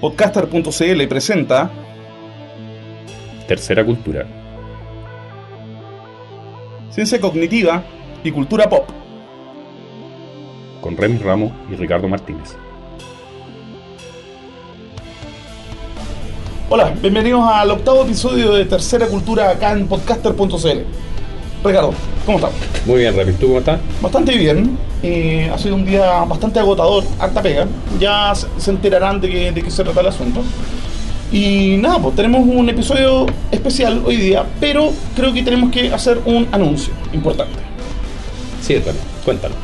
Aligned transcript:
Podcaster.cl 0.00 1.08
presenta 1.08 1.70
Tercera 3.46 3.84
Cultura. 3.84 4.26
Ciencia 6.88 7.20
Cognitiva 7.20 7.82
y 8.24 8.30
Cultura 8.30 8.66
Pop. 8.66 8.88
Con 10.80 10.96
Remy 10.96 11.18
Ramos 11.18 11.52
y 11.70 11.74
Ricardo 11.74 12.08
Martínez. 12.08 12.56
Hola, 16.70 16.94
bienvenidos 17.02 17.42
al 17.44 17.70
octavo 17.70 18.04
episodio 18.04 18.54
de 18.54 18.64
Tercera 18.64 19.06
Cultura 19.06 19.50
acá 19.50 19.72
en 19.72 19.86
Podcaster.cl. 19.86 20.78
Ricardo, 21.62 21.92
¿cómo 22.24 22.38
estás? 22.38 22.52
Muy 22.86 23.00
bien, 23.00 23.14
Remy. 23.14 23.34
¿Tú 23.34 23.48
cómo 23.48 23.58
estás? 23.58 23.78
Bastante 24.00 24.34
bien. 24.34 24.78
Eh, 25.02 25.50
ha 25.52 25.56
sido 25.58 25.76
un 25.76 25.84
día 25.84 26.24
bastante 26.24 26.58
agotador, 26.58 27.04
harta 27.18 27.42
pega. 27.42 27.66
Ya 27.98 28.32
se 28.34 28.70
enterarán 28.70 29.20
de, 29.20 29.52
qué 29.54 29.70
se 29.70 29.82
trata 29.84 30.00
el 30.00 30.08
asunto. 30.08 30.42
Y 31.32 31.76
nada, 31.78 31.98
pues 32.00 32.16
tenemos 32.16 32.40
un 32.46 32.68
episodio 32.68 33.26
especial 33.50 34.02
hoy 34.04 34.16
día, 34.16 34.44
pero 34.58 34.92
creo 35.14 35.32
que 35.32 35.42
tenemos 35.42 35.70
que 35.70 35.92
hacer 35.92 36.20
un 36.24 36.48
anuncio 36.50 36.92
importante. 37.12 37.58
Sí, 38.60 38.76
Remy. 38.78 38.98
Cuéntalo. 39.24 39.54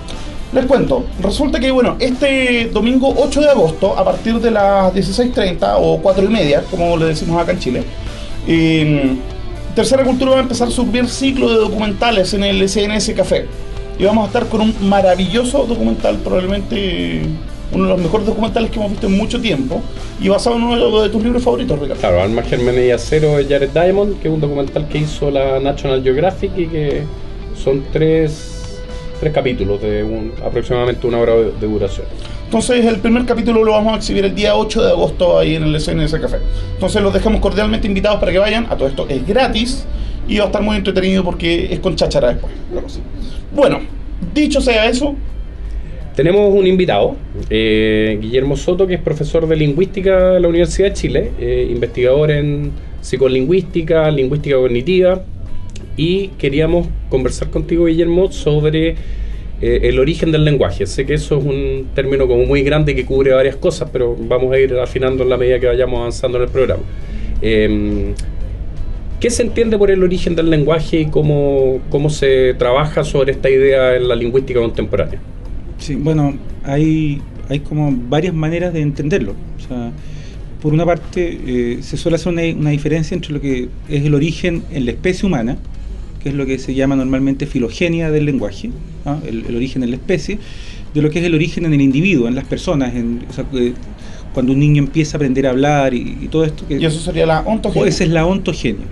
Les 0.52 0.64
cuento, 0.64 1.04
resulta 1.20 1.58
que 1.58 1.72
bueno, 1.72 1.96
este 1.98 2.70
domingo 2.72 3.12
8 3.16 3.40
de 3.40 3.48
agosto, 3.50 3.98
a 3.98 4.04
partir 4.04 4.40
de 4.40 4.52
las 4.52 4.94
16.30 4.94 5.74
o 5.78 5.98
4 6.00 6.24
y 6.24 6.28
media, 6.28 6.62
como 6.70 6.96
le 6.96 7.06
decimos 7.06 7.42
acá 7.42 7.50
en 7.50 7.58
Chile, 7.58 7.84
eh, 8.46 9.16
Tercera 9.74 10.04
Cultura 10.04 10.30
va 10.30 10.36
a 10.38 10.42
empezar 10.42 10.70
su 10.70 10.86
primer 10.86 11.10
ciclo 11.10 11.50
de 11.50 11.56
documentales 11.56 12.32
en 12.32 12.44
el 12.44 12.66
SNS 12.66 13.12
Café. 13.14 13.46
Y 13.98 14.04
vamos 14.04 14.24
a 14.24 14.26
estar 14.26 14.46
con 14.48 14.60
un 14.60 14.74
maravilloso 14.88 15.64
documental, 15.66 16.16
probablemente 16.16 17.22
uno 17.72 17.84
de 17.84 17.90
los 17.90 18.00
mejores 18.00 18.26
documentales 18.26 18.70
que 18.70 18.78
hemos 18.78 18.90
visto 18.92 19.06
en 19.06 19.16
mucho 19.16 19.40
tiempo, 19.40 19.80
y 20.20 20.28
basado 20.28 20.56
en 20.56 20.62
uno 20.62 21.00
de 21.02 21.08
tus 21.08 21.22
libros 21.22 21.42
favoritos, 21.42 21.78
Ricardo. 21.78 22.00
Claro, 22.00 22.22
Alma 22.22 22.42
Germán 22.42 22.74
y 22.82 22.90
Acero 22.90 23.36
de 23.36 23.44
Jared 23.44 23.70
Diamond, 23.70 24.20
que 24.20 24.28
es 24.28 24.34
un 24.34 24.40
documental 24.40 24.86
que 24.88 24.98
hizo 24.98 25.30
la 25.30 25.58
National 25.60 26.02
Geographic 26.02 26.52
y 26.56 26.66
que 26.66 27.02
son 27.62 27.82
tres, 27.92 28.78
tres 29.18 29.32
capítulos 29.32 29.80
de 29.82 30.04
un- 30.04 30.32
aproximadamente 30.44 31.06
una 31.06 31.18
hora 31.18 31.34
de, 31.34 31.66
duración. 31.66 32.06
Entonces 32.44 32.84
el 32.86 33.00
primer 33.00 33.24
capítulo 33.26 33.64
lo 33.64 33.72
vamos 33.72 33.94
a 33.94 33.96
exhibir 33.96 34.24
el 34.24 34.34
día 34.34 34.54
8 34.56 34.82
de 34.84 34.90
agosto 34.90 35.36
ahí 35.38 35.56
en 35.56 35.64
el 35.64 35.74
SNS 35.80 36.12
Café. 36.20 36.36
Entonces 36.74 37.02
los 37.02 37.12
dejamos 37.12 37.40
cordialmente 37.40 37.88
invitados 37.88 38.20
para 38.20 38.30
que 38.30 38.38
vayan. 38.38 38.66
A 38.70 38.76
todo 38.76 38.86
esto 38.86 39.06
es 39.08 39.26
gratis 39.26 39.84
y 40.28 40.38
va 40.38 40.44
a 40.44 40.46
estar 40.46 40.62
muy 40.62 40.76
entretenido 40.76 41.24
porque 41.24 41.72
es 41.72 41.80
con 41.80 41.96
cháchara 41.96 42.28
después. 42.28 42.52
la 42.72 42.82
cosa. 42.82 43.00
Bueno, 43.56 43.80
dicho 44.34 44.60
sea 44.60 44.86
eso, 44.86 45.16
Tenemos 46.14 46.54
un 46.54 46.66
invitado, 46.66 47.16
eh, 47.50 48.18
Guillermo 48.20 48.56
Soto, 48.56 48.86
que 48.86 48.94
es 48.94 49.00
profesor 49.00 49.46
de 49.48 49.56
lingüística 49.56 50.32
de 50.32 50.40
la 50.40 50.48
Universidad 50.48 50.88
de 50.88 50.94
Chile, 50.94 51.32
eh, 51.38 51.68
investigador 51.70 52.30
en 52.30 52.72
psicolingüística, 53.00 54.10
lingüística 54.10 54.56
cognitiva, 54.56 55.22
y 55.96 56.28
queríamos 56.38 56.86
conversar 57.08 57.50
contigo, 57.50 57.86
Guillermo, 57.86 58.30
sobre 58.30 58.90
eh, 59.60 59.80
el 59.82 59.98
origen 60.00 60.32
del 60.32 60.44
lenguaje. 60.44 60.86
Sé 60.86 61.06
que 61.06 61.14
eso 61.14 61.38
es 61.38 61.44
un 61.44 61.88
término 61.94 62.26
como 62.26 62.44
muy 62.44 62.62
grande 62.62 62.94
que 62.94 63.06
cubre 63.06 63.32
varias 63.32 63.56
cosas, 63.56 63.88
pero 63.90 64.16
vamos 64.18 64.52
a 64.54 64.58
ir 64.58 64.74
afinando 64.74 65.22
en 65.22 65.30
la 65.30 65.36
medida 65.38 65.58
que 65.60 65.66
vayamos 65.66 66.00
avanzando 66.00 66.38
en 66.38 66.44
el 66.44 66.50
programa. 66.50 66.82
Eh, 69.16 69.20
¿Qué 69.20 69.30
se 69.30 69.42
entiende 69.42 69.78
por 69.78 69.90
el 69.90 70.02
origen 70.02 70.34
del 70.34 70.50
lenguaje 70.50 71.00
y 71.00 71.06
cómo, 71.06 71.80
cómo 71.90 72.10
se 72.10 72.54
trabaja 72.54 73.04
sobre 73.04 73.32
esta 73.32 73.50
idea 73.50 73.96
en 73.96 74.08
la 74.08 74.14
lingüística 74.14 74.60
contemporánea? 74.60 75.20
Sí, 75.78 75.94
bueno, 75.94 76.34
hay, 76.64 77.20
hay 77.48 77.60
como 77.60 77.92
varias 78.08 78.34
maneras 78.34 78.72
de 78.72 78.80
entenderlo. 78.80 79.32
O 79.32 79.68
sea, 79.68 79.92
por 80.62 80.72
una 80.72 80.84
parte, 80.84 81.38
eh, 81.46 81.78
se 81.82 81.96
suele 81.96 82.16
hacer 82.16 82.32
una, 82.32 82.42
una 82.58 82.70
diferencia 82.70 83.14
entre 83.14 83.32
lo 83.32 83.40
que 83.40 83.68
es 83.88 84.04
el 84.04 84.14
origen 84.14 84.62
en 84.72 84.84
la 84.84 84.92
especie 84.92 85.26
humana, 85.26 85.58
que 86.22 86.30
es 86.30 86.34
lo 86.34 86.46
que 86.46 86.58
se 86.58 86.74
llama 86.74 86.96
normalmente 86.96 87.46
filogenia 87.46 88.10
del 88.10 88.24
lenguaje, 88.24 88.70
¿ah? 89.04 89.18
el, 89.26 89.44
el 89.46 89.56
origen 89.56 89.82
en 89.82 89.90
la 89.90 89.96
especie, 89.96 90.38
de 90.94 91.02
lo 91.02 91.10
que 91.10 91.20
es 91.20 91.24
el 91.24 91.34
origen 91.34 91.66
en 91.66 91.74
el 91.74 91.80
individuo, 91.80 92.26
en 92.26 92.34
las 92.34 92.46
personas, 92.46 92.94
en, 92.94 93.24
o 93.28 93.32
sea, 93.32 93.44
que 93.44 93.74
cuando 94.36 94.52
un 94.52 94.60
niño 94.60 94.82
empieza 94.82 95.16
a 95.16 95.18
aprender 95.18 95.46
a 95.46 95.50
hablar 95.50 95.94
y, 95.94 96.18
y 96.20 96.28
todo 96.28 96.44
esto. 96.44 96.66
Que, 96.68 96.76
y 96.76 96.84
eso 96.84 97.00
sería 97.00 97.24
la 97.24 97.40
ontogenia. 97.40 97.88
esa 97.88 98.04
es 98.04 98.10
la 98.10 98.26
ontogenia. 98.26 98.84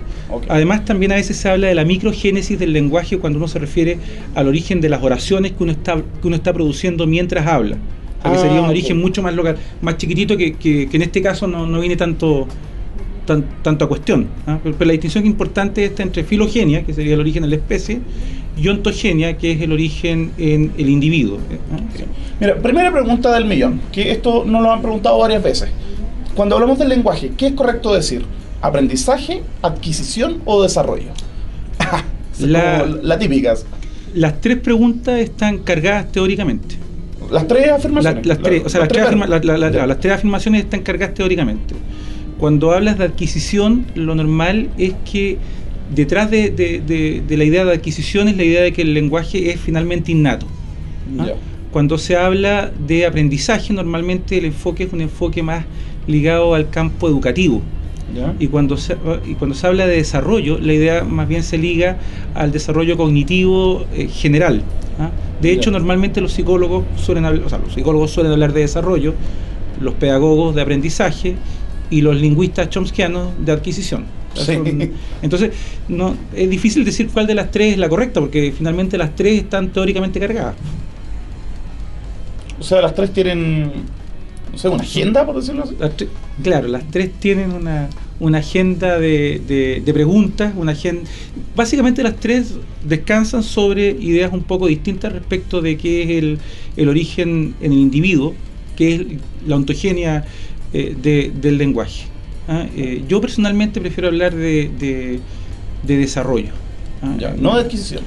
Además, 0.49 0.83
también 0.85 1.11
a 1.11 1.15
veces 1.15 1.37
se 1.37 1.47
habla 1.47 1.67
de 1.67 1.75
la 1.75 1.85
microgénesis 1.85 2.57
del 2.57 2.73
lenguaje 2.73 3.19
cuando 3.19 3.37
uno 3.37 3.47
se 3.47 3.59
refiere 3.59 3.99
al 4.33 4.47
origen 4.47 4.81
de 4.81 4.89
las 4.89 5.03
oraciones 5.03 5.51
que 5.51 5.61
uno 5.61 5.71
está, 5.71 5.97
que 5.97 6.25
uno 6.27 6.35
está 6.35 6.51
produciendo 6.51 7.05
mientras 7.05 7.45
habla. 7.45 7.77
Sea, 8.23 8.31
que 8.31 8.37
Ah, 8.39 8.41
sería 8.41 8.59
un 8.61 8.69
origen 8.69 8.97
mucho 8.99 9.21
más 9.21 9.35
local, 9.35 9.55
más 9.83 9.97
chiquitito 9.97 10.35
que, 10.35 10.53
que- 10.55 10.89
que 10.89 10.97
en 10.97 11.03
este 11.03 11.21
caso 11.21 11.45
no, 11.45 11.67
no 11.67 11.79
viene 11.79 11.95
tanto, 11.95 12.47
tan- 13.27 13.45
tanto 13.61 13.85
a 13.85 13.87
cuestión. 13.87 14.27
¿ah? 14.47 14.57
Pero, 14.63 14.75
pero 14.79 14.87
la 14.87 14.93
distinción 14.93 15.27
importante 15.27 15.85
está 15.85 16.01
entre 16.01 16.23
filogenia, 16.23 16.83
que 16.83 16.91
sería 16.93 17.13
el 17.13 17.19
origen 17.19 17.43
en 17.43 17.51
la 17.51 17.57
especie, 17.57 17.99
ontogenia, 18.67 19.37
que 19.37 19.51
es 19.51 19.61
el 19.61 19.71
origen 19.71 20.31
en 20.37 20.71
el 20.77 20.89
individuo. 20.89 21.37
¿ah? 21.73 22.01
Mira, 22.39 22.55
primera 22.57 22.91
pregunta 22.91 23.31
del 23.33 23.45
millón, 23.45 23.81
que 23.91 24.11
esto 24.11 24.43
nos 24.45 24.61
lo 24.61 24.71
han 24.71 24.81
preguntado 24.81 25.17
varias 25.19 25.43
veces. 25.43 25.69
Cuando 26.35 26.55
hablamos 26.55 26.77
del 26.79 26.89
lenguaje, 26.89 27.31
¿qué 27.37 27.47
es 27.47 27.53
correcto 27.53 27.93
decir? 27.93 28.25
¿Aprendizaje, 28.61 29.41
adquisición 29.61 30.41
o 30.45 30.61
desarrollo? 30.63 31.09
La- 32.39 32.85
la. 32.85 33.17
Las 34.13 34.41
tres 34.41 34.57
preguntas 34.59 35.19
están 35.19 35.59
cargadas 35.59 36.11
teóricamente. 36.11 36.75
Las 37.31 37.47
tres 37.47 37.69
afirmaciones. 37.69 38.25
La- 38.25 38.33
las, 38.33 38.43
tres, 38.43 38.63
o 38.65 38.69
sea, 38.69 38.81
las, 38.81 38.89
tres 38.89 39.03
verbos. 39.05 39.21
afirma- 39.21 39.27
la- 39.27 39.39
la- 39.39 39.57
la- 39.57 39.71
Ya. 39.71 39.87
las 39.87 39.99
tres 39.99 40.13
afirmaciones 40.13 40.63
están 40.63 40.81
cargadas 40.81 41.13
teóricamente. 41.15 41.73
Cuando 42.37 42.71
hablas 42.73 42.97
de 42.97 43.05
adquisición, 43.05 43.85
lo 43.95 44.13
normal 44.15 44.69
es 44.77 44.93
que 45.09 45.37
detrás 45.93 46.31
de, 46.31 46.49
de- 46.49 46.81
de- 46.85 47.21
de 47.27 47.37
la 47.37 47.43
idea 47.43 47.65
de 47.65 47.73
adquisición 47.73 48.27
es 48.27 48.37
la 48.37 48.43
idea 48.43 48.61
de 48.61 48.73
que 48.73 48.81
el 48.81 48.93
lenguaje 48.93 49.51
es 49.51 49.59
finalmente 49.59 50.11
innato. 50.11 50.45
¿ah? 51.19 51.25
Cuando 51.71 51.97
se 51.97 52.15
habla 52.15 52.71
de 52.87 53.05
aprendizaje, 53.05 53.73
normalmente 53.73 54.37
el 54.37 54.45
enfoque 54.45 54.83
es 54.85 54.93
un 54.93 55.01
enfoque 55.01 55.43
más 55.43 55.65
ligado 56.07 56.55
al 56.55 56.69
campo 56.69 57.07
educativo. 57.07 57.61
Y 58.39 58.47
cuando, 58.47 58.77
se, 58.77 58.95
y 59.27 59.33
cuando 59.33 59.55
se 59.55 59.65
habla 59.67 59.85
de 59.87 59.97
desarrollo, 59.97 60.57
la 60.59 60.73
idea 60.73 61.03
más 61.03 61.27
bien 61.27 61.43
se 61.43 61.57
liga 61.57 61.97
al 62.33 62.51
desarrollo 62.51 62.95
cognitivo 62.97 63.85
eh, 63.95 64.07
general. 64.07 64.61
¿ah? 64.99 65.09
De 65.41 65.51
hecho, 65.51 65.69
normalmente 65.71 66.21
los 66.21 66.31
psicólogos 66.31 66.85
suelen 66.95 67.25
hablar, 67.25 67.45
o 67.45 67.49
sea, 67.49 67.57
los 67.57 67.73
psicólogos 67.73 68.11
suelen 68.11 68.31
hablar 68.31 68.53
de 68.53 68.61
desarrollo, 68.61 69.13
los 69.81 69.95
pedagogos 69.95 70.55
de 70.55 70.61
aprendizaje 70.61 71.35
y 71.89 72.01
los 72.01 72.15
lingüistas 72.15 72.69
chomskianos 72.69 73.29
de 73.43 73.51
adquisición. 73.51 74.05
Sí. 74.35 74.53
Son- 74.53 74.91
Entonces, 75.21 75.51
no, 75.87 76.15
es 76.35 76.49
difícil 76.49 76.83
decir 76.85 77.09
cuál 77.11 77.27
de 77.27 77.35
las 77.35 77.51
tres 77.51 77.73
es 77.73 77.77
la 77.79 77.89
correcta, 77.89 78.19
porque 78.19 78.53
finalmente 78.55 78.97
las 78.97 79.15
tres 79.15 79.41
están 79.43 79.69
teóricamente 79.69 80.19
cargadas. 80.19 80.55
O 82.59 82.63
sea, 82.63 82.81
las 82.81 82.95
tres 82.95 83.11
tienen, 83.11 83.71
no 84.51 84.57
sé, 84.57 84.69
una 84.69 84.83
agenda, 84.83 85.25
por 85.25 85.35
decirlo 85.35 85.63
así. 85.63 85.75
Las 85.79 85.91
claro, 86.41 86.67
las 86.67 86.89
tres 86.89 87.11
tienen 87.19 87.51
una, 87.51 87.89
una 88.19 88.37
agenda 88.39 88.97
de, 88.97 89.41
de- 89.45 89.81
de 89.83 89.93
preguntas, 89.93 90.53
una 90.55 90.71
agenda. 90.71 91.09
Básicamente 91.55 92.01
las 92.03 92.15
tres 92.15 92.53
descansan 92.83 93.43
sobre 93.43 93.89
ideas 93.91 94.31
un 94.31 94.43
poco 94.43 94.67
distintas 94.67 95.11
respecto 95.11 95.61
de 95.61 95.77
qué 95.77 96.03
es 96.03 96.09
el, 96.11 96.39
el 96.77 96.89
origen 96.89 97.55
en 97.61 97.71
el 97.73 97.77
individuo, 97.77 98.33
que 98.77 98.95
es 98.95 99.01
la 99.45 99.55
ontogenia 99.57 100.23
eh, 100.73 100.95
de- 101.01 101.31
del 101.41 101.57
lenguaje. 101.57 102.05
¿Ah? 102.47 102.65
Eh, 102.75 103.03
yo 103.07 103.21
personalmente 103.21 103.79
prefiero 103.81 104.07
hablar 104.07 104.33
de, 104.35 104.69
de- 104.79 105.19
de 105.83 105.97
desarrollo. 105.97 106.51
¿ah? 107.01 107.15
Ya, 107.19 107.33
no 107.37 107.55
de 107.55 107.61
adquisición. 107.61 108.01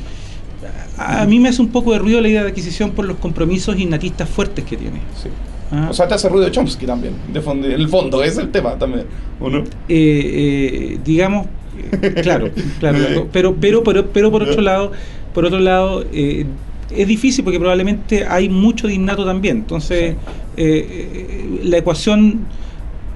A, 0.96 1.22
a 1.22 1.26
mí 1.26 1.38
me 1.38 1.48
hace 1.48 1.62
un 1.62 1.68
poco 1.68 1.92
de 1.92 1.98
ruido 2.00 2.20
la 2.20 2.28
idea 2.28 2.42
de 2.42 2.48
adquisición 2.50 2.90
por 2.90 3.04
los 3.06 3.18
compromisos 3.18 3.78
innatistas 3.78 4.28
fuertes 4.28 4.64
que 4.64 4.76
tiene. 4.76 4.98
Sí. 5.22 5.28
¿ah? 5.70 5.88
O 5.90 5.94
sea, 5.94 6.08
te 6.08 6.14
hace 6.14 6.28
ruido 6.28 6.48
Chomsky 6.50 6.86
también, 6.86 7.14
de 7.32 7.40
fondo, 7.40 7.68
el 7.68 7.88
fondo, 7.88 8.22
es 8.24 8.36
el 8.38 8.50
tema 8.50 8.76
también, 8.76 9.04
¿o 9.40 9.48
no? 9.48 9.58
eh, 9.58 9.64
eh, 9.88 10.98
digamos 11.04 11.46
eh, 12.02 12.14
claro 12.22 12.50
claro 12.80 13.28
pero 13.32 13.54
pero 13.60 13.84
pero 13.84 14.06
pero 14.10 14.30
por 14.32 14.42
otro 14.42 14.60
lado 14.62 14.90
por 15.32 15.44
otro 15.44 15.60
lado 15.60 16.04
eh, 16.12 16.44
es 16.90 17.06
difícil 17.06 17.44
porque 17.44 17.60
probablemente 17.60 18.26
hay 18.26 18.48
mucho 18.48 18.88
de 18.88 18.94
innato 18.94 19.24
también 19.24 19.58
entonces 19.58 20.16
eh, 20.56 21.60
la 21.62 21.76
ecuación 21.78 22.40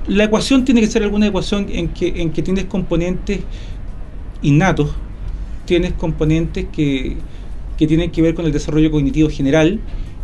la 0.09 0.25
ecuación 0.25 0.65
tiene 0.65 0.81
que 0.81 0.87
ser 0.87 1.03
alguna 1.03 1.27
ecuación 1.27 1.67
en 1.71 1.89
que 1.89 2.23
en 2.23 2.31
que 2.31 2.43
tienes 2.43 2.65
componentes 2.65 3.41
innatos 4.43 4.91
tienes 5.65 5.93
componentes 5.93 6.67
que 6.73 7.17
que 7.77 7.87
tienen 7.87 8.11
que 8.11 8.23
ver 8.23 8.35
con 8.35 8.47
el 8.47 8.53
desarrollo 8.53 8.91
cognitivo 8.91 9.29
general 9.29 9.81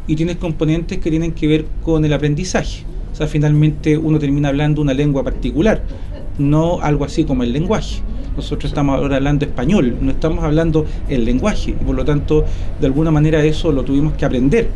y 0.06 0.16
tienes 0.16 0.36
componentes 0.36 0.98
que 0.98 1.10
tienen 1.10 1.32
que 1.32 1.46
ver 1.46 1.66
con 1.82 2.04
el 2.04 2.12
aprendizaje. 2.12 2.84
O 3.12 3.16
sea, 3.16 3.26
finalmente 3.26 3.96
uno 3.98 4.18
termina 4.18 4.48
hablando 4.48 4.80
una 4.80 4.94
lengua 4.94 5.22
particular, 5.22 5.82
no 6.38 6.80
algo 6.80 7.04
así 7.04 7.24
como 7.24 7.42
el 7.42 7.52
lenguaje. 7.52 8.00
Nosotros 8.36 8.70
estamos 8.70 8.96
ahora 8.96 9.16
hablando 9.16 9.44
español, 9.44 9.96
no 10.00 10.12
estamos 10.12 10.44
hablando 10.44 10.86
el 11.08 11.24
lenguaje, 11.24 11.72
y 11.72 11.84
por 11.84 11.96
lo 11.96 12.04
tanto, 12.04 12.44
de 12.80 12.86
alguna 12.86 13.10
manera 13.10 13.44
eso 13.44 13.72
lo 13.72 13.82
tuvimos 13.82 14.14
que 14.14 14.24
aprender. 14.24 14.68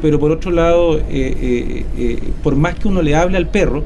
Pero 0.00 0.18
por 0.18 0.30
otro 0.30 0.50
lado, 0.50 0.98
eh, 0.98 1.02
eh, 1.10 1.86
eh, 1.98 2.18
por 2.42 2.56
más 2.56 2.74
que 2.74 2.88
uno 2.88 3.02
le 3.02 3.14
hable 3.14 3.36
al 3.36 3.48
perro, 3.48 3.84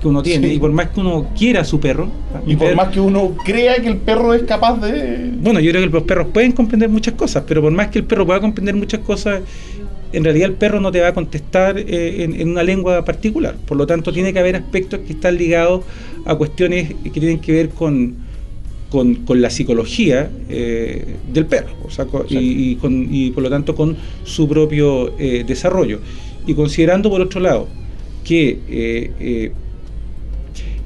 que 0.00 0.08
uno 0.08 0.22
tiene, 0.22 0.52
y 0.52 0.58
por 0.58 0.72
más 0.72 0.90
que 0.90 1.00
uno 1.00 1.28
quiera 1.36 1.62
a 1.62 1.64
su 1.64 1.80
perro. 1.80 2.08
Y 2.46 2.56
por 2.56 2.74
más 2.74 2.88
que 2.88 3.00
uno 3.00 3.34
crea 3.44 3.76
que 3.76 3.88
el 3.88 3.96
perro 3.96 4.34
es 4.34 4.42
capaz 4.42 4.78
de... 4.80 5.30
Bueno, 5.40 5.60
yo 5.60 5.70
creo 5.70 5.82
que 5.82 5.90
los 5.90 6.02
perros 6.02 6.28
pueden 6.32 6.52
comprender 6.52 6.88
muchas 6.88 7.14
cosas, 7.14 7.44
pero 7.46 7.62
por 7.62 7.72
más 7.72 7.88
que 7.88 7.98
el 7.98 8.04
perro 8.04 8.26
pueda 8.26 8.40
comprender 8.40 8.74
muchas 8.74 9.00
cosas, 9.00 9.42
en 10.12 10.24
realidad 10.24 10.50
el 10.50 10.54
perro 10.54 10.80
no 10.80 10.92
te 10.92 11.00
va 11.00 11.08
a 11.08 11.14
contestar 11.14 11.78
eh, 11.78 12.24
en, 12.24 12.48
una 12.48 12.62
lengua 12.62 13.04
particular. 13.04 13.56
Por 13.66 13.76
lo 13.76 13.86
tanto, 13.86 14.12
tiene 14.12 14.32
que 14.32 14.38
haber 14.38 14.56
aspectos 14.56 15.00
que 15.00 15.12
están 15.12 15.36
ligados 15.36 15.84
a 16.24 16.34
cuestiones 16.34 16.94
que 17.02 17.10
tienen 17.10 17.38
que 17.38 17.52
ver 17.52 17.68
con, 17.70 18.16
con, 18.90 19.42
la 19.42 19.50
psicología 19.50 20.30
eh, 20.48 21.16
del 21.32 21.46
perro, 21.46 21.74
y, 22.30 23.30
por 23.30 23.42
lo 23.42 23.50
tanto 23.50 23.74
con 23.74 23.96
su 24.24 24.48
propio 24.48 25.14
eh, 25.18 25.44
desarrollo. 25.46 26.00
Y 26.46 26.54
considerando, 26.54 27.10
por 27.10 27.20
otro 27.20 27.40
lado, 27.40 27.68
que 28.24 29.52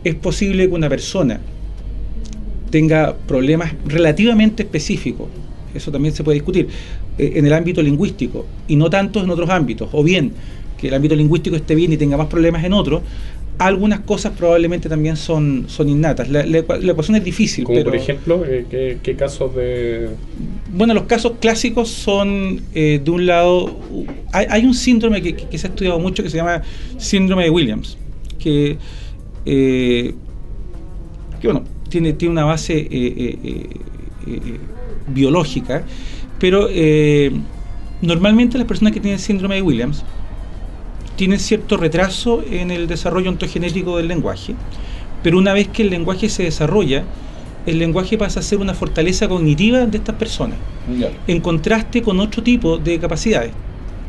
es 0.04 0.14
posible 0.14 0.68
que 0.68 0.74
una 0.74 0.88
persona 0.88 1.40
tenga 2.70 3.16
problemas 3.16 3.74
relativamente 3.86 4.62
específicos, 4.62 5.28
eso 5.74 5.90
también 5.90 6.14
se 6.14 6.24
puede 6.24 6.36
discutir, 6.36 6.68
eh, 7.18 7.32
en 7.36 7.46
el 7.46 7.52
ámbito 7.52 7.82
lingüístico 7.82 8.46
y 8.68 8.76
no 8.76 8.88
tanto 8.88 9.22
en 9.22 9.30
otros 9.30 9.50
ámbitos, 9.50 9.88
o 9.92 10.02
bien 10.02 10.32
que 10.78 10.88
el 10.88 10.94
ámbito 10.94 11.14
lingüístico 11.14 11.56
esté 11.56 11.74
bien 11.74 11.92
y 11.92 11.96
tenga 11.96 12.16
más 12.16 12.28
problemas 12.28 12.64
en 12.64 12.72
otros, 12.72 13.02
algunas 13.60 14.00
cosas 14.00 14.32
probablemente 14.36 14.88
también 14.88 15.16
son, 15.16 15.66
son 15.68 15.90
innatas. 15.90 16.30
La, 16.30 16.40
ecuación 16.40 17.16
es 17.16 17.24
difícil. 17.24 17.64
Como 17.64 17.84
por 17.84 17.94
ejemplo, 17.94 18.42
eh, 18.46 18.98
¿qué, 19.02 19.16
casos 19.16 19.54
de...? 19.54 20.08
Bueno, 20.72 20.94
los 20.94 21.02
casos 21.02 21.32
clásicos 21.40 21.90
son, 21.90 22.62
eh, 22.74 23.00
de 23.04 23.10
un 23.10 23.26
lado, 23.26 23.78
hay, 24.32 24.64
un 24.64 24.72
síndrome 24.72 25.20
que, 25.20 25.58
se 25.58 25.66
ha 25.66 25.70
estudiado 25.70 25.98
mucho 25.98 26.22
que 26.22 26.30
se 26.30 26.38
llama 26.38 26.62
síndrome 26.96 27.44
de 27.44 27.50
Williams, 27.50 27.98
que 28.38 28.78
eh, 29.46 30.14
que 31.40 31.46
bueno, 31.46 31.64
tiene, 31.88 32.12
tiene 32.12 32.32
una 32.32 32.44
base 32.44 32.76
eh, 32.78 32.88
eh, 32.90 34.60
biológica, 35.08 35.82
pero 36.38 36.68
normalmente 38.02 38.58
las 38.58 38.66
personas 38.66 38.92
que 38.92 39.00
tienen 39.00 39.18
síndrome 39.18 39.56
de 39.56 39.62
Williams 39.62 40.04
tienen 41.16 41.38
cierto 41.38 41.76
retraso 41.76 42.42
en 42.50 42.70
el 42.70 42.86
desarrollo 42.86 43.30
ontogenético 43.30 43.96
del 43.96 44.08
lenguaje, 44.08 44.54
pero 45.22 45.38
una 45.38 45.52
vez 45.52 45.68
que 45.68 45.82
el 45.82 45.90
lenguaje 45.90 46.28
se 46.28 46.44
desarrolla, 46.44 47.04
el 47.66 47.78
lenguaje 47.78 48.16
pasa 48.16 48.40
a 48.40 48.42
ser 48.42 48.58
una 48.58 48.74
fortaleza 48.74 49.28
cognitiva 49.28 49.86
de 49.86 49.98
estas 49.98 50.16
personas, 50.16 50.58
en 51.26 51.40
contraste 51.40 52.02
con 52.02 52.20
otro 52.20 52.42
tipo 52.42 52.78
de 52.78 52.98
capacidades 52.98 53.52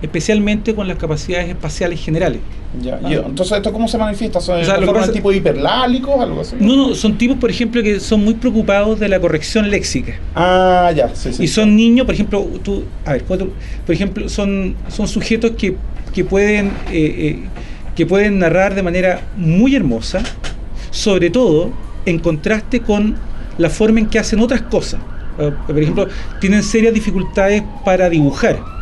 especialmente 0.02 0.74
con 0.74 0.88
las 0.88 0.98
capacidades 0.98 1.50
espaciales 1.50 2.00
generales. 2.04 2.40
Ya. 2.82 3.00
entonces, 3.02 3.58
¿esto 3.58 3.74
cómo 3.74 3.88
se 3.88 3.98
manifiesta? 3.98 4.40
¿Son 4.40 4.62
o 4.62 5.12
tipo 5.12 5.32
hiperlálicos 5.32 6.20
algo 6.20 6.42
así? 6.42 6.56
No, 6.60 6.76
no, 6.76 6.96
son 6.96 7.18
tipos, 7.18 7.38
por 7.38 7.50
ejemplo, 7.50 7.84
que 7.84 8.00
son 8.00 8.24
muy 8.24 8.34
preocupados 8.34 9.00
de 9.00 9.10
la 9.10 9.20
corrección 9.20 9.70
léxica. 9.70 10.14
Ah, 10.34 10.92
ya, 10.96 11.14
sí, 11.14 11.34
sí. 11.34 11.44
Y 11.44 11.48
son 11.48 11.76
niños, 11.76 12.06
por 12.06 12.16
ejemplo, 12.16 12.48
tú, 12.64 12.86
a 13.06 13.14
ver, 13.14 13.24
por 13.24 13.40
ejemplo, 13.90 14.30
son, 14.30 14.76
son 14.88 15.08
sujetos 15.08 15.52
que, 15.52 15.76
que 16.14 16.24
pueden, 16.24 16.68
eh, 16.92 16.92
eh, 16.94 17.40
que 17.96 18.06
pueden 18.06 18.40
narrar 18.40 18.74
de 18.74 18.84
manera 18.84 19.22
muy 19.36 19.76
hermosa, 19.76 20.24
sobre 20.92 21.30
todo 21.30 21.72
en 22.06 22.20
contraste 22.20 22.80
con 22.80 23.16
la 23.58 23.70
forma 23.70 24.00
en 24.00 24.08
que 24.08 24.18
hacen 24.18 24.40
otras 24.40 24.62
cosas. 24.62 25.02
Ah, 25.38 25.52
por 25.68 25.78
ejemplo, 25.78 26.08
tienen 26.40 26.64
serias 26.64 26.94
dificultades 26.94 27.64
para 27.84 28.10
dibujar 28.10 28.81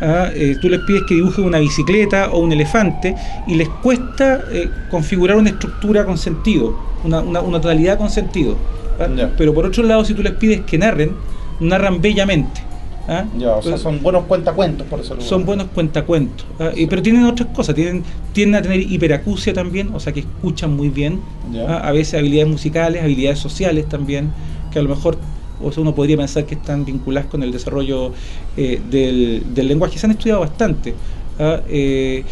¿ah? 0.00 0.30
Eh, 0.34 0.56
tú 0.60 0.68
les 0.68 0.80
pides 0.80 1.02
que 1.04 1.14
dibujen 1.14 1.44
una 1.44 1.58
bicicleta 1.58 2.30
o 2.30 2.38
un 2.38 2.52
elefante 2.52 3.14
y 3.46 3.54
les 3.54 3.68
cuesta 3.68 4.44
eh, 4.50 4.70
configurar 4.90 5.36
una 5.36 5.50
estructura 5.50 6.04
con 6.04 6.18
sentido, 6.18 6.76
una, 7.04 7.20
una, 7.20 7.60
totalidad 7.60 7.98
con 7.98 8.10
sentido. 8.10 8.56
¿ah? 9.00 9.08
Pero 9.36 9.54
por 9.54 9.66
otro 9.66 9.82
lado, 9.82 10.04
si 10.04 10.14
tú 10.14 10.22
les 10.22 10.32
pides 10.32 10.62
que 10.62 10.78
narren, 10.78 11.12
narran 11.60 12.00
bellamente. 12.00 12.62
¿ah? 13.08 13.24
o 13.56 13.62
sea, 13.62 13.78
son 13.78 14.02
buenos 14.02 14.24
cuentacuentos, 14.24 14.86
por 14.86 15.00
eso. 15.00 15.20
Son 15.20 15.44
buenos 15.44 15.68
cuentacuentos. 15.74 16.46
pero 16.58 17.02
tienen 17.02 17.24
otras 17.24 17.48
cosas, 17.54 17.74
tienen, 17.74 18.04
tienden 18.32 18.60
a 18.60 18.62
tener 18.62 18.80
hiperacusia 18.80 19.52
también, 19.52 19.90
o 19.94 20.00
sea 20.00 20.12
que 20.12 20.20
escuchan 20.20 20.76
muy 20.76 20.88
bien. 20.88 21.20
A 21.66 21.92
veces 21.92 22.14
habilidades 22.14 22.50
musicales, 22.50 23.02
habilidades 23.02 23.38
sociales 23.38 23.88
también, 23.88 24.30
que 24.70 24.78
a 24.78 24.82
lo 24.82 24.88
mejor 24.90 25.18
o 25.62 25.72
sea, 25.72 25.82
uno 25.82 25.94
podría 25.94 26.16
pensar 26.16 26.46
que 26.46 26.54
están 26.54 26.84
vinculadas 26.84 27.28
con 27.28 27.42
el 27.42 27.52
desarrollo 27.52 28.12
eh, 28.56 28.80
del, 28.90 29.68
lenguaje. 29.68 29.98
Se 29.98 30.06
han 30.06 30.12
estudiado 30.12 30.40
bastante. 30.40 30.94
¿ah? 31.38 31.60
Eh, 31.68 32.24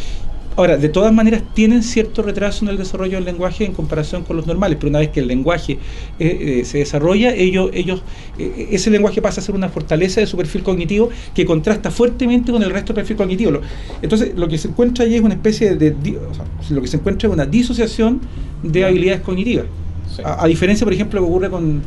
ahora, 0.55 0.77
de 0.77 0.89
todas 0.89 1.13
maneras, 1.13 1.43
tienen 1.55 1.83
cierto 1.83 2.23
retraso 2.23 2.65
en 2.65 2.71
el 2.71 2.79
desarrollo 2.79 3.17
del 3.17 3.25
lenguaje 3.25 3.65
en 3.65 3.73
comparación 3.73 4.23
con 4.23 4.37
los 4.37 4.47
normales, 4.47 4.79
pero 4.81 4.91
una 4.91 5.01
vez 5.01 5.11
que 5.11 5.21
el 5.21 5.27
lenguaje 5.27 5.79
eh, 6.19 6.63
se 6.65 6.79
desarrolla, 6.79 7.35
ellos, 7.35 7.71
ellos, 7.75 8.03
ese 8.39 8.91
lenguaje 8.91 9.21
pasa 9.21 9.41
a 9.41 9.45
ser 9.45 9.55
una 9.55 9.69
fortaleza 9.69 10.21
de 10.21 10.27
su 10.27 10.37
perfil 10.37 10.63
cognitivo 10.63 11.11
que 11.35 11.45
contrasta 11.45 11.91
fuertemente 11.91 12.53
con 12.53 12.63
el 12.63 12.71
resto 12.71 12.93
del 12.93 13.03
perfil 13.03 13.17
cognitivo. 13.17 13.61
Entonces, 14.01 14.33
lo 14.35 14.49
que 14.49 14.57
se 14.57 14.69
encuentra 14.69 15.05
allí 15.05 15.17
es 15.17 15.23
una 15.23 15.35
especie 15.35 15.77
de, 15.77 15.95
lo 16.71 16.81
que 16.81 16.89
se 16.89 16.97
encuentra 16.97 17.29
es 17.29 17.35
una 17.35 17.45
disociación 17.45 18.21
de 18.63 18.85
habilidades 18.85 19.21
cognitivas. 19.21 19.67
a, 20.25 20.47
diferencia, 20.47 20.85
por 20.87 20.95
ejemplo, 20.95 21.21
lo 21.21 21.27
que 21.27 21.31
ocurre 21.31 21.51
con, 21.51 21.83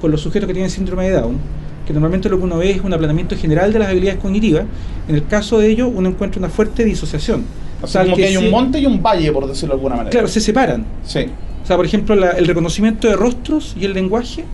con 0.00 0.10
los 0.10 0.20
sujetos 0.20 0.46
que 0.46 0.52
tienen 0.52 0.70
síndrome 0.70 1.04
de 1.04 1.12
Down, 1.12 1.38
que 1.86 1.92
normalmente 1.92 2.28
lo 2.28 2.38
que 2.38 2.44
uno 2.44 2.58
ve 2.58 2.72
es 2.72 2.80
un 2.82 2.92
aplanamiento 2.92 3.36
general 3.36 3.72
de 3.72 3.78
las 3.78 3.88
habilidades 3.88 4.20
cognitivas, 4.20 4.64
en 5.08 5.14
el 5.14 5.26
caso 5.26 5.58
de 5.58 5.70
ellos 5.70 5.90
uno 5.94 6.08
encuentra 6.08 6.38
una 6.38 6.48
fuerte 6.48 6.84
disociación. 6.84 7.44
O 7.80 7.86
sea, 7.86 8.02
como 8.02 8.16
que, 8.16 8.26
hay 8.26 8.36
un 8.36 8.50
monte 8.50 8.78
y 8.80 8.86
un 8.86 9.02
valle, 9.02 9.30
por 9.32 9.46
decirlo 9.46 9.74
de 9.74 9.78
alguna 9.78 9.96
manera. 9.96 10.10
Claro, 10.10 10.28
se 10.28 10.40
separan. 10.40 10.84
Sí. 11.04 11.26
O 11.62 11.66
sea, 11.66 11.76
por 11.76 11.86
ejemplo, 11.86 12.14
el 12.14 12.46
reconocimiento 12.46 13.08
de 13.08 13.14
rostros 13.14 13.76
y 13.78 13.84
el 13.84 13.92
lenguaje 13.92 14.44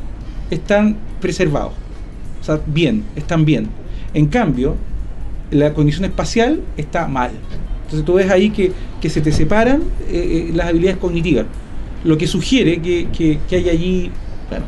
están 0.50 0.96
preservados. 1.20 1.72
O 2.40 2.44
sea, 2.44 2.60
bien, 2.66 3.04
están 3.16 3.44
bien. 3.44 3.68
En 4.12 4.26
cambio, 4.26 4.76
la 5.50 5.72
condición 5.72 6.04
espacial 6.04 6.60
está 6.76 7.06
mal. 7.06 7.30
Entonces 7.84 8.04
tú 8.04 8.14
ves 8.14 8.30
ahí 8.30 8.50
que, 8.50 8.72
se 9.08 9.20
te 9.20 9.32
separan 9.32 9.82
eh, 10.08 10.48
eh, 10.48 10.50
las 10.54 10.68
habilidades 10.68 10.98
cognitivas, 10.98 11.46
lo 12.04 12.16
que 12.16 12.26
sugiere 12.26 12.80
que, 12.80 13.08
que, 13.16 13.38
que 13.48 13.56
hay 13.56 13.68
allí 13.68 14.10
bueno, 14.48 14.66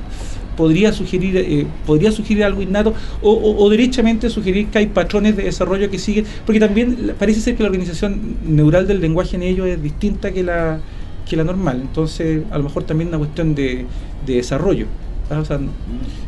podría 0.57 0.93
sugerir, 0.93 1.37
eh, 1.37 1.67
podría 1.87 2.13
sugerir 2.13 2.45
algo 2.45 2.63
innato 2.63 2.95
o, 3.23 3.69
derechamente 3.71 4.31
sugerir 4.31 4.69
que 4.69 4.79
hay 4.79 4.87
patrones 4.87 5.37
de 5.37 5.45
desarrollo 5.45 5.91
que 5.91 5.99
siguen, 5.99 6.25
porque 6.47 6.61
también 6.61 7.15
parece 7.19 7.41
ser 7.41 7.57
que 7.57 7.63
la 7.63 7.69
organización 7.69 8.37
neural 8.47 8.87
del 8.87 9.01
lenguaje 9.01 9.37
en 9.37 9.43
ellos 9.43 9.67
es 9.67 9.83
distinta 9.83 10.33
que 10.33 10.43
la, 10.43 10.81
que 11.29 11.37
la 11.37 11.45
normal, 11.45 11.81
entonces 11.81 12.43
a 12.51 12.59
lo 12.59 12.65
mejor 12.65 12.85
también 12.85 13.09
una 13.09 13.19
cuestión 13.19 13.55
de, 13.55 13.87
desarrollo. 14.27 14.87
¿ah? 15.31 15.43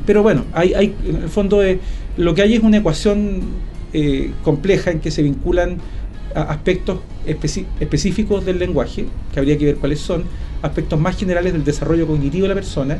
pero 0.05 0.23
bueno, 0.23 0.45
hay, 0.53 0.75
hay, 0.75 0.95
en 1.07 1.17
el 1.17 1.29
fondo 1.29 1.62
eh, 1.62 1.81
lo 2.17 2.35
que 2.35 2.43
hay 2.43 2.55
es 2.55 2.62
una 2.62 2.79
ecuación 2.79 3.43
eh, 3.93 4.33
compleja 4.43 4.91
en 4.91 5.00
que 5.00 5.11
se 5.11 5.23
vinculan 5.23 5.79
aspectos 6.35 6.99
específicos 7.25 8.45
del 8.45 8.59
lenguaje, 8.59 9.07
que 9.33 9.39
habría 9.39 9.57
que 9.57 9.65
ver 9.65 9.77
cuáles 9.77 10.00
son, 10.00 10.25
aspectos 10.62 10.99
más 11.00 11.17
generales 11.17 11.53
del 11.53 11.65
desarrollo 11.65 12.07
cognitivo 12.07 12.45
de 12.45 12.49
la 12.49 12.55
persona, 12.55 12.99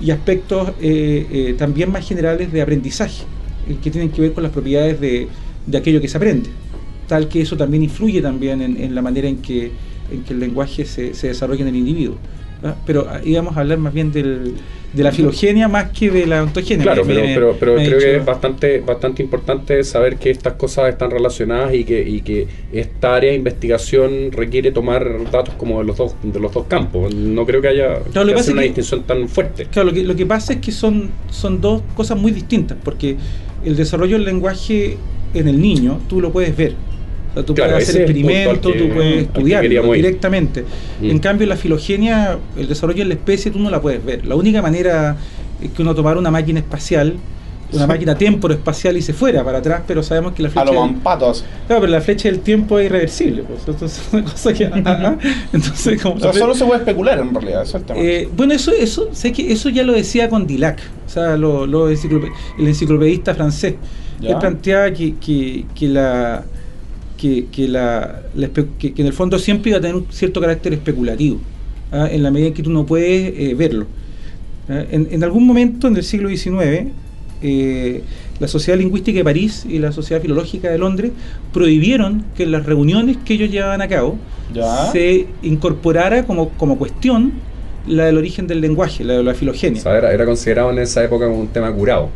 y 0.00 0.10
aspectos 0.10 0.70
eh, 0.80 1.26
eh, 1.30 1.54
también 1.58 1.92
más 1.92 2.06
generales 2.06 2.52
de 2.52 2.62
aprendizaje, 2.62 3.24
eh, 3.68 3.76
que 3.82 3.90
tienen 3.90 4.10
que 4.10 4.22
ver 4.22 4.32
con 4.32 4.42
las 4.42 4.52
propiedades 4.52 5.00
de, 5.00 5.28
de, 5.66 5.78
aquello 5.78 6.00
que 6.00 6.08
se 6.08 6.16
aprende, 6.16 6.48
tal 7.06 7.28
que 7.28 7.42
eso 7.42 7.56
también 7.56 7.82
influye 7.82 8.22
también 8.22 8.62
en, 8.62 8.94
la 8.94 9.02
manera 9.02 9.28
en 9.28 9.38
que, 9.38 9.70
en 10.10 10.22
que 10.24 10.32
el 10.32 10.40
lenguaje 10.40 10.84
se, 10.84 11.14
se 11.14 11.28
desarrolla 11.28 11.62
en 11.62 11.68
el 11.68 11.76
individuo. 11.76 12.16
Pero 12.86 13.06
ah, 13.08 13.20
íbamos 13.24 13.56
a 13.56 13.60
hablar 13.60 13.78
más 13.78 13.94
bien 13.94 14.12
del, 14.12 14.54
de 14.92 15.02
la 15.02 15.12
filogenia 15.12 15.68
más 15.68 15.90
que 15.90 16.10
de 16.10 16.26
la 16.26 16.42
ontogenia. 16.42 16.82
Claro, 16.82 17.04
pero, 17.06 17.56
pero, 17.58 17.76
creo 17.76 17.98
que 17.98 18.16
es 18.16 18.24
bastante, 18.24 18.80
bastante 18.80 19.22
importante 19.22 19.82
saber 19.84 20.16
que 20.16 20.30
estas 20.30 20.54
cosas 20.54 20.90
están 20.90 21.10
relacionadas 21.10 21.74
y 21.74 21.84
que, 21.84 22.06
y 22.06 22.20
que 22.20 22.46
esta 22.72 23.16
área 23.16 23.30
de 23.30 23.36
investigación 23.36 24.32
requiere 24.32 24.72
tomar 24.72 25.30
datos 25.30 25.54
como 25.54 25.78
de 25.78 25.86
los 25.86 25.96
dos, 25.96 26.14
de 26.22 26.40
los 26.40 26.52
dos 26.52 26.66
campos. 26.66 27.14
No 27.14 27.46
creo 27.46 27.62
que 27.62 27.68
haya 27.68 28.00
una 28.14 28.62
distinción 28.62 29.04
tan 29.04 29.28
fuerte. 29.28 29.66
Claro, 29.66 29.88
lo 29.88 29.94
que, 29.94 30.02
lo 30.02 30.16
que 30.16 30.26
pasa 30.26 30.54
es 30.54 30.58
que 30.58 30.72
son, 30.72 31.10
son 31.30 31.60
dos 31.60 31.82
cosas 31.94 32.18
muy 32.18 32.32
distintas, 32.32 32.76
porque 32.82 33.16
el 33.64 33.76
desarrollo 33.76 34.16
del 34.16 34.24
lenguaje 34.24 34.96
en 35.32 35.48
el 35.48 35.60
niño 35.60 36.00
tú 36.08 36.20
lo 36.20 36.32
puedes 36.32 36.56
ver 36.56 36.74
tú 37.34 37.54
puedes 37.54 37.72
hacer 37.72 38.02
experimentos, 38.02 38.60
tú 38.60 38.88
puedes 38.92 39.22
estudiar 39.22 39.62
directamente. 39.68 40.64
Mm. 41.00 41.10
En 41.10 41.18
cambio, 41.18 41.46
la 41.46 41.56
filogenia, 41.56 42.38
el 42.56 42.68
desarrollo 42.68 42.98
de 42.98 43.06
la 43.06 43.14
especie, 43.14 43.50
tú 43.50 43.58
no 43.58 43.70
la 43.70 43.80
puedes 43.80 44.04
ver. 44.04 44.26
La 44.26 44.34
única 44.34 44.62
manera 44.62 45.16
es 45.62 45.70
que 45.70 45.82
uno 45.82 45.94
tomara 45.94 46.18
una 46.18 46.30
máquina 46.30 46.60
espacial, 46.60 47.16
una 47.72 47.86
máquina 47.86 48.16
espacial 48.18 48.96
y 48.96 49.02
se 49.02 49.12
fuera 49.12 49.44
para 49.44 49.58
atrás, 49.58 49.82
pero 49.86 50.02
sabemos 50.02 50.32
que 50.32 50.42
la 50.42 50.50
flecha. 50.50 50.68
A 50.68 50.72
los 50.72 50.90
patos. 51.02 51.44
Claro, 51.66 51.82
pero 51.82 51.92
la 51.92 52.00
flecha 52.00 52.28
del 52.28 52.40
tiempo 52.40 52.78
es 52.78 52.86
irreversible. 52.86 53.44
Pues. 53.44 53.60
Entonces, 53.66 54.02
una 54.12 54.24
cosa 54.24 54.52
que. 54.52 54.64
Entonces, 55.52 56.02
como 56.02 56.18
solo 56.32 56.54
se 56.54 56.64
puede 56.64 56.80
especular 56.80 57.18
en 57.20 57.32
realidad, 57.32 57.64
eh, 57.94 58.28
bueno, 58.36 58.54
eso, 58.54 58.72
eso, 58.72 59.08
sé 59.12 59.32
que 59.32 59.52
eso 59.52 59.68
ya 59.68 59.84
lo 59.84 59.92
decía 59.92 60.28
con 60.28 60.46
Dilac, 60.46 60.80
o 61.06 61.08
sea, 61.08 61.36
lo, 61.36 61.66
lo 61.66 61.88
el 61.88 61.96
enciclopedista 62.58 63.34
francés. 63.34 63.74
Él 64.20 64.36
planteaba 64.38 64.90
que, 64.92 65.14
que, 65.16 65.64
que 65.74 65.88
la 65.88 66.44
que, 67.20 67.46
que, 67.52 67.68
la, 67.68 68.22
que, 68.78 68.94
en 68.96 69.06
el 69.06 69.12
fondo 69.12 69.38
siempre 69.38 69.70
iba 69.70 69.78
a 69.78 69.80
tener 69.80 69.96
un 69.96 70.06
cierto 70.10 70.40
carácter 70.40 70.72
especulativo. 70.72 71.40
¿ah? 71.92 72.08
en 72.10 72.22
la 72.22 72.30
medida 72.30 72.48
en 72.48 72.54
que 72.54 72.62
tú 72.62 72.70
no 72.70 72.86
puedes 72.86 73.32
eh, 73.36 73.54
verlo. 73.54 73.86
¿ah? 74.68 74.84
En, 74.90 75.08
en, 75.10 75.24
algún 75.24 75.46
momento 75.46 75.88
en 75.88 75.96
el 75.96 76.04
siglo 76.04 76.28
XIX, 76.28 76.88
eh, 77.42 78.02
la 78.38 78.48
Sociedad 78.48 78.78
Lingüística 78.78 79.18
de 79.18 79.24
París 79.24 79.66
y 79.68 79.78
la 79.78 79.92
Sociedad 79.92 80.22
Filológica 80.22 80.70
de 80.70 80.78
Londres 80.78 81.12
prohibieron 81.52 82.24
que 82.36 82.44
en 82.44 82.52
las 82.52 82.64
reuniones 82.64 83.18
que 83.24 83.34
ellos 83.34 83.50
llevaban 83.50 83.82
a 83.82 83.88
cabo 83.88 84.16
¿Ya? 84.54 84.90
se 84.92 85.26
incorporara 85.42 86.24
como, 86.24 86.50
como 86.50 86.78
cuestión 86.78 87.32
la 87.86 88.06
del 88.06 88.18
origen 88.18 88.46
del 88.46 88.60
lenguaje, 88.60 89.04
la 89.04 89.14
de 89.14 89.22
la 89.22 89.34
filogenia. 89.34 89.80
O 89.80 89.82
sea, 89.82 89.96
era, 89.96 90.12
era 90.12 90.24
considerado 90.24 90.70
en 90.70 90.78
esa 90.78 91.02
época 91.02 91.26
como 91.26 91.40
un 91.40 91.48
tema 91.48 91.72
curado. 91.72 92.10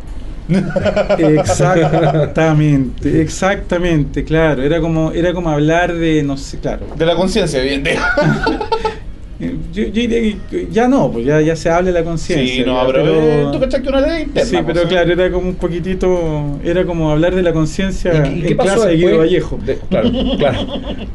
Exactamente, 1.17 3.21
exactamente, 3.21 4.23
claro. 4.23 4.63
Era 4.63 4.79
como, 4.79 5.11
era 5.11 5.33
como 5.33 5.49
hablar 5.49 5.93
de, 5.93 6.23
no 6.23 6.37
sé, 6.37 6.59
claro. 6.59 6.85
De 6.95 7.05
la 7.05 7.15
conciencia, 7.15 7.61
bien. 7.61 7.83
Yo, 9.37 9.49
yo, 9.73 9.83
diría 9.91 10.37
que 10.49 10.69
ya 10.71 10.87
no, 10.87 11.11
pues 11.11 11.25
ya, 11.25 11.41
ya 11.41 11.57
se 11.57 11.69
habla 11.69 11.91
de 11.91 11.99
la 11.99 12.05
conciencia. 12.05 12.55
Sí, 12.55 12.63
no, 12.65 12.79
ya, 12.79 12.87
pero, 12.87 13.03
pero 13.03 13.51
tú 13.51 13.59
que 13.83 13.89
una 13.89 13.99
ley 13.99 14.23
interna. 14.23 14.49
Sí, 14.49 14.55
pero 14.65 14.73
pues, 14.73 14.85
claro, 14.87 15.11
era 15.11 15.29
como 15.29 15.49
un 15.49 15.55
poquitito, 15.55 16.57
era 16.63 16.85
como 16.85 17.11
hablar 17.11 17.35
de 17.35 17.43
la 17.43 17.51
conciencia 17.51 18.25
¿Y, 18.27 18.39
y 18.39 18.41
en 18.41 18.47
qué 18.47 18.55
pasó 18.55 18.73
clase 18.75 18.89
de 18.91 18.95
Guido 18.95 19.09
después? 19.09 19.27
Vallejo. 19.27 19.59
De- 19.65 19.77
claro, 19.89 20.09
claro. 20.37 20.67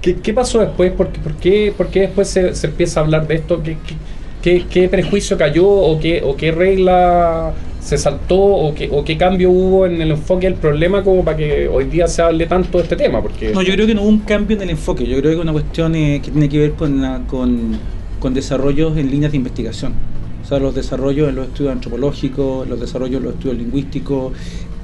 ¿Qué, 0.03 0.17
qué 0.17 0.35
pasó 0.35 0.59
después? 0.61 0.93
¿Por 0.93 1.09
qué, 1.09 1.19
por 1.21 1.33
qué, 1.37 1.73
por 1.75 1.87
qué 1.89 2.01
después 2.01 2.29
se, 2.29 2.55
se 2.55 2.67
empieza 2.67 3.01
a 3.01 3.05
hablar 3.05 3.27
de 3.27 3.37
esto? 3.37 3.63
¿Qué, 3.63 3.79
qué, 3.87 3.95
qué- 4.43 4.67
qué 4.69 4.89
prejuicio 4.91 5.39
cayó 5.39 5.67
o 5.67 5.99
qué, 5.99 6.21
o 6.23 6.37
qué 6.37 6.53
regla 6.53 7.55
se 7.81 7.97
saltó 7.99 8.37
o 8.39 8.75
qué, 8.75 8.89
o 8.93 9.05
qué 9.05 9.17
cambio 9.17 9.51
hubo 9.51 9.87
en 9.87 10.01
el 10.03 10.11
enfoque 10.13 10.47
del 10.47 10.55
problema 10.59 11.03
como 11.03 11.25
para 11.25 11.37
que 11.37 11.67
hoy 11.69 11.85
día 11.85 12.07
se 12.07 12.23
hable 12.23 12.47
tanto 12.47 12.79
de 12.79 12.85
este 12.85 12.97
tema? 12.97 13.21
Porque 13.23 13.53
No, 13.53 13.63
yo 13.63 13.73
creo 13.75 13.87
que 13.87 13.95
no 13.95 14.03
hubo 14.03 14.11
un 14.11 14.21
cambio 14.21 14.57
en 14.57 14.63
el 14.65 14.71
enfoque. 14.71 15.05
Yo 15.07 15.17
creo 15.19 15.31
que 15.33 15.37
es 15.37 15.43
una 15.43 15.53
cuestión 15.53 15.95
eh, 15.95 16.21
que 16.23 16.31
tiene 16.31 16.49
que 16.49 16.59
ver 16.59 16.73
con, 16.73 17.01
la- 17.01 17.23
con, 17.27 17.79
con 18.21 18.35
desarrollos 18.35 18.97
en 18.99 19.11
líneas 19.11 19.33
de 19.33 19.39
investigación. 19.39 19.95
O 20.45 20.47
sea, 20.47 20.59
los 20.59 20.75
desarrollos 20.75 21.29
en 21.29 21.37
los 21.37 21.47
estudios 21.49 21.73
antropológicos, 21.73 22.69
los 22.69 22.79
desarrollos 22.81 23.17
en 23.19 23.25
los 23.25 23.35
estudios 23.35 23.59
lingüísticos. 23.59 24.33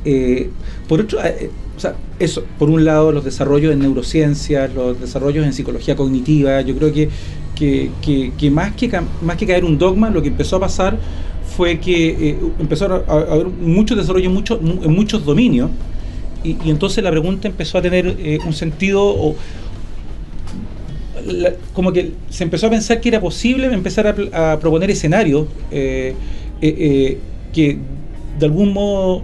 eh, 0.05 0.49
por 0.89 1.01
otro, 1.01 1.19
eh, 1.25 1.51
o 1.77 1.81
sea, 1.81 1.95
eso, 2.19 2.45
por 2.59 2.71
un 2.71 2.85
lado, 2.85 3.13
los 3.13 3.25
desarrollos 3.25 3.73
en 3.73 3.81
neurociencias, 3.81 4.73
los 4.75 4.99
desarrollos 4.99 5.45
en 5.45 5.53
psicología 5.53 5.95
cognitiva. 5.95 6.61
Yo 6.63 6.75
creo 6.77 6.93
que, 6.93 7.11
que, 7.55 7.91
que- 8.39 8.51
más, 8.51 8.75
que 8.75 8.91
más 9.23 9.37
que 9.37 9.47
caer 9.47 9.65
un 9.65 9.77
dogma, 9.77 10.09
lo 10.11 10.23
que 10.23 10.29
empezó 10.29 10.57
a 10.57 10.61
pasar 10.61 10.99
fue 11.57 11.79
que 11.79 12.31
eh, 12.31 12.39
empezaron 12.59 13.03
a, 13.07 13.13
haber 13.13 13.47
mucho 13.49 13.95
desarrollo 13.95 14.27
en, 14.27 14.93
muchos 14.93 15.25
dominios 15.25 15.71
y, 16.43 16.57
entonces 16.67 17.03
la 17.03 17.11
pregunta 17.11 17.49
empezó 17.49 17.79
a 17.79 17.83
tener 17.83 18.17
eh, 18.19 18.39
un 18.45 18.53
sentido 18.53 19.03
o 19.05 19.37
la- 21.27 21.55
como 21.73 21.93
que 21.93 22.13
se 22.31 22.45
empezó 22.45 22.67
a 22.67 22.71
pensar 22.71 23.01
que 23.01 23.09
era 23.09 23.21
posible 23.21 23.67
empezar 23.67 24.15
a, 24.33 24.59
proponer 24.59 24.91
escenarios 24.91 25.47
eh, 25.71 26.15
eh, 26.61 27.19
que 27.53 27.79
de 28.39 28.47
algún 28.47 28.73
modo 28.73 29.23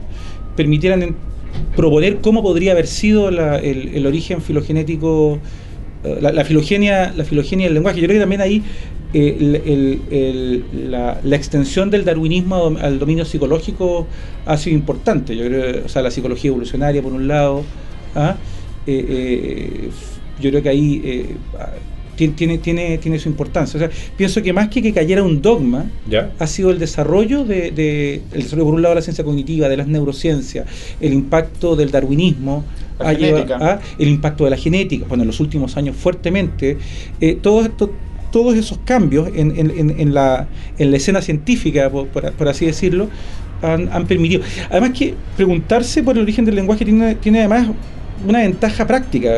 permitieran 0.57 1.15
proponer 1.77 2.19
cómo 2.21 2.43
podría 2.43 2.73
haber 2.73 2.87
sido 2.87 3.31
la- 3.31 3.59
el, 3.59 4.07
origen 4.07 4.41
filogenético 4.43 5.39
eh, 6.05 6.19
la, 6.21 6.45
filogenia 6.45 7.13
la 7.17 7.25
filogenia 7.25 7.67
del 7.67 7.75
lenguaje 7.75 8.01
yo 8.01 8.07
creo 8.07 8.17
que 8.17 8.21
también 8.21 8.41
ahí 8.41 8.63
eh, 9.15 9.61
el- 10.11 10.91
la, 10.91 11.21
la 11.23 11.37
extensión 11.37 11.91
del 11.91 12.05
darwinismo 12.05 12.77
al 12.81 12.99
dominio 12.99 13.25
psicológico 13.25 14.07
ha 14.47 14.57
sido 14.57 14.77
importante 14.77 15.37
yo 15.37 15.45
creo 15.47 15.85
o 15.85 15.89
sea 15.89 16.03
la 16.03 16.11
psicología 16.11 16.49
evolucionaria 16.51 17.03
por 17.03 17.13
un 17.13 17.29
lado 17.29 17.63
¿ah? 18.15 18.37
Eh, 18.87 19.89
yo 20.41 20.51
creo 20.51 20.63
que 20.63 20.69
ahí 20.69 21.37
tiene, 22.17 22.59
tiene, 22.59 22.99
tiene, 22.99 23.19
su 23.19 23.29
importancia. 23.29 23.77
O 23.77 23.81
sea, 23.81 23.91
pienso 24.17 24.43
que 24.43 24.53
más 24.53 24.69
que 24.69 24.83
que 24.83 24.93
cayera 24.93 25.23
un 25.23 25.41
dogma, 25.43 25.87
¿Ya? 26.09 26.31
ha 26.39 26.47
sido 26.47 26.71
el 26.71 26.79
desarrollo 26.79 27.45
de, 27.45 27.71
de- 27.71 28.23
el 28.33 28.43
desarrollo 28.43 28.67
por 28.67 28.75
un 28.75 28.83
lado 28.83 28.95
de 28.95 29.01
la 29.01 29.03
ciencia 29.03 29.25
cognitiva, 29.25 29.69
de 29.69 29.77
las 29.77 29.87
neurociencias, 29.89 30.67
el 31.01 31.13
impacto 31.13 31.75
del 31.77 31.91
darwinismo, 31.91 32.65
llevado- 32.99 33.17
genética. 33.19 33.59
ah, 33.61 33.81
el 33.99 34.09
impacto 34.09 34.45
de 34.45 34.51
la 34.51 34.57
genética, 34.57 35.07
bueno, 35.09 35.23
en 35.25 35.27
los 35.29 35.41
últimos 35.41 35.77
años 35.77 35.97
fuertemente, 35.97 36.79
eh, 37.21 37.39
todo 37.41 37.63
esto- 37.63 37.91
todos 38.31 38.55
esos 38.57 38.79
cambios 38.85 39.29
en, 39.35 39.57
en- 39.59 39.71
en- 39.71 40.01
en 40.01 40.15
la, 40.15 40.47
en 40.79 40.91
la 40.91 40.97
escena 40.97 41.21
científica, 41.21 41.91
por, 41.91 42.07
por- 42.09 42.33
por 42.33 42.49
así 42.49 42.65
decirlo, 42.67 43.09
han, 43.63 43.89
han 43.93 44.07
permitido. 44.07 44.43
Además 44.71 44.91
que 44.99 45.15
preguntarse 45.37 46.03
por 46.03 46.17
el 46.17 46.23
origen 46.23 46.45
del 46.45 46.55
lenguaje 46.57 46.85
tiene, 46.85 47.15
tiene 47.17 47.41
además 47.41 47.69
una 48.27 48.39
ventaja 48.41 48.87
práctica, 48.87 49.31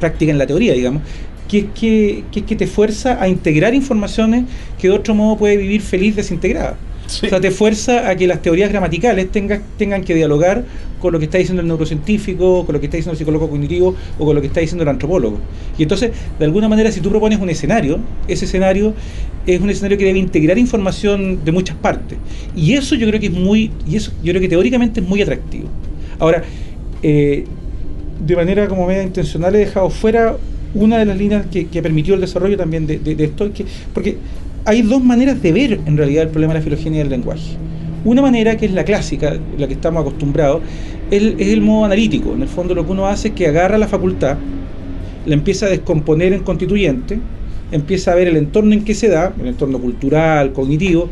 práctica 0.00 0.32
en 0.32 0.38
la 0.38 0.46
teoría, 0.46 0.72
digamos, 0.72 1.02
que 1.50 1.58
es 1.58 1.64
que, 1.74 2.24
que 2.30 2.40
es 2.40 2.46
que 2.46 2.54
te 2.54 2.68
fuerza 2.68 3.20
a 3.20 3.28
integrar 3.28 3.74
informaciones 3.74 4.44
que 4.78 4.86
de 4.86 4.94
otro 4.94 5.16
modo 5.16 5.36
puede 5.36 5.56
vivir 5.56 5.80
feliz 5.80 6.14
desintegrada. 6.14 6.76
Sí. 7.08 7.26
O 7.26 7.28
sea, 7.28 7.40
te 7.40 7.50
fuerza 7.50 8.08
a 8.08 8.14
que 8.14 8.28
las 8.28 8.40
teorías 8.40 8.70
gramaticales 8.70 9.32
tengan, 9.32 9.62
tengan 9.76 10.04
que 10.04 10.14
dialogar 10.14 10.64
con 11.00 11.12
lo 11.12 11.18
que 11.18 11.24
está 11.24 11.38
diciendo 11.38 11.60
el 11.60 11.66
neurocientífico, 11.66 12.64
con 12.64 12.72
lo 12.72 12.78
que 12.78 12.86
está 12.86 12.98
diciendo 12.98 13.14
el 13.14 13.18
psicólogo 13.18 13.50
cognitivo 13.50 13.96
o 14.16 14.24
con 14.24 14.36
lo 14.36 14.40
que 14.40 14.46
está 14.46 14.60
diciendo 14.60 14.84
el 14.84 14.90
antropólogo. 14.90 15.38
Y 15.76 15.82
entonces, 15.82 16.12
de 16.38 16.44
alguna 16.44 16.68
manera, 16.68 16.92
si 16.92 17.00
tú 17.00 17.10
propones 17.10 17.40
un 17.40 17.50
escenario, 17.50 17.98
ese 18.28 18.44
escenario 18.44 18.94
es 19.44 19.60
un 19.60 19.70
escenario 19.70 19.98
que 19.98 20.04
debe 20.04 20.20
integrar 20.20 20.56
información 20.56 21.44
de 21.44 21.50
muchas 21.50 21.76
partes. 21.76 22.16
Y 22.54 22.74
eso 22.74 22.94
yo 22.94 23.08
creo 23.08 23.18
que 23.18 23.26
es 23.26 23.32
muy, 23.32 23.72
y 23.88 23.96
eso 23.96 24.12
yo 24.22 24.30
creo 24.30 24.40
que 24.40 24.48
teóricamente 24.48 25.00
es 25.00 25.06
muy 25.06 25.20
atractivo. 25.20 25.66
Ahora, 26.20 26.44
eh, 27.02 27.44
de 28.24 28.36
manera 28.36 28.68
como 28.68 28.86
media 28.86 29.02
intencional 29.02 29.56
he 29.56 29.58
dejado 29.58 29.90
fuera 29.90 30.36
una 30.74 30.98
de 30.98 31.04
las 31.04 31.18
líneas 31.18 31.46
que, 31.46 31.64
permitió 31.82 32.14
el 32.14 32.20
desarrollo 32.20 32.56
también 32.56 32.86
de, 32.86 33.00
esto, 33.18 33.52
que, 33.52 33.64
porque 33.92 34.16
hay 34.64 34.82
dos 34.82 35.02
maneras 35.02 35.42
de 35.42 35.52
ver 35.52 35.80
en 35.86 35.96
realidad 35.96 36.24
el 36.24 36.28
problema 36.28 36.52
de 36.54 36.60
la 36.60 36.64
filogenia 36.64 37.00
del 37.00 37.10
lenguaje. 37.10 37.56
Una 38.04 38.22
manera 38.22 38.56
que 38.56 38.66
es 38.66 38.72
la 38.72 38.84
clásica, 38.84 39.38
la 39.58 39.66
que 39.66 39.74
estamos 39.74 40.00
acostumbrados, 40.02 40.62
es, 41.10 41.20
el- 41.22 41.36
es 41.38 41.60
modo 41.60 41.84
analítico. 41.84 42.34
En 42.34 42.42
el 42.42 42.48
fondo 42.48 42.74
lo 42.74 42.86
que 42.86 42.92
uno 42.92 43.06
hace 43.06 43.28
es 43.28 43.34
que 43.34 43.46
agarra 43.46 43.78
la 43.78 43.88
facultad, 43.88 44.38
la 45.26 45.34
empieza 45.34 45.66
a 45.66 45.68
descomponer 45.68 46.32
en 46.32 46.40
constituyente, 46.40 47.18
empieza 47.72 48.12
a 48.12 48.14
ver 48.14 48.28
el 48.28 48.36
entorno 48.36 48.72
en 48.74 48.84
que 48.84 48.94
se 48.94 49.08
da, 49.08 49.34
el 49.40 49.48
entorno 49.48 49.78
cultural, 49.78 50.52
cognitivo, 50.52 51.10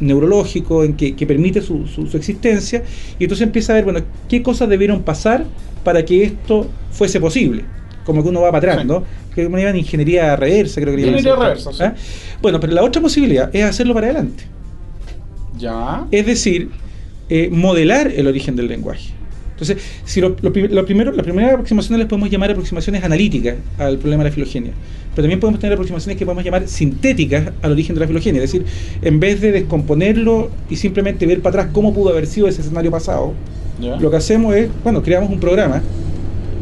neurológico, 0.00 0.84
en 0.84 0.94
que, 0.94 1.26
permite 1.26 1.60
su- 1.60 1.86
su 1.86 2.16
existencia, 2.16 2.84
y 3.18 3.24
entonces 3.24 3.46
empieza 3.46 3.72
a 3.72 3.76
ver, 3.76 3.84
bueno, 3.84 4.00
qué 4.28 4.42
cosas 4.42 4.68
debieron 4.68 5.02
pasar 5.02 5.44
para 5.82 6.04
que 6.04 6.22
esto 6.22 6.68
fuese 6.92 7.18
posible. 7.20 7.64
Como 8.08 8.22
que 8.22 8.30
uno 8.30 8.40
va 8.40 8.50
para 8.50 8.72
atrás, 8.72 8.78
Sí. 8.80 8.88
¿no? 8.88 9.04
Que 9.34 9.46
me 9.50 9.60
llaman 9.60 9.76
ingeniería 9.76 10.34
reversa, 10.34 10.80
creo 10.80 10.96
que 10.96 11.02
Ingeniería 11.02 11.36
reversa, 11.36 11.74
sí. 11.74 11.82
¿Ah? 11.82 11.94
Bueno, 12.40 12.58
pero 12.58 12.72
la 12.72 12.82
otra 12.82 13.02
posibilidad 13.02 13.54
es 13.54 13.62
hacerlo 13.64 13.92
para 13.92 14.06
adelante. 14.06 14.44
Ya. 15.58 16.06
Es 16.10 16.24
decir, 16.24 16.70
eh, 17.28 17.50
modelar 17.52 18.10
el 18.10 18.26
origen 18.26 18.56
del 18.56 18.68
lenguaje. 18.68 19.10
Entonces, 19.50 19.76
si 20.06 20.22
lo, 20.22 20.36
lo 20.40 20.50
lo 20.50 20.86
primero, 20.86 21.12
las 21.12 21.22
primeras 21.22 21.52
aproximaciones 21.52 21.98
las 21.98 22.08
podemos 22.08 22.30
llamar 22.30 22.50
aproximaciones 22.50 23.04
analíticas 23.04 23.56
al 23.76 23.98
problema 23.98 24.24
de 24.24 24.30
la 24.30 24.34
filogenia, 24.34 24.72
pero 25.14 25.24
también 25.24 25.38
podemos 25.38 25.60
tener 25.60 25.74
aproximaciones 25.74 26.16
que 26.16 26.24
podemos 26.24 26.44
llamar 26.44 26.66
sintéticas 26.66 27.50
al 27.60 27.72
origen 27.72 27.94
de 27.94 28.00
la 28.00 28.06
filogenia, 28.06 28.42
es 28.42 28.52
decir, 28.52 28.64
en 29.02 29.20
vez 29.20 29.42
de 29.42 29.52
descomponerlo 29.52 30.50
y 30.70 30.76
simplemente 30.76 31.26
ver 31.26 31.42
para 31.42 31.60
atrás 31.60 31.74
cómo 31.74 31.92
pudo 31.92 32.08
haber 32.08 32.26
sido 32.26 32.48
ese 32.48 32.62
escenario 32.62 32.90
pasado, 32.90 33.34
ya. 33.78 33.96
lo 33.96 34.10
que 34.10 34.16
hacemos 34.16 34.54
es, 34.54 34.70
bueno, 34.82 35.02
creamos 35.02 35.28
un 35.28 35.40
programa 35.40 35.82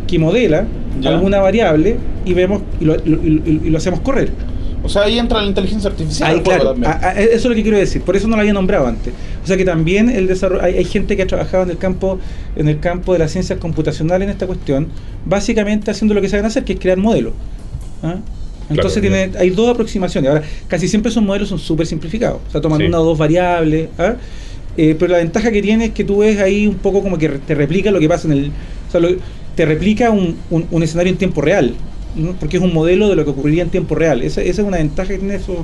que 0.08 0.18
modela 0.18 0.66
Ya. 1.00 1.10
alguna 1.10 1.38
variable 1.40 1.96
y 2.24 2.32
vemos 2.34 2.62
y 2.80 2.84
lo, 2.84 2.96
y- 2.96 3.60
y 3.64 3.70
lo 3.70 3.78
hacemos 3.78 4.00
correr. 4.00 4.30
O 4.82 4.88
sea, 4.88 5.02
ahí 5.02 5.18
entra 5.18 5.40
la 5.40 5.46
inteligencia 5.48 5.90
artificial. 5.90 6.30
Ahí, 6.36 6.40
claro, 6.42 6.70
también. 6.72 6.92
a- 6.92 7.08
a- 7.08 7.12
eso 7.20 7.34
es 7.34 7.44
lo 7.46 7.54
que 7.54 7.62
quiero 7.62 7.76
decir, 7.78 8.02
por 8.02 8.14
eso 8.14 8.28
no 8.28 8.36
lo 8.36 8.40
había 8.40 8.52
nombrado 8.52 8.86
antes. 8.86 9.12
O 9.42 9.46
sea 9.46 9.56
que 9.56 9.64
también 9.64 10.08
el 10.10 10.26
desarrollo, 10.28 10.62
hay, 10.62 10.74
hay 10.76 10.84
gente 10.84 11.16
que 11.16 11.22
ha 11.22 11.26
trabajado 11.26 11.64
en 11.64 11.70
el 11.70 11.78
campo, 11.78 12.18
en 12.54 12.68
el 12.68 12.78
campo 12.78 13.12
de 13.12 13.18
las 13.18 13.32
ciencias 13.32 13.58
computacionales 13.58 14.26
en 14.26 14.30
esta 14.32 14.46
cuestión, 14.46 14.88
básicamente 15.24 15.90
haciendo 15.90 16.14
lo 16.14 16.20
que 16.20 16.28
saben 16.28 16.46
hacer, 16.46 16.64
que 16.64 16.74
es 16.74 16.78
crear 16.80 16.98
modelos. 16.98 17.32
¿ah? 18.02 18.16
Entonces 18.70 19.00
Claro, 19.00 19.16
tiene, 19.30 19.38
hay 19.38 19.50
dos 19.50 19.68
aproximaciones. 19.70 20.28
Ahora, 20.30 20.42
casi 20.68 20.88
siempre 20.88 21.10
esos 21.10 21.22
modelos 21.22 21.48
son 21.48 21.58
súper 21.58 21.86
simplificados. 21.86 22.40
O 22.48 22.50
sea, 22.52 22.60
toman 22.60 22.78
Sí. 22.80 22.86
una 22.86 23.00
o 23.00 23.04
dos 23.04 23.18
variables. 23.18 23.88
¿ah? 23.98 24.14
Eh, 24.76 24.94
pero 24.98 25.12
la 25.12 25.18
ventaja 25.18 25.50
que 25.50 25.62
tiene 25.62 25.86
es 25.86 25.90
que 25.92 26.04
tú 26.04 26.18
ves 26.18 26.38
ahí 26.40 26.66
un 26.66 26.74
poco 26.76 27.02
como 27.02 27.16
que 27.16 27.28
te 27.28 27.54
replica 27.54 27.90
lo 27.90 27.98
que 27.98 28.08
pasa 28.08 28.26
en 28.28 28.32
el. 28.32 28.50
O 28.88 28.90
sea, 28.92 29.00
lo- 29.00 29.08
te 29.56 29.64
replica 29.66 30.10
un, 30.10 30.36
un- 30.50 30.66
un 30.70 30.82
escenario 30.82 31.10
en 31.12 31.18
tiempo 31.18 31.40
real. 31.40 31.74
¿no? 32.14 32.32
Porque 32.40 32.56
es 32.58 32.62
un 32.62 32.72
modelo 32.72 33.08
de 33.08 33.16
lo 33.16 33.24
que 33.24 33.30
ocurriría 33.30 33.62
en 33.62 33.70
tiempo 33.70 33.94
real. 33.94 34.22
Esa, 34.22 34.40
esa 34.42 34.62
es 34.62 34.66
una 34.68 34.76
ventaja 34.78 35.08
que 35.10 35.18
tiene 35.18 35.34
esos, 35.34 35.56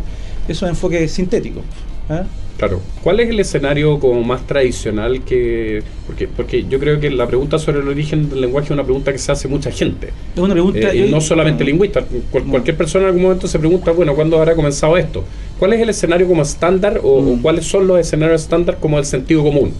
esos 0.49 0.69
enfoques 0.69 1.11
sintéticos. 1.13 1.63
¿ah? 2.11 2.25
Claro. 2.59 2.81
¿Cuál 3.03 3.21
es 3.21 3.31
el 3.31 3.41
escenario 3.41 3.99
como 3.99 4.23
más 4.23 4.47
tradicional 4.47 5.23
que...? 5.25 5.83
Porque, 6.07 6.29
porque 6.29 6.65
yo 6.69 6.79
creo 6.79 7.01
que 7.01 7.11
la 7.11 7.27
pregunta 7.27 7.59
sobre 7.59 7.81
el 7.81 7.89
origen 7.89 8.29
del 8.29 8.43
lenguaje 8.43 8.67
es 8.67 8.71
una 8.73 8.85
pregunta 8.85 9.11
que 9.13 9.19
se 9.19 9.33
hace 9.33 9.49
mucha 9.49 9.71
gente. 9.71 10.09
Es 10.37 10.41
una 10.41 10.53
pregunta. 10.53 10.93
Eh, 10.93 11.07
y 11.07 11.11
no 11.11 11.21
solamente 11.23 11.65
no. 11.65 11.71
lingüistas. 11.71 12.05
Cual- 12.31 12.45
No. 12.45 12.51
Cualquier 12.51 12.77
persona 12.77 13.05
en 13.05 13.09
algún 13.09 13.23
momento 13.23 13.49
se 13.49 13.59
pregunta, 13.59 13.91
bueno, 13.93 14.15
¿cuándo 14.15 14.37
habrá 14.39 14.55
comenzado 14.55 14.97
esto? 14.99 15.25
¿Cuál 15.59 15.73
es 15.73 15.81
el 15.81 15.89
escenario 15.89 16.29
como 16.29 16.43
estándar 16.43 17.01
o, 17.03 17.09
o 17.19 17.23
Mm. 17.37 17.41
cuáles 17.43 17.65
son 17.65 17.87
los 17.87 17.99
escenarios 17.99 18.43
estándar 18.43 18.77
como 18.79 18.99
el 18.99 19.07
sentido 19.07 19.43
común? 19.43 19.73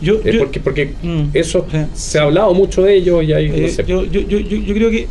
Yo, 0.00 0.14
Eh, 0.24 0.32
yo- 0.32 0.38
porque 0.40 0.60
porque 0.60 0.92
Mm. 1.02 1.22
eso 1.34 1.66
Sí. 1.70 1.78
se 1.94 2.18
ha 2.18 2.22
hablado 2.22 2.52
mucho 2.54 2.82
de 2.82 2.94
ello 2.96 3.22
y 3.22 3.32
hay, 3.32 3.48
no 3.48 3.54
Eh, 3.54 3.68
sé. 3.68 3.84
yo, 3.86 4.04
yo, 4.04 4.20
yo, 4.20 4.38
yo, 4.38 4.74
creo 4.74 4.90
que 4.90 5.06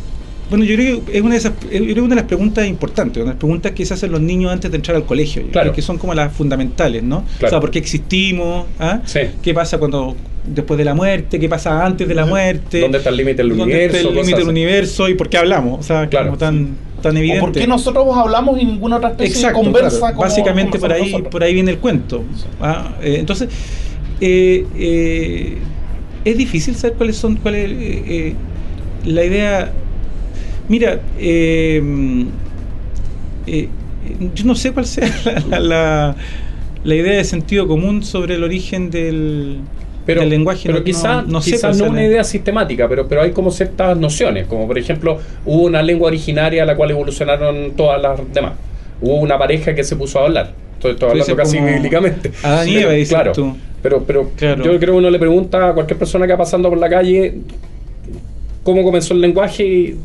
Bueno, 0.50 0.66
yo 0.66 0.74
creo 0.76 1.02
que 1.06 1.16
es 1.16 1.22
una 1.22 1.30
de 1.32 1.38
esas, 1.38 1.52
yo 1.62 1.68
creo 1.70 1.94
que 1.94 2.00
una 2.02 2.08
de 2.10 2.14
las 2.16 2.24
preguntas 2.26 2.66
importantes, 2.68 3.16
una 3.16 3.30
de 3.30 3.34
las 3.34 3.38
preguntas 3.38 3.72
que 3.72 3.86
se 3.86 3.94
hacen 3.94 4.12
los 4.12 4.20
niños 4.20 4.52
antes 4.52 4.70
de 4.70 4.76
entrar 4.76 4.94
al 4.94 5.06
colegio, 5.06 5.42
Claro. 5.50 5.72
que 5.72 5.80
son 5.80 5.96
como 5.96 6.12
las 6.12 6.34
fundamentales, 6.34 7.02
¿no? 7.02 7.16
O 7.20 7.24
Claro. 7.38 7.50
sea, 7.50 7.60
¿por 7.60 7.70
qué 7.70 7.78
existimos? 7.78 8.66
¿Ah? 8.78 9.00
Sí. 9.06 9.20
¿Qué 9.42 9.54
pasa 9.54 9.78
cuando 9.78 10.14
después 10.46 10.76
de 10.76 10.84
la 10.84 10.92
muerte? 10.94 11.40
¿Qué 11.40 11.48
pasa 11.48 11.82
antes 11.84 12.06
de 12.06 12.14
la 12.14 12.26
muerte? 12.26 12.78
¿Dónde 12.78 12.98
está 12.98 13.08
el 13.08 13.16
límite 13.16 13.38
del 13.38 13.48
¿Dónde 13.48 13.64
universo? 13.64 13.96
está 13.96 14.08
el 14.10 14.14
límite 14.16 14.38
del 14.38 14.48
universo 14.50 15.08
y 15.08 15.14
por 15.14 15.30
qué 15.30 15.38
hablamos? 15.38 15.80
O 15.80 15.82
sea, 15.82 16.08
Claro. 16.10 16.26
como 16.26 16.38
tan, 16.38 16.76
tan 17.00 17.16
¿O 17.16 17.18
evidente. 17.20 17.40
por 17.40 17.52
qué 17.52 17.66
nosotros 17.66 18.06
hablamos 18.14 18.60
y 18.60 18.66
ninguna 18.66 18.96
otra 18.98 19.10
especie 19.12 19.36
Exacto, 19.36 19.60
conversa 19.62 19.98
claro. 19.98 20.14
como 20.16 20.28
Básicamente 20.28 20.72
por 20.72 20.80
conversamos 20.80 21.06
ahí, 21.06 21.12
nosotros? 21.12 21.32
por 21.32 21.42
ahí 21.42 21.54
viene 21.54 21.70
el 21.70 21.78
cuento. 21.78 22.22
Ah, 22.60 22.96
eh, 23.02 23.16
entonces, 23.18 23.48
eh, 24.20 24.64
eh, 24.76 25.58
es 26.24 26.36
difícil 26.38 26.74
saber 26.76 26.96
cuáles 26.96 27.16
son, 27.16 27.36
cuál 27.36 27.54
es 27.56 27.70
eh, 27.70 28.34
la 29.04 29.24
idea. 29.24 29.72
Mira, 30.68 31.00
yo 34.34 34.44
no 34.44 34.54
sé 34.54 34.72
cuál 34.72 34.86
sea 34.86 35.08
la, 35.50 35.60
la- 35.60 36.16
la 36.84 36.94
idea 36.94 37.14
de 37.16 37.24
sentido 37.24 37.66
común 37.66 38.02
sobre 38.02 38.34
el 38.34 38.44
origen 38.44 38.90
del, 38.90 39.56
Pero, 40.04 40.20
del 40.20 40.28
lenguaje. 40.28 40.64
pero 40.66 40.80
no, 40.80 40.84
quizás 40.84 41.26
no, 41.26 41.40
no 41.86 41.90
una 41.92 42.04
idea 42.04 42.22
sistemática, 42.24 42.86
pero, 42.90 43.08
pero 43.08 43.22
hay 43.22 43.30
como 43.32 43.50
ciertas 43.50 43.96
nociones, 43.96 44.46
como 44.46 44.66
por 44.66 44.76
ejemplo, 44.78 45.18
hubo 45.46 45.62
una 45.62 45.80
lengua 45.80 46.08
originaria 46.08 46.62
a 46.62 46.66
la 46.66 46.76
cual 46.76 46.90
evolucionaron 46.90 47.72
todas 47.74 48.02
las 48.02 48.20
demás. 48.34 48.52
Hubo 49.00 49.14
una 49.16 49.38
pareja 49.38 49.74
que 49.74 49.82
se 49.82 49.96
puso 49.96 50.20
a 50.20 50.24
hablar. 50.26 50.52
Estoy, 50.74 50.92
estoy 50.92 51.10
hablando 51.10 51.36
casi 51.36 51.58
bíblicamente. 51.58 52.32
Eva, 52.42 52.92
dices 52.92 53.08
claro, 53.08 53.32
tú. 53.32 53.56
Pero, 53.84 54.02
pero 54.06 54.30
Claro. 54.34 54.64
yo 54.64 54.78
creo 54.78 54.94
que 54.94 54.98
uno 54.98 55.10
le 55.10 55.18
pregunta 55.18 55.68
a 55.68 55.74
cualquier 55.74 55.98
persona 55.98 56.26
que 56.26 56.32
va 56.32 56.38
pasando 56.38 56.70
por 56.70 56.78
la 56.78 56.88
calle 56.88 57.34
cómo 58.62 58.82
comenzó 58.82 59.12
el 59.12 59.20
lenguaje 59.20 59.62
y 59.62 59.96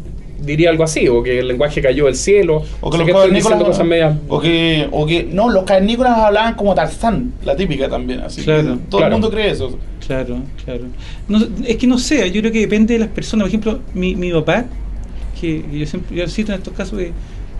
diría 0.44 0.70
algo 0.70 0.84
así, 0.84 1.08
o 1.08 1.24
que 1.24 1.40
el 1.40 1.48
lenguaje 1.48 1.82
cayó 1.82 2.06
del 2.08 2.16
cielo, 2.16 2.62
O 2.82 2.92
que 2.92 2.98
los 2.98 3.08
cavernícolas. 3.10 3.64
cosas 3.64 3.86
medias 3.88 4.18
O 4.28 4.42
que, 4.42 4.86
o 4.92 5.06
que. 5.06 5.24
No, 5.24 5.50
los 5.50 5.64
cavernícolas 5.64 6.18
hablaban 6.18 6.56
como 6.56 6.76
Tarzán, 6.76 7.32
la 7.46 7.56
típica 7.56 7.88
también. 7.88 8.20
Así 8.20 8.44
Claro. 8.44 8.64
que 8.64 8.80
todo 8.90 9.00
Claro. 9.00 9.06
el 9.08 9.12
mundo 9.22 9.30
cree 9.32 9.52
eso. 9.52 9.78
Claro, 10.06 10.40
claro. 10.66 10.82
No, 11.30 11.40
es 11.66 11.78
que 11.78 11.88
no 11.88 11.98
sé, 11.98 12.30
yo 12.32 12.42
creo 12.42 12.52
que 12.52 12.60
depende 12.60 12.96
de 12.96 13.00
las 13.00 13.10
personas. 13.10 13.44
Por 13.46 13.48
ejemplo, 13.50 13.80
mi, 13.94 14.14
mi 14.18 14.30
papá, 14.34 14.66
que 15.40 15.64
yo 15.72 15.86
siempre 15.86 16.18
yo 16.18 16.28
cito 16.28 16.52
en 16.52 16.58
estos 16.58 16.74
casos 16.74 17.00
que- 17.00 17.14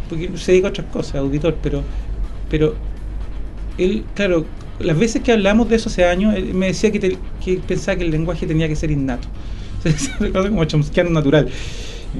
porque 0.10 0.30
se 0.38 0.52
dedica 0.52 0.68
a 0.68 0.72
otras 0.72 0.88
cosas, 0.88 1.16
auditor, 1.16 1.56
pero, 1.64 1.82
pero 2.50 2.76
él, 3.78 4.04
claro, 4.16 4.44
las 4.80 4.98
veces 4.98 5.22
que 5.22 5.32
hablamos 5.32 5.70
de 5.70 5.76
eso 5.78 5.90
hace 5.90 6.06
años, 6.06 6.36
él 6.36 6.54
me 6.54 6.68
decía 6.68 6.92
que, 6.92 7.00
te- 7.00 7.18
que 7.44 7.56
pensaba 7.68 7.98
que 7.98 8.04
el 8.06 8.12
lenguaje 8.12 8.46
tenía 8.48 8.68
que 8.68 8.76
ser 8.76 8.92
innato. 8.92 9.28
Como 10.34 10.66
chomskiano 10.66 11.10
natural. 11.10 11.48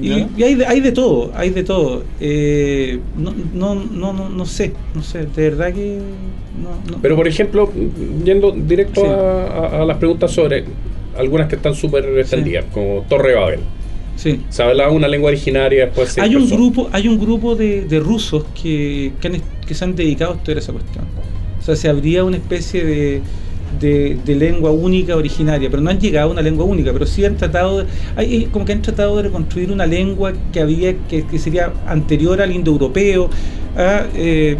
Y, 0.00 0.08
y 0.36 0.42
hay, 0.44 0.54
de, 0.54 0.66
hay 0.66 0.80
de 0.80 0.92
todo, 0.92 1.32
hay 1.34 1.50
de 1.50 1.64
todo. 1.64 2.04
Eh, 2.20 3.00
no, 3.18 3.34
no, 3.54 3.74
no, 3.74 4.12
no, 4.12 4.28
no 4.28 4.46
sé, 4.46 4.72
no 4.94 5.02
sé, 5.02 5.26
de 5.26 5.50
verdad 5.50 5.72
que 5.74 5.98
no, 6.62 6.92
no. 6.92 7.02
Pero 7.02 7.16
por 7.16 7.26
ejemplo, 7.26 7.72
yendo 8.24 8.52
directo 8.52 9.00
Sí. 9.00 9.06
a, 9.08 9.82
a- 9.82 9.84
las 9.84 9.96
preguntas 9.98 10.30
sobre 10.30 10.64
algunas 11.18 11.48
que 11.48 11.56
están 11.56 11.74
súper 11.74 12.04
extendidas, 12.18 12.66
como 12.72 13.04
Torre 13.08 13.34
Babel. 13.34 13.60
sí. 14.16 14.40
Se 14.48 14.62
hablaba 14.62 14.92
una 14.92 15.08
lengua 15.08 15.28
originaria 15.30 15.86
después 15.86 16.16
hay 16.18 16.36
un 16.36 16.48
grupo 16.48 16.88
hay 16.92 17.08
un 17.08 17.18
grupo 17.18 17.56
de, 17.56 17.82
de 17.84 17.98
rusos 17.98 18.44
que, 18.62 19.12
que, 19.20 19.26
han 19.28 19.36
que 19.66 19.74
se 19.74 19.84
han 19.84 19.96
dedicado 19.96 20.34
a 20.34 20.36
estudiar 20.36 20.58
esa 20.58 20.72
cuestión 20.72 21.04
o 21.60 21.62
sea 21.62 21.76
se 21.76 21.88
habría 21.88 22.24
una 22.24 22.38
especie 22.38 22.84
de, 22.84 23.22
de, 23.78 24.34
lengua 24.34 24.70
única 24.70 25.16
originaria 25.16 25.70
pero 25.70 25.82
no 25.82 25.90
han 25.90 26.00
llegado 26.00 26.30
a 26.30 26.32
una 26.32 26.42
lengua 26.42 26.64
única 26.64 26.92
pero 26.92 27.06
sí 27.06 27.24
han 27.24 27.36
tratado 27.36 27.78
de, 27.78 27.86
hay, 28.16 28.34
hay 28.34 28.44
como 28.46 28.64
que 28.64 28.72
han 28.72 28.82
tratado 28.82 29.16
de 29.16 29.24
reconstruir 29.24 29.70
una 29.70 29.86
lengua 29.86 30.32
que 30.52 30.60
había 30.60 30.96
que, 31.08 31.24
que 31.26 31.38
sería 31.38 31.72
anterior 31.86 32.40
al 32.40 32.52
indoeuropeo 32.52 33.30
a, 33.76 34.06
eh, 34.14 34.56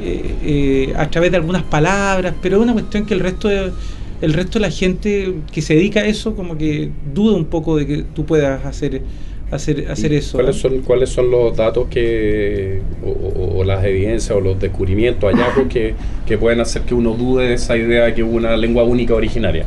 eh, 0.00 0.34
eh, 0.44 0.94
a 0.96 1.10
través 1.10 1.30
de 1.30 1.36
algunas 1.36 1.62
palabras 1.64 2.34
pero 2.40 2.56
es 2.56 2.62
una 2.62 2.72
cuestión 2.72 3.04
que 3.04 3.14
el 3.14 3.20
resto 3.20 3.48
de 3.48 3.72
el 4.20 4.32
resto 4.32 4.58
de 4.58 4.60
la 4.60 4.70
gente 4.70 5.34
que 5.52 5.62
se 5.62 5.74
dedica 5.74 6.00
a 6.00 6.06
eso 6.06 6.34
como 6.34 6.56
que 6.58 6.90
duda 7.14 7.36
un 7.36 7.44
poco 7.44 7.76
de 7.76 7.86
que 7.86 8.04
tú 8.14 8.24
puedas 8.24 8.64
hacer 8.64 9.02
hacer 9.50 9.90
hacer 9.90 10.12
¿Y 10.12 10.16
eso 10.16 10.36
¿Cuáles 10.38 10.56
son, 10.56 10.80
¿Cuáles 10.82 11.08
son 11.10 11.30
los 11.30 11.56
datos 11.56 11.86
que, 11.88 12.82
o, 13.04 13.58
o- 13.58 13.64
las 13.64 13.84
evidencias 13.84 14.30
o 14.36 14.40
los 14.40 14.58
descubrimientos, 14.58 15.30
hallazgos 15.32 15.68
que, 15.68 15.94
que 16.26 16.38
pueden 16.38 16.60
hacer 16.60 16.82
que 16.82 16.94
uno 16.94 17.14
dude 17.14 17.48
de 17.48 17.54
esa 17.54 17.76
idea 17.76 18.04
de 18.06 18.14
que 18.14 18.22
hubo 18.22 18.36
una 18.36 18.56
lengua 18.56 18.84
única 18.84 19.14
originaria? 19.14 19.66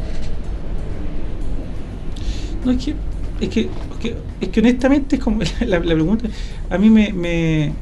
No, 2.64 2.72
es 2.72 2.84
que, 2.84 2.96
es 3.40 3.50
que, 3.50 3.62
es 3.62 3.98
que, 4.00 4.16
es 4.40 4.50
que 4.50 4.60
honestamente 4.60 5.16
es 5.16 5.22
como 5.22 5.40
la, 5.62 5.80
la 5.80 5.94
pregunta. 5.96 6.28
A 6.70 6.78
mí 6.78 6.90
me. 6.90 7.12
me 7.14 7.74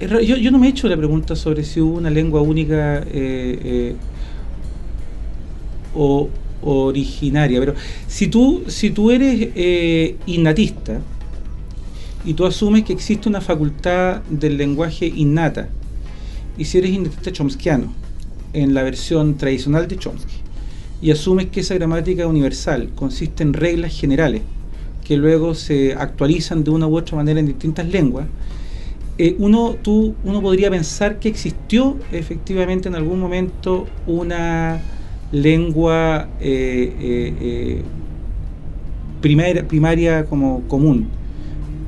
yo, 0.00 0.20
yo 0.20 0.50
no 0.50 0.58
me 0.58 0.66
he 0.66 0.70
hecho 0.70 0.88
la 0.88 0.96
pregunta 0.96 1.34
sobre 1.34 1.64
si 1.64 1.80
hubo 1.80 1.96
una 1.96 2.10
lengua 2.10 2.42
única 2.42 2.98
eh, 2.98 3.04
eh, 3.12 3.96
o 5.94 6.28
originaria, 6.66 7.60
pero 7.60 7.74
si 8.08 8.26
tú, 8.26 8.64
si 8.66 8.90
tú 8.90 9.10
eres 9.10 9.50
eh, 9.54 10.16
innatista 10.26 11.00
y 12.24 12.34
tú 12.34 12.44
asumes 12.44 12.84
que 12.84 12.92
existe 12.92 13.28
una 13.28 13.40
facultad 13.40 14.22
del 14.28 14.56
lenguaje 14.56 15.06
innata, 15.06 15.68
y 16.58 16.64
si 16.64 16.78
eres 16.78 16.90
innatista 16.90 17.30
chomskiano, 17.30 17.92
en 18.52 18.74
la 18.74 18.82
versión 18.82 19.36
tradicional 19.36 19.86
de 19.86 19.96
Chomsky, 19.96 20.34
y 21.02 21.10
asumes 21.10 21.46
que 21.46 21.60
esa 21.60 21.74
gramática 21.74 22.26
universal 22.26 22.90
consiste 22.94 23.42
en 23.42 23.52
reglas 23.52 23.98
generales 23.98 24.42
que 25.04 25.16
luego 25.16 25.54
se 25.54 25.92
actualizan 25.94 26.64
de 26.64 26.70
una 26.70 26.86
u 26.86 26.96
otra 26.96 27.16
manera 27.16 27.38
en 27.38 27.46
distintas 27.46 27.86
lenguas, 27.86 28.26
eh, 29.18 29.36
uno, 29.38 29.76
tú, 29.80 30.14
uno 30.24 30.42
podría 30.42 30.70
pensar 30.70 31.18
que 31.20 31.28
existió 31.28 31.96
efectivamente 32.12 32.88
en 32.88 32.96
algún 32.96 33.20
momento 33.20 33.86
una 34.06 34.80
lengua 35.32 36.28
eh, 36.40 36.94
eh, 37.00 37.34
eh, 37.40 37.82
primaria, 39.20 39.66
primaria 39.66 40.24
como 40.26 40.62
común, 40.68 41.08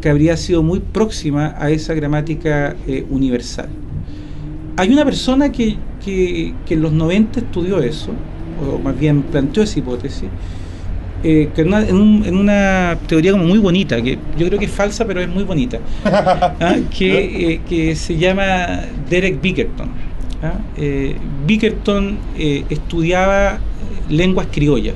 que 0.01 0.09
habría 0.11 0.37
sido 0.37 0.63
muy 0.63 0.81
próxima 0.81 1.55
a 1.59 1.71
esa 1.71 1.95
gramática 1.95 2.77
universal. 3.11 3.69
Hay 4.77 4.91
una 4.93 5.05
persona 5.05 5.51
que, 5.51 5.77
que, 6.05 6.55
que 6.65 6.75
en 6.75 6.83
los 6.83 6.93
90 6.93 7.41
estudió 7.41 7.81
eso, 7.81 8.13
o 8.57 8.79
más 8.79 8.99
bien 8.99 9.23
planteó 9.23 9.63
esa 9.63 9.79
hipótesis, 9.79 10.31
eh, 11.23 11.53
que 11.55 11.63
en 11.63 11.69
una, 11.69 11.83
en, 11.89 11.97
un- 11.97 12.25
en 12.27 12.37
una 12.37 12.99
teoría 13.09 13.33
como 13.33 13.45
muy 13.45 13.59
bonita, 13.59 14.01
que 14.03 14.19
yo 14.37 14.47
creo 14.47 14.59
que 14.59 14.67
es 14.67 14.73
falsa, 14.73 15.07
pero 15.07 15.21
es 15.21 15.29
muy 15.29 15.45
bonita, 15.45 15.81
¿ah? 16.05 16.77
que, 16.91 17.55
eh, 17.55 17.61
que 17.69 17.97
se 17.97 18.17
llama 18.17 18.83
Derek 19.11 19.41
Bickerton. 19.41 20.08
¿Ah? 20.43 20.59
Eh, 20.77 21.17
Bickerton 21.47 22.19
eh, 22.37 22.65
estudiaba 22.71 23.55
eh, 23.55 23.59
lenguas 24.13 24.49
criollas. 24.51 24.95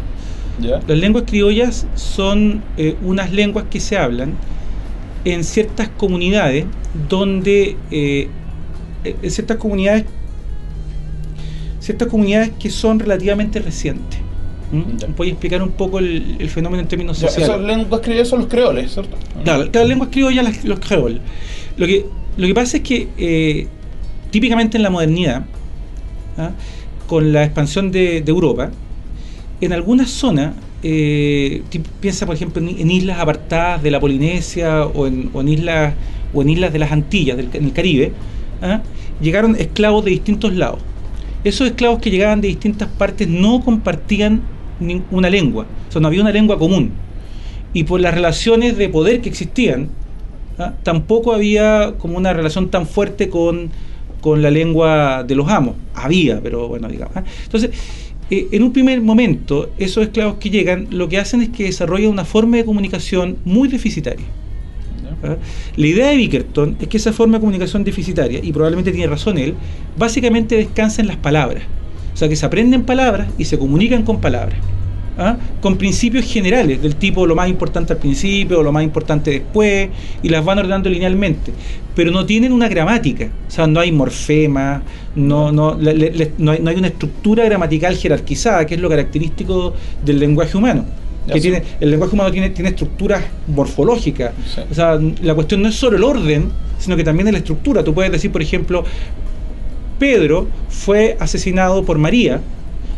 Las 0.61 0.99
lenguas 0.99 1.25
criollas 1.27 1.87
son 1.95 2.63
eh, 2.77 2.95
unas 3.03 3.33
lenguas 3.33 3.65
que 3.71 3.81
se 3.81 3.97
hablan 3.97 4.35
en 5.25 5.45
ciertas 5.45 5.89
comunidades 5.89 6.67
donde 7.09 7.77
en 7.91 9.31
ciertas 9.31 9.57
comunidades 9.57 10.05
ciertas 11.81 12.09
comunidades 12.09 12.51
que 12.61 12.71
son 12.71 12.99
relativamente 13.01 13.59
recientes. 13.61 14.19
¿Mm? 14.71 15.15
Voy 15.17 15.29
a 15.29 15.31
explicar 15.33 15.63
un 15.63 15.71
poco 15.73 15.99
el, 15.99 16.37
el 16.39 16.49
fenómeno 16.49 16.83
en 16.83 16.89
términos 16.89 17.19
sociales. 17.19 17.49
Esas 17.49 17.61
lenguas 17.61 18.01
criollas 18.03 18.29
son 18.29 18.41
los 18.41 18.49
creoles, 18.49 18.93
¿cierto? 18.93 19.17
Claro, 19.45 19.71
claro, 19.71 19.89
lenguas 19.89 20.11
criollas, 20.13 20.45
las- 20.45 20.65
los 20.65 20.79
creol. 20.81 21.21
Lo 21.77 21.87
que, 21.87 22.07
lo 22.37 22.47
que 22.47 22.55
pasa 22.55 22.77
es 22.79 22.83
que 22.83 23.67
típicamente 24.33 24.77
en 24.77 24.83
la 24.83 24.91
modernidad, 24.91 25.45
¿ah? 26.37 26.51
con 27.07 27.33
la 27.33 27.45
expansión 27.45 27.93
de, 27.93 28.19
Europa, 28.27 28.73
en 29.61 29.73
algunas 29.73 30.11
zonas, 30.11 30.55
eh, 30.83 31.63
piensa 32.01 32.27
por 32.27 32.35
ejemplo 32.35 32.61
en, 32.61 32.91
islas 32.91 33.21
apartadas 33.21 33.81
de 33.85 33.93
la 33.93 34.01
Polinesia 34.01 34.87
o 34.87 35.07
en, 35.07 35.49
islas 35.49 35.95
o 36.35 36.43
en 36.43 36.51
islas 36.51 36.73
de 36.73 36.79
las 36.81 36.91
Antillas, 36.91 37.37
del, 37.37 37.49
en 37.53 37.67
el 37.67 37.73
Caribe, 37.73 38.13
¿ah? 38.61 38.83
llegaron 39.21 39.55
esclavos 39.55 40.05
de 40.05 40.11
distintos 40.11 40.53
lados. 40.55 40.81
Esos 41.45 41.69
esclavos 41.69 42.01
que 42.01 42.11
llegaban 42.11 42.41
de 42.41 42.49
distintas 42.49 42.89
partes 42.89 43.29
no 43.29 43.61
compartían 43.65 44.43
una 45.13 45.31
lengua, 45.31 45.67
o 45.89 45.93
sea, 45.93 46.01
no 46.01 46.09
había 46.09 46.23
una 46.23 46.33
lengua 46.33 46.59
común 46.59 46.91
y 47.75 47.85
por 47.85 48.01
las 48.01 48.15
relaciones 48.15 48.77
de 48.77 48.89
poder 48.89 49.21
que 49.21 49.29
existían, 49.29 49.89
¿ah? 50.59 50.75
tampoco 50.83 51.33
había 51.33 51.95
como 51.99 52.17
una 52.17 52.33
relación 52.33 52.71
tan 52.71 52.87
fuerte 52.87 53.29
con, 53.29 53.71
con 54.23 54.41
la 54.41 54.51
lengua 54.51 55.25
de 55.25 55.35
los 55.35 55.49
amos. 55.51 55.75
Había, 55.95 56.41
pero 56.41 56.69
bueno, 56.69 56.89
digamos. 56.89 57.15
¿ah? 57.15 57.25
Entonces, 57.45 57.71
eh, 58.31 58.49
en 58.53 58.63
un 58.63 58.73
primer 58.73 59.03
momento, 59.03 59.71
esos 59.77 60.05
esclavos 60.05 60.37
que 60.37 60.49
llegan 60.49 60.87
lo 60.91 61.11
que 61.11 61.19
hacen 61.19 61.43
es 61.43 61.51
que 61.51 61.65
desarrollan 61.65 62.11
una 62.11 62.25
forma 62.25 62.57
de 62.57 62.65
comunicación 62.65 63.37
muy 63.45 63.69
deficitaria. 63.69 64.25
¿ah? 65.25 65.37
La 65.77 65.87
idea 65.87 66.09
de 66.09 66.17
Bickerton 66.17 66.77
es 66.81 66.89
que 66.89 66.97
esa 66.97 67.13
forma 67.13 67.37
de 67.37 67.41
comunicación 67.41 67.85
deficitaria, 67.85 68.41
y 68.43 68.53
probablemente 68.53 68.93
tiene 68.93 69.09
razón 69.09 69.37
él, 69.37 69.55
básicamente 69.99 70.57
descansa 70.57 71.03
en 71.03 71.09
las 71.09 71.17
palabras. 71.17 71.65
O 72.15 72.17
sea, 72.17 72.29
que 72.29 72.37
se 72.37 72.47
aprenden 72.47 72.85
palabras 72.85 73.29
y 73.37 73.45
se 73.45 73.59
comunican 73.59 74.05
con 74.05 74.21
palabras. 74.21 74.59
¿Ah? 75.19 75.37
con 75.61 75.77
principios 75.77 76.25
generales, 76.25 76.83
del 76.83 76.97
tipo 76.97 77.27
lo 77.27 77.35
más 77.35 77.49
importante 77.49 77.93
al 77.93 77.99
principio 77.99 78.61
o 78.61 78.63
lo 78.63 78.73
más 78.73 78.85
importante 78.85 79.31
después, 79.31 79.91
y 80.23 80.29
las 80.29 80.45
van 80.45 80.59
ordenando 80.59 80.89
linealmente. 80.89 81.53
Pero 81.95 82.11
no 82.11 82.25
tienen 82.25 82.53
una 82.53 82.69
gramática, 82.69 83.29
o 83.47 83.51
sea, 83.51 83.67
no 83.67 83.81
hay 83.81 83.93
morfema, 83.93 84.83
no, 85.15 85.53
no, 85.53 85.75
no, 85.75 86.51
hay, 86.51 86.77
una 86.77 86.89
estructura 86.89 87.45
gramatical 87.45 87.97
jerarquizada, 87.97 88.65
que 88.67 88.75
es 88.77 88.81
lo 88.81 88.89
característico 88.89 89.75
del 90.05 90.19
lenguaje 90.19 90.57
humano. 90.57 90.85
Que 91.33 91.41
tiene, 91.41 91.63
el 91.79 91.91
lenguaje 91.91 92.15
humano 92.15 92.33
tiene, 92.33 92.51
tiene 92.51 92.71
estructuras 92.71 93.23
morfológicas. 93.47 94.33
O 94.69 94.75
sea, 94.75 94.99
la 95.23 95.35
cuestión 95.37 95.63
no 95.63 95.69
es 95.69 95.77
solo 95.77 95.97
el 95.97 96.03
orden, 96.03 96.51
sino 96.81 96.97
que 96.97 97.05
también 97.05 97.29
es 97.29 97.33
la 97.33 97.39
estructura. 97.39 97.85
Tú 97.85 97.95
puedes 97.95 98.11
decir, 98.11 98.33
por 98.33 98.43
ejemplo, 98.43 98.85
Pedro 100.01 100.49
fue 100.69 101.17
asesinado 101.21 101.85
por 101.85 101.97
María, 101.97 102.41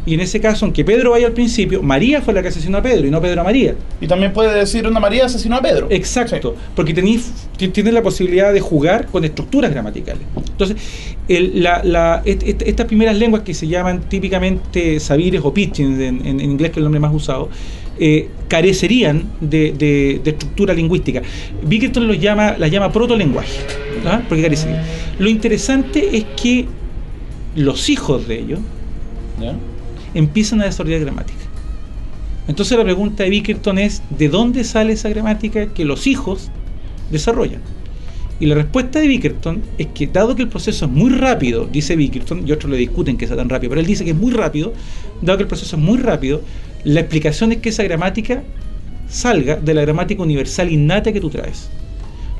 y 0.07 0.15
en 0.15 0.21
ese 0.21 0.41
caso, 0.41 0.67
aunque 0.67 0.85
Pedro 0.85 1.13
vaya 1.13 1.27
al 1.27 1.33
principio, 1.33 1.83
María 1.83 2.21
fue 2.21 2.35
la 2.35 2.43
que 2.43 2.49
asesinó 2.49 2.79
a 2.79 2.83
Pedro 2.83 3.07
y 3.07 3.11
no 3.11 3.23
Pedro 3.23 3.41
a 3.41 3.45
María. 3.45 3.75
Y 4.01 4.07
también 4.07 4.33
puede 4.33 4.55
decir 4.55 4.87
una 4.87 5.01
María 5.01 5.25
asesinó 5.25 5.57
a 5.57 5.63
Pedro. 5.63 5.87
Exacto, 5.91 6.55
porque 6.77 6.93
tenéis 6.93 7.33
tienes 7.57 7.95
la 7.95 8.03
posibilidad 8.03 8.53
de 8.53 8.61
jugar 8.61 9.07
con 9.07 9.25
estructuras 9.25 9.71
gramaticales. 9.71 10.23
Entonces, 10.37 10.77
estas 11.27 12.87
primeras 12.87 13.17
lenguas 13.17 13.43
que 13.43 13.55
se 13.55 13.67
llaman 13.67 14.03
típicamente 14.09 15.01
sabires 15.01 15.41
o 15.43 15.55
pitching 15.55 16.01
en, 16.01 16.41
inglés, 16.41 16.71
que 16.71 16.75
es 16.75 16.79
el 16.79 16.85
nombre 16.85 17.01
más 17.01 17.15
usado, 17.15 17.49
eh, 17.99 18.29
carecerían 18.49 19.25
de, 19.41 20.21
estructura 20.25 20.75
lingüística. 20.75 21.23
Bickerton 21.63 22.07
los 22.07 22.21
llama, 22.21 22.57
las 22.59 22.71
llama 22.71 22.93
protolenguaje, 22.93 23.59
¿ah? 24.05 24.21
porque 24.29 24.43
carecerían. 24.43 24.83
Lo 25.19 25.31
interesante 25.31 26.17
es 26.17 26.25
que 26.41 26.67
los 27.57 27.89
hijos 27.89 28.29
de 28.29 28.39
ellos, 28.39 28.59
empiezan 30.15 30.61
a 30.63 30.65
desarrollar 30.65 31.01
gramática. 31.01 31.41
Entonces 32.47 32.77
la 32.77 32.85
pregunta 32.85 33.25
de 33.25 33.31
Bickerton 33.31 33.79
es, 33.79 34.03
¿de 34.11 34.29
dónde 34.29 34.65
sale 34.65 34.93
esa 34.93 35.09
gramática 35.09 35.67
que 35.67 35.85
los 35.85 36.07
hijos 36.07 36.51
desarrollan? 37.11 37.61
Y 38.41 38.47
la 38.47 38.57
respuesta 38.57 38.99
de 38.99 39.09
Bickerton 39.09 39.63
es 39.79 39.87
que 39.89 40.07
dado 40.07 40.35
que 40.35 40.43
el 40.43 40.49
proceso 40.49 40.87
es 40.87 40.91
muy 40.91 41.11
rápido, 41.11 41.67
dice 41.71 41.97
Bickerton, 41.97 42.47
y 42.47 42.53
otros 42.53 42.71
le 42.71 42.77
discuten 42.77 43.17
que 43.17 43.27
sea 43.27 43.37
tan 43.37 43.49
rápido, 43.49 43.71
pero 43.71 43.81
él 43.81 43.87
dice 43.87 44.05
que 44.05 44.11
es 44.11 44.17
muy 44.17 44.33
rápido, 44.33 44.73
dado 45.23 45.39
que 45.39 45.43
el 45.45 45.49
proceso 45.49 45.77
es 45.77 45.83
muy 45.83 45.99
rápido, 45.99 46.43
la 46.83 47.01
explicación 47.01 47.53
es 47.53 47.59
que 47.59 47.71
esa 47.71 47.85
gramática 47.85 48.43
salga 49.09 49.57
de 49.57 49.73
la 49.73 49.83
gramática 49.83 50.23
universal 50.23 50.71
innata 50.71 51.13
que 51.13 51.21
tú 51.21 51.31
traes. 51.31 51.71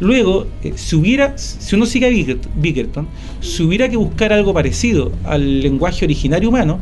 Luego, 0.01 0.49
eh, 0.63 0.73
si 0.75 0.97
hubiera, 0.97 1.39
si 1.39 1.77
uno 1.77 1.87
sigue 1.87 2.07
a 2.07 2.51
Bickerton, 2.57 3.07
si 3.41 3.63
hubiera 3.63 3.89
que 3.89 3.97
buscar 3.97 4.33
algo 4.33 4.53
parecido 4.53 5.13
al 5.25 5.61
lenguaje 5.61 6.05
originario 6.05 6.49
humano, 6.49 6.81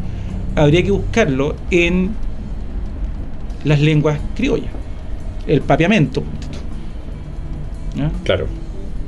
habría 0.56 0.82
que 0.82 0.90
buscarlo 0.90 1.56
en 1.70 2.10
las 3.64 3.80
lenguas 3.80 4.18
criollas. 4.34 4.70
El 5.46 5.60
papiamento. 5.60 6.22
Claro. 8.24 8.46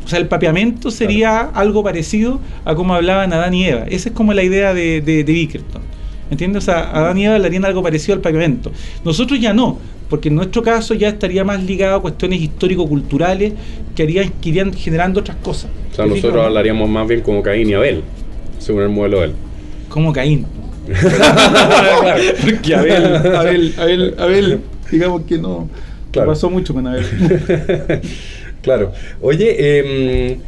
O 0.05 0.09
sea, 0.09 0.19
el 0.19 0.27
papiamento 0.27 0.91
sería 0.91 1.41
algo 1.41 1.83
parecido 1.83 2.39
a 2.65 2.75
como 2.75 2.95
hablaban 2.95 3.33
Adán 3.33 3.55
y 3.55 3.65
Eva. 3.65 3.85
Esa 3.89 4.11
es 4.11 4.15
como 4.15 4.35
la 4.35 4.43
idea 4.43 4.75
de, 4.75 5.01
de, 5.01 5.23
Bickerton. 5.23 5.83
¿Entiendes? 6.31 6.65
O 6.65 6.67
sea, 6.67 6.91
Adán 6.91 7.17
y 7.17 7.25
Eva 7.25 7.39
le 7.39 7.47
harían 7.47 7.65
algo 7.65 7.83
parecido 7.83 8.15
al 8.15 8.21
papiamento. 8.21 8.71
Nosotros 9.05 9.41
ya 9.41 9.55
no, 9.55 9.79
porque 10.11 10.29
en 10.29 10.35
nuestro 10.35 10.63
caso 10.63 10.93
ya 10.95 11.09
estaría 11.09 11.45
más 11.45 11.63
ligado 11.63 11.97
a 11.97 12.03
cuestiones 12.03 12.41
histórico-culturales 12.41 13.55
que, 13.95 14.03
harían, 14.03 14.31
que 14.43 14.49
irían 14.51 14.75
generando 14.75 15.21
otras 15.21 15.39
cosas. 15.39 15.71
O 15.93 15.95
sea, 15.95 16.07
nosotros 16.07 16.45
hablaríamos 16.45 16.89
más 16.89 17.09
bien 17.09 17.23
como 17.23 17.43
Caín 17.43 17.71
y 17.71 17.75
Abel, 17.75 18.03
según 18.59 18.83
el 18.83 18.91
modelo 18.91 19.21
de 19.21 19.27
él. 19.27 19.35
Como 19.89 20.13
Caín. 20.13 20.47
Porque 20.87 22.75
Abel, 22.75 23.17
Abel, 23.35 23.75
Abel, 23.79 24.15
Abel, 24.19 24.61
digamos 24.91 25.23
que 25.23 25.39
no, 25.39 25.69
pasó 26.13 26.51
mucho 26.51 26.75
con 26.75 26.87
Abel. 26.87 27.05
claro. 28.63 28.93
Oye, 29.21 29.79
em, 29.79 30.39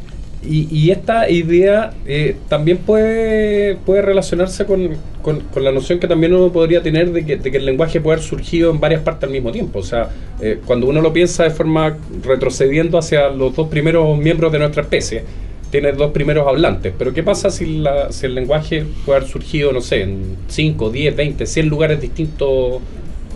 y, 0.49 0.90
esta 0.90 1.29
idea 1.29 1.92
eh, 2.07 2.37
también 2.49 2.79
puede, 2.79 3.77
puede 3.77 4.03
relacionarse 4.03 4.64
con, 4.64 4.90
con, 5.22 5.42
la 5.57 5.72
noción 5.72 5.99
que 5.99 6.07
también 6.07 6.35
uno 6.35 6.53
podría 6.53 6.83
tener 6.83 7.11
de 7.12 7.25
que, 7.25 7.37
de 7.37 7.51
que, 7.51 7.57
el 7.57 7.66
lenguaje 7.66 8.01
puede 8.01 8.16
haber 8.16 8.27
surgido 8.27 8.70
en 8.70 8.79
varias 8.79 9.03
partes 9.03 9.25
al 9.25 9.31
mismo 9.31 9.51
tiempo. 9.51 9.81
O 9.81 9.83
sea, 9.83 10.11
eh, 10.40 10.61
cuando 10.64 10.87
uno 10.87 11.01
lo 11.01 11.12
piensa 11.12 11.42
de 11.44 11.51
forma 11.51 11.96
retrocediendo 12.22 12.96
hacia 12.96 13.29
los 13.31 13.57
dos 13.57 13.68
primeros 13.68 14.16
miembros 14.18 14.53
de 14.53 14.59
nuestra 14.61 14.83
especie, 14.83 15.25
tiene 15.70 15.92
dos 15.92 16.12
primeros 16.12 16.46
hablantes, 16.46 16.92
pero 16.96 17.12
¿qué 17.12 17.22
pasa 17.22 17.50
si, 17.50 17.79
la, 17.79 18.12
si 18.12 18.26
el 18.26 18.35
lenguaje 18.35 18.85
puede 19.05 19.18
haber 19.18 19.29
surgido, 19.29 19.72
no 19.72 19.81
sé, 19.81 20.02
en 20.02 20.37
5, 20.48 20.90
10, 20.90 21.16
20, 21.16 21.46
100 21.46 21.68
lugares 21.68 22.00
distintos 22.00 22.81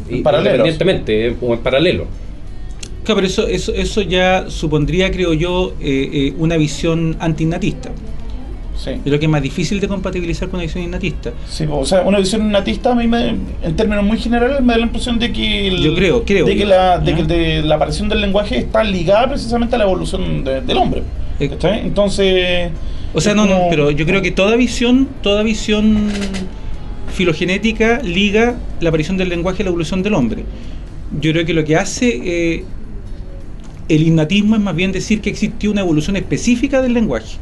independientemente 0.08 1.28
eh, 1.28 1.36
o 1.40 1.54
en 1.54 1.60
paralelo? 1.60 2.06
Claro, 3.04 3.16
pero 3.16 3.26
eso, 3.26 3.46
eso, 3.48 3.72
eso 3.74 4.02
ya 4.02 4.48
supondría, 4.48 5.10
creo 5.10 5.32
yo, 5.32 5.74
eh, 5.80 6.10
eh, 6.12 6.34
una 6.38 6.56
visión 6.56 7.16
antinatista. 7.18 7.90
Sí. 8.76 8.92
Creo 9.04 9.18
que 9.18 9.26
es 9.26 9.30
más 9.30 9.42
difícil 9.42 9.78
de 9.78 9.88
compatibilizar 9.88 10.48
con 10.48 10.56
una 10.56 10.64
visión 10.64 10.84
innatista. 10.84 11.32
Sí, 11.46 11.66
o 11.70 11.84
sea, 11.84 12.02
una 12.02 12.18
visión 12.18 12.46
innatista 12.46 12.92
a 12.92 12.94
mí, 12.94 13.06
me, 13.06 13.36
en 13.62 13.76
términos 13.76 14.04
muy 14.04 14.18
generales, 14.18 14.62
me 14.62 14.72
da 14.72 14.78
la 14.78 14.86
impresión 14.86 15.18
de 15.18 15.32
que, 15.32 15.78
yo 15.78 15.94
creo, 15.94 16.24
creo 16.24 16.46
de, 16.46 16.56
que 16.56 16.64
la, 16.64 16.98
de 16.98 17.14
que 17.14 17.62
la 17.62 17.74
aparición 17.74 18.08
del 18.08 18.22
lenguaje 18.22 18.56
está 18.56 18.82
ligada 18.82 19.28
precisamente 19.28 19.74
a 19.74 19.78
la 19.78 19.84
evolución 19.84 20.44
del 20.44 20.78
hombre. 20.78 21.02
Entonces. 21.40 22.70
O 23.12 23.20
sea, 23.20 23.35
no, 23.35 23.46
no, 23.46 23.62
pero 23.70 23.90
yo 23.90 24.07
creo 24.07 24.22
que 24.22 24.31
toda 24.31 24.55
visión, 24.57 25.09
toda 25.22 25.42
visión 25.42 26.09
filogenética 27.12 28.00
liga 28.03 28.57
la 28.81 28.88
aparición 28.90 29.16
del 29.16 29.29
lenguaje 29.29 29.62
a 29.62 29.64
la 29.64 29.70
evolución 29.70 30.03
del 30.03 30.14
hombre. 30.14 30.44
Yo 31.20 31.33
creo 31.33 31.44
que 31.44 31.53
lo 31.53 31.64
que 31.64 31.74
hace 31.76 32.09
eh, 32.09 32.64
el 33.88 34.03
innatismo 34.07 34.55
es 34.55 34.62
más 34.62 34.76
bien 34.76 34.92
decir 34.92 35.20
que 35.20 35.29
existió 35.29 35.72
una 35.72 35.81
evolución 35.81 36.16
específica 36.16 36.81
del 36.81 36.94
lenguaje. 36.94 37.37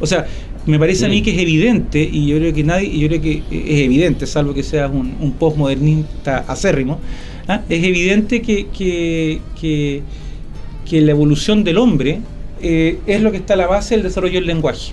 O 0.00 0.06
sea, 0.06 0.26
me 0.66 0.78
parece 0.78 1.06
a 1.06 1.08
mí 1.08 1.20
mm. 1.20 1.24
que 1.24 1.30
es 1.32 1.38
evidente, 1.38 2.08
y 2.10 2.26
yo 2.26 2.36
creo 2.38 2.52
que 2.52 2.62
nadie, 2.62 2.98
yo 2.98 3.08
creo 3.08 3.20
que 3.20 3.42
es 3.50 3.80
evidente, 3.80 4.26
salvo 4.26 4.54
que 4.54 4.62
seas 4.62 4.90
un, 4.92 5.14
un 5.20 5.32
postmodernista 5.32 6.44
acérrimo, 6.46 7.00
¿ah? 7.48 7.62
es 7.68 7.82
evidente 7.84 8.42
que, 8.42 8.68
que, 8.68 9.40
que, 9.60 10.02
que 10.88 11.00
la 11.00 11.10
evolución 11.10 11.64
del 11.64 11.78
hombre 11.78 12.20
eh, 12.62 12.98
es 13.06 13.20
lo 13.20 13.30
que 13.30 13.38
está 13.38 13.54
a 13.54 13.56
la 13.56 13.66
base 13.66 13.94
del 13.94 14.04
desarrollo 14.04 14.34
del 14.34 14.46
lenguaje. 14.46 14.92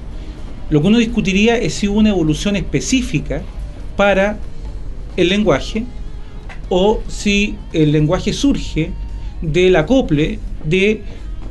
Lo 0.69 0.82
que 0.82 0.88
uno 0.88 0.97
discutiría 0.97 1.58
es 1.58 1.73
si 1.73 1.88
hubo 1.88 1.99
una 1.99 2.10
evolución 2.10 2.55
específica 2.55 3.41
para 3.95 4.38
el 5.17 5.29
lenguaje 5.29 5.86
o 6.69 7.01
si 7.08 7.55
el 7.73 7.91
lenguaje 7.91 8.34
surge 8.34 8.91
del 9.41 9.75
acople 9.75 10.39
de 10.63 11.01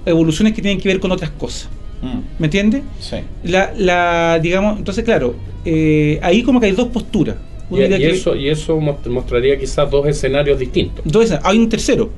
evoluciones 0.07 0.55
que 0.55 0.63
tienen 0.63 0.81
que 0.81 0.89
ver 0.89 1.01
con 1.01 1.11
otras 1.13 1.31
cosas. 1.31 1.69
Mm. 2.01 2.19
¿Me 2.39 2.47
entiendes? 2.47 2.83
Sí. 3.01 3.17
La, 3.43 4.39
digamos, 4.41 4.79
entonces, 4.79 5.05
claro, 5.05 5.35
eh, 5.65 6.19
ahí 6.23 6.43
como 6.43 6.61
que 6.61 6.67
hay 6.67 6.73
dos 6.73 6.89
posturas. 6.89 7.37
y, 7.71 7.83
eso, 8.05 8.37
y 8.37 8.49
eso 8.49 8.79
mostraría 8.81 9.59
quizás 9.59 9.91
dos 9.91 10.07
escenarios 10.07 10.59
distintos. 10.59 11.05
Dos 11.05 11.33
Hay 11.43 11.59
un 11.59 11.69
tercero. 11.69 12.11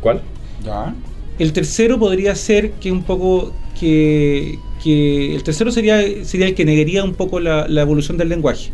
¿Cuál? 0.00 0.22
Ya. 0.64 0.94
El 1.38 1.52
tercero 1.52 1.98
podría 1.98 2.34
ser 2.34 2.72
que 2.72 2.90
un 2.90 3.02
poco 3.02 3.52
que, 3.78 4.58
el 4.84 5.42
tercero 5.42 5.70
sería, 5.70 6.00
sería 6.24 6.46
el 6.46 6.54
que 6.54 6.64
negaría 6.64 7.04
un 7.04 7.14
poco 7.14 7.40
la, 7.40 7.66
evolución 7.80 8.16
del 8.16 8.28
lenguaje, 8.28 8.70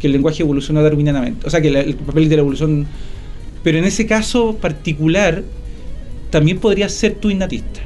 que 0.00 0.06
el 0.06 0.12
lenguaje 0.14 0.42
evoluciona 0.42 0.82
darwinianamente, 0.82 1.46
o 1.46 1.50
sea 1.50 1.60
que 1.60 1.68
el 1.68 1.94
papel 1.94 2.28
de 2.28 2.36
la 2.36 2.40
evolución, 2.40 2.86
pero 3.62 3.78
en 3.78 3.84
ese 3.84 4.06
caso 4.06 4.56
particular 4.56 5.42
también 6.30 6.58
podría 6.58 6.88
ser 6.88 7.16
tu 7.16 7.28
innatista. 7.28 7.80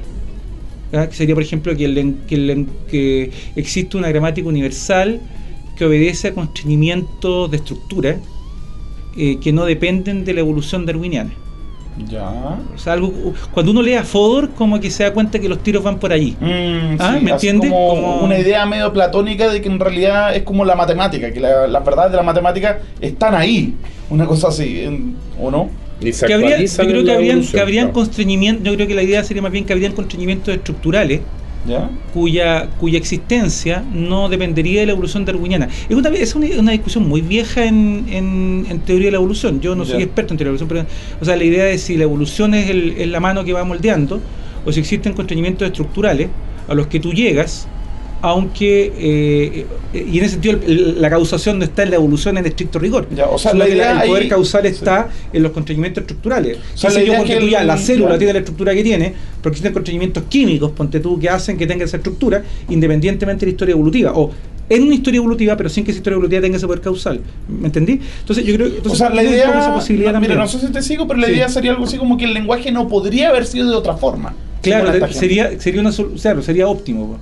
¿ah? 0.93 1.09
Que 1.09 1.17
sería, 1.17 1.35
por 1.35 1.43
ejemplo, 1.43 1.77
que, 1.77 1.85
el, 1.87 2.17
que, 2.29 2.67
que 2.91 3.31
existe 3.57 3.97
una 3.97 4.11
gramática 4.11 4.49
universal 4.49 5.21
que 5.77 5.85
obedece 5.85 6.29
a 6.29 6.35
constreñimientos 6.35 7.51
de 7.51 7.57
estructura 7.57 8.17
eh, 9.17 9.39
que 9.41 9.53
no 9.53 9.65
dependen 9.65 10.25
de 10.25 10.35
la 10.35 10.41
evolución 10.41 10.87
darwiniana. 10.87 11.33
Ya. 12.09 12.29
O 12.75 12.79
sea, 12.79 12.95
algo, 12.95 13.13
cuando 13.53 13.73
uno 13.73 13.83
lee 13.83 13.95
a 13.95 14.05
Fodor, 14.05 14.51
como 14.51 14.81
que 14.81 14.91
se 14.91 15.05
da 15.05 15.13
cuenta 15.13 15.39
que 15.39 15.49
los 15.49 15.63
tiros 15.63 15.83
van 15.83 15.99
por 15.99 16.13
allí. 16.13 16.37
Mm, 16.41 16.97
¿Ah? 16.99 17.19
¿Me 17.23 17.31
entiendes? 17.31 17.71
Como, 17.71 18.19
una 18.19 18.39
idea 18.39 18.67
medio 18.67 18.93
platónica 18.93 19.49
de 19.49 19.61
que 19.61 19.69
en 19.69 19.79
realidad 19.79 20.35
es 20.35 20.43
como 20.43 20.65
la 20.65 20.75
matemática, 20.75 21.33
que 21.33 21.41
las 21.41 21.71
la 21.71 21.81
verdades 21.81 22.11
de 22.11 22.17
la 22.17 22.23
matemática 22.25 22.81
están 23.01 23.35
ahí. 23.35 23.75
Una 24.11 24.27
cosa 24.27 24.49
así, 24.49 24.85
¿o 25.41 25.51
no? 25.51 25.71
que 26.01 26.35
habría, 26.35 26.63
yo 26.63 26.77
creo 26.77 27.05
que 27.05 27.13
habrían, 27.13 27.47
que 27.47 27.61
habrían 27.61 27.93
constreñimientos, 27.93 28.65
yo 28.65 28.75
creo 28.75 28.87
que 28.87 28.95
la 28.95 29.03
idea 29.03 29.25
sería 29.25 29.43
más 29.43 29.53
bien 29.53 29.65
que 29.65 29.73
habrían 29.73 29.93
constreñimientos 29.93 30.55
estructurales 30.55 31.21
cuya 32.13 32.69
cuya 32.79 32.99
existencia 32.99 33.83
no 33.93 34.29
dependería 34.29 34.81
de 34.81 34.87
la 34.87 34.93
evolución 34.93 35.25
darwiniana. 35.25 35.69
Es 35.89 35.97
una, 35.97 36.09
es 36.11 36.35
una, 36.35 36.73
discusión 36.73 37.09
muy 37.09 37.21
vieja 37.21 37.65
en, 37.65 38.07
en, 38.11 38.81
teoría 38.81 39.07
de 39.07 39.13
la 39.13 39.19
evolución. 39.19 39.61
Yo 39.61 39.75
no 39.75 39.85
soy 39.85 40.03
experto 40.03 40.35
en 40.35 40.39
teoría 40.39 40.53
de 40.53 40.59
la 40.59 40.65
evolución, 40.65 40.87
pero 40.87 41.21
o 41.21 41.25
sea, 41.25 41.37
la 41.37 41.45
idea 41.45 41.69
es 41.69 41.83
si 41.83 41.97
la 41.97 42.05
evolución 42.05 42.55
es, 42.55 42.71
el, 42.71 42.95
es 42.99 43.09
la 43.09 43.21
mano 43.21 43.45
que 43.45 43.53
va 43.53 43.65
moldeando 43.65 44.21
o 44.65 44.73
si 44.73 44.81
existen 44.81 45.13
constreñimientos 45.13 45.67
estructurales 45.67 46.29
a 46.69 46.75
los 46.75 46.87
que 46.87 47.01
tú 47.01 47.13
llegas 47.13 47.69
aunque 48.27 48.91
eh, 48.99 49.67
y 49.93 50.19
en 50.19 50.25
ese 50.25 50.33
sentido 50.35 50.59
el- 50.67 50.99
la 51.01 51.11
causación 51.11 51.59
no 51.59 51.65
está 51.67 51.83
en 51.83 51.91
la 51.91 51.97
evolución 51.97 52.39
en 52.39 52.47
estricto 52.47 52.79
rigor 52.79 53.07
Ya, 53.15 53.27
o 53.27 53.37
sea, 53.37 53.53
que 53.53 53.59
el 53.59 54.09
poder 54.09 54.23
ahí- 54.23 54.29
causal 54.31 54.63
sí. 54.63 54.69
está 54.69 55.09
en 55.31 55.43
los 55.43 55.53
constreñimientos 55.53 56.01
estructurales 56.03 56.57
O 56.75 56.79
sea, 56.79 56.89
Si 56.91 57.01
la 57.01 57.05
yo 57.05 57.15
ponte 57.17 57.35
que 57.35 57.41
tú 57.41 57.49
ya, 57.49 57.61
el- 57.61 57.67
la 57.67 57.77
célula 57.77 58.07
claro. 58.07 58.19
tiene 58.19 58.33
la 58.33 58.39
estructura 58.39 58.75
que 58.75 58.83
tiene 58.83 59.13
porque 59.43 59.51
existen 59.57 59.75
constreñimientos 59.75 60.23
químicos 60.31 60.71
ponte 60.73 61.01
tú 61.01 61.19
que 61.19 61.29
hacen 61.29 61.59
que 61.59 61.67
tenga 61.67 61.85
esa 61.85 61.99
estructura 61.99 62.43
independientemente 62.71 63.41
de 63.45 63.47
la 63.47 63.53
historia 63.53 63.73
evolutiva 63.75 64.13
o 64.15 64.31
en 64.71 64.83
una 64.85 64.95
historia 64.95 65.19
evolutiva 65.19 65.55
pero 65.59 65.69
sin 65.69 65.85
que 65.85 65.91
esa 65.91 65.99
historia 65.99 66.15
evolutiva 66.15 66.41
tenga 66.41 66.57
ese 66.57 66.67
poder 66.67 66.81
causal 66.81 67.21
¿me 67.47 67.67
entendí? 67.67 68.01
entonces 68.21 68.43
yo 68.47 68.55
creo 68.55 68.69
entonces 68.69 68.93
o 68.93 68.97
sea, 68.97 69.11
la 69.11 69.23
idea. 69.23 69.51
esa 69.61 69.75
posibilidad 69.75 70.15
no, 70.15 70.21
mira, 70.23 70.35
no 70.35 70.49
sé 70.49 70.59
si 70.61 70.69
te 70.69 70.81
sigo, 70.81 71.07
pero 71.07 71.21
la 71.21 71.27
Sí. 71.27 71.35
idea 71.35 71.49
sería 71.51 71.73
algo 71.73 71.85
así 71.85 71.99
como 71.99 72.17
que 72.17 72.25
el 72.25 72.33
lenguaje 72.33 72.73
no 72.73 72.89
podría 72.89 73.29
haber 73.29 73.45
sido 73.45 73.69
de 73.69 73.77
otra 73.77 73.99
forma. 73.99 74.35
Claro, 74.63 74.91
sería, 75.13 75.61
sería 75.61 75.83
una 75.83 75.91
claro, 75.93 76.41
sería 76.43 76.67
óptimo. 76.69 77.19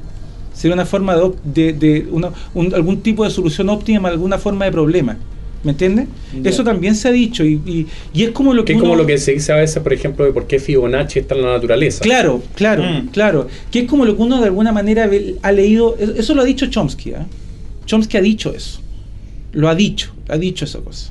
Sería 0.62 0.74
una 0.74 0.86
forma 0.86 1.16
de, 1.16 1.30
de, 1.44 1.72
de 1.72 2.06
una- 2.10 2.30
un- 2.54 2.72
algún 2.74 3.00
tipo 3.02 3.24
de 3.24 3.30
solución 3.30 3.68
óptima, 3.68 4.08
alguna 4.08 4.38
forma 4.38 4.64
de 4.64 4.72
problema. 4.72 5.16
¿Me 5.64 5.70
entiendes? 5.72 6.06
Eso 6.42 6.64
también 6.64 6.96
se 6.96 7.06
ha 7.06 7.12
dicho 7.12 7.44
y, 7.44 7.52
y, 7.64 7.86
y 8.12 8.22
es 8.24 8.30
como 8.30 8.52
lo 8.52 8.64
que 8.64 8.72
es 8.72 8.80
como 8.80 8.96
lo 8.96 9.06
que 9.06 9.16
se 9.18 9.32
dice 9.32 9.52
a 9.52 9.56
veces, 9.56 9.80
por 9.80 9.92
ejemplo, 9.92 10.24
de 10.24 10.32
por 10.32 10.48
qué 10.48 10.58
Fibonacci 10.58 11.20
está 11.20 11.36
en 11.36 11.42
la 11.42 11.52
naturaleza. 11.52 12.00
Claro, 12.02 12.42
claro, 12.56 12.82
Mm. 12.82 13.08
claro. 13.08 13.46
Que 13.70 13.80
es 13.80 13.88
como 13.88 14.04
lo 14.04 14.16
que 14.16 14.22
uno 14.22 14.38
de 14.40 14.46
alguna 14.46 14.72
manera 14.72 15.08
ha 15.42 15.52
leído. 15.52 15.96
Eso, 16.00 16.14
eso 16.16 16.34
lo 16.34 16.42
ha 16.42 16.44
dicho 16.44 16.66
Chomsky. 16.66 17.12
¿ah? 17.14 17.26
Chomsky 17.86 18.16
ha 18.16 18.20
dicho 18.20 18.52
eso. 18.52 18.80
Lo 19.52 19.68
ha 19.68 19.74
dicho, 19.76 20.12
ha 20.28 20.36
dicho 20.36 20.64
esa 20.64 20.80
cosa. 20.80 21.10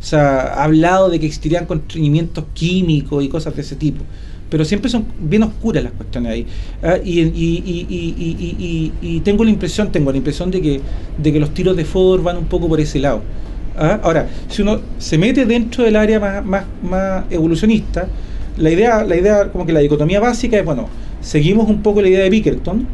O 0.00 0.04
sea, 0.04 0.40
ha 0.54 0.64
hablado 0.64 1.08
de 1.08 1.20
que 1.20 1.26
existirían 1.26 1.66
constreñimientos 1.66 2.44
químicos 2.54 3.22
y 3.22 3.28
cosas 3.28 3.54
de 3.54 3.62
ese 3.62 3.76
tipo. 3.76 4.02
Pero 4.52 4.66
siempre 4.66 4.90
son 4.90 5.06
bien 5.18 5.42
oscuras 5.44 5.82
las 5.82 5.94
cuestiones 5.94 6.30
ahí. 6.30 6.46
¿ah? 6.82 6.98
Y, 7.02 7.20
tengo 9.24 9.44
la 9.44 9.50
impresión, 9.50 9.90
tengo 9.90 10.10
la 10.10 10.18
impresión 10.18 10.50
de 10.50 10.60
que, 10.60 10.78
de 11.16 11.32
que 11.32 11.40
los 11.40 11.54
tiros 11.54 11.74
de 11.74 11.86
Fodor 11.86 12.22
van 12.22 12.36
un 12.36 12.44
poco 12.44 12.68
por 12.68 12.78
ese 12.78 12.98
lado. 12.98 13.22
¿ah? 13.78 13.98
Ahora, 14.02 14.28
si 14.50 14.60
uno 14.60 14.82
se 14.98 15.16
mete 15.16 15.46
dentro 15.46 15.84
del 15.84 15.96
área 15.96 16.20
más, 16.20 16.44
más, 16.44 16.64
más 16.82 17.24
evolucionista, 17.30 18.08
la 18.58 18.70
idea, 18.70 19.02
la 19.04 19.16
idea, 19.16 19.50
como 19.50 19.64
que 19.64 19.72
la 19.72 19.80
dicotomía 19.80 20.20
básica 20.20 20.58
es, 20.58 20.66
bueno, 20.66 20.86
seguimos 21.22 21.66
un 21.70 21.80
poco 21.80 22.02
la 22.02 22.08
idea 22.08 22.22
de 22.22 22.28
Bickerton, 22.28 22.86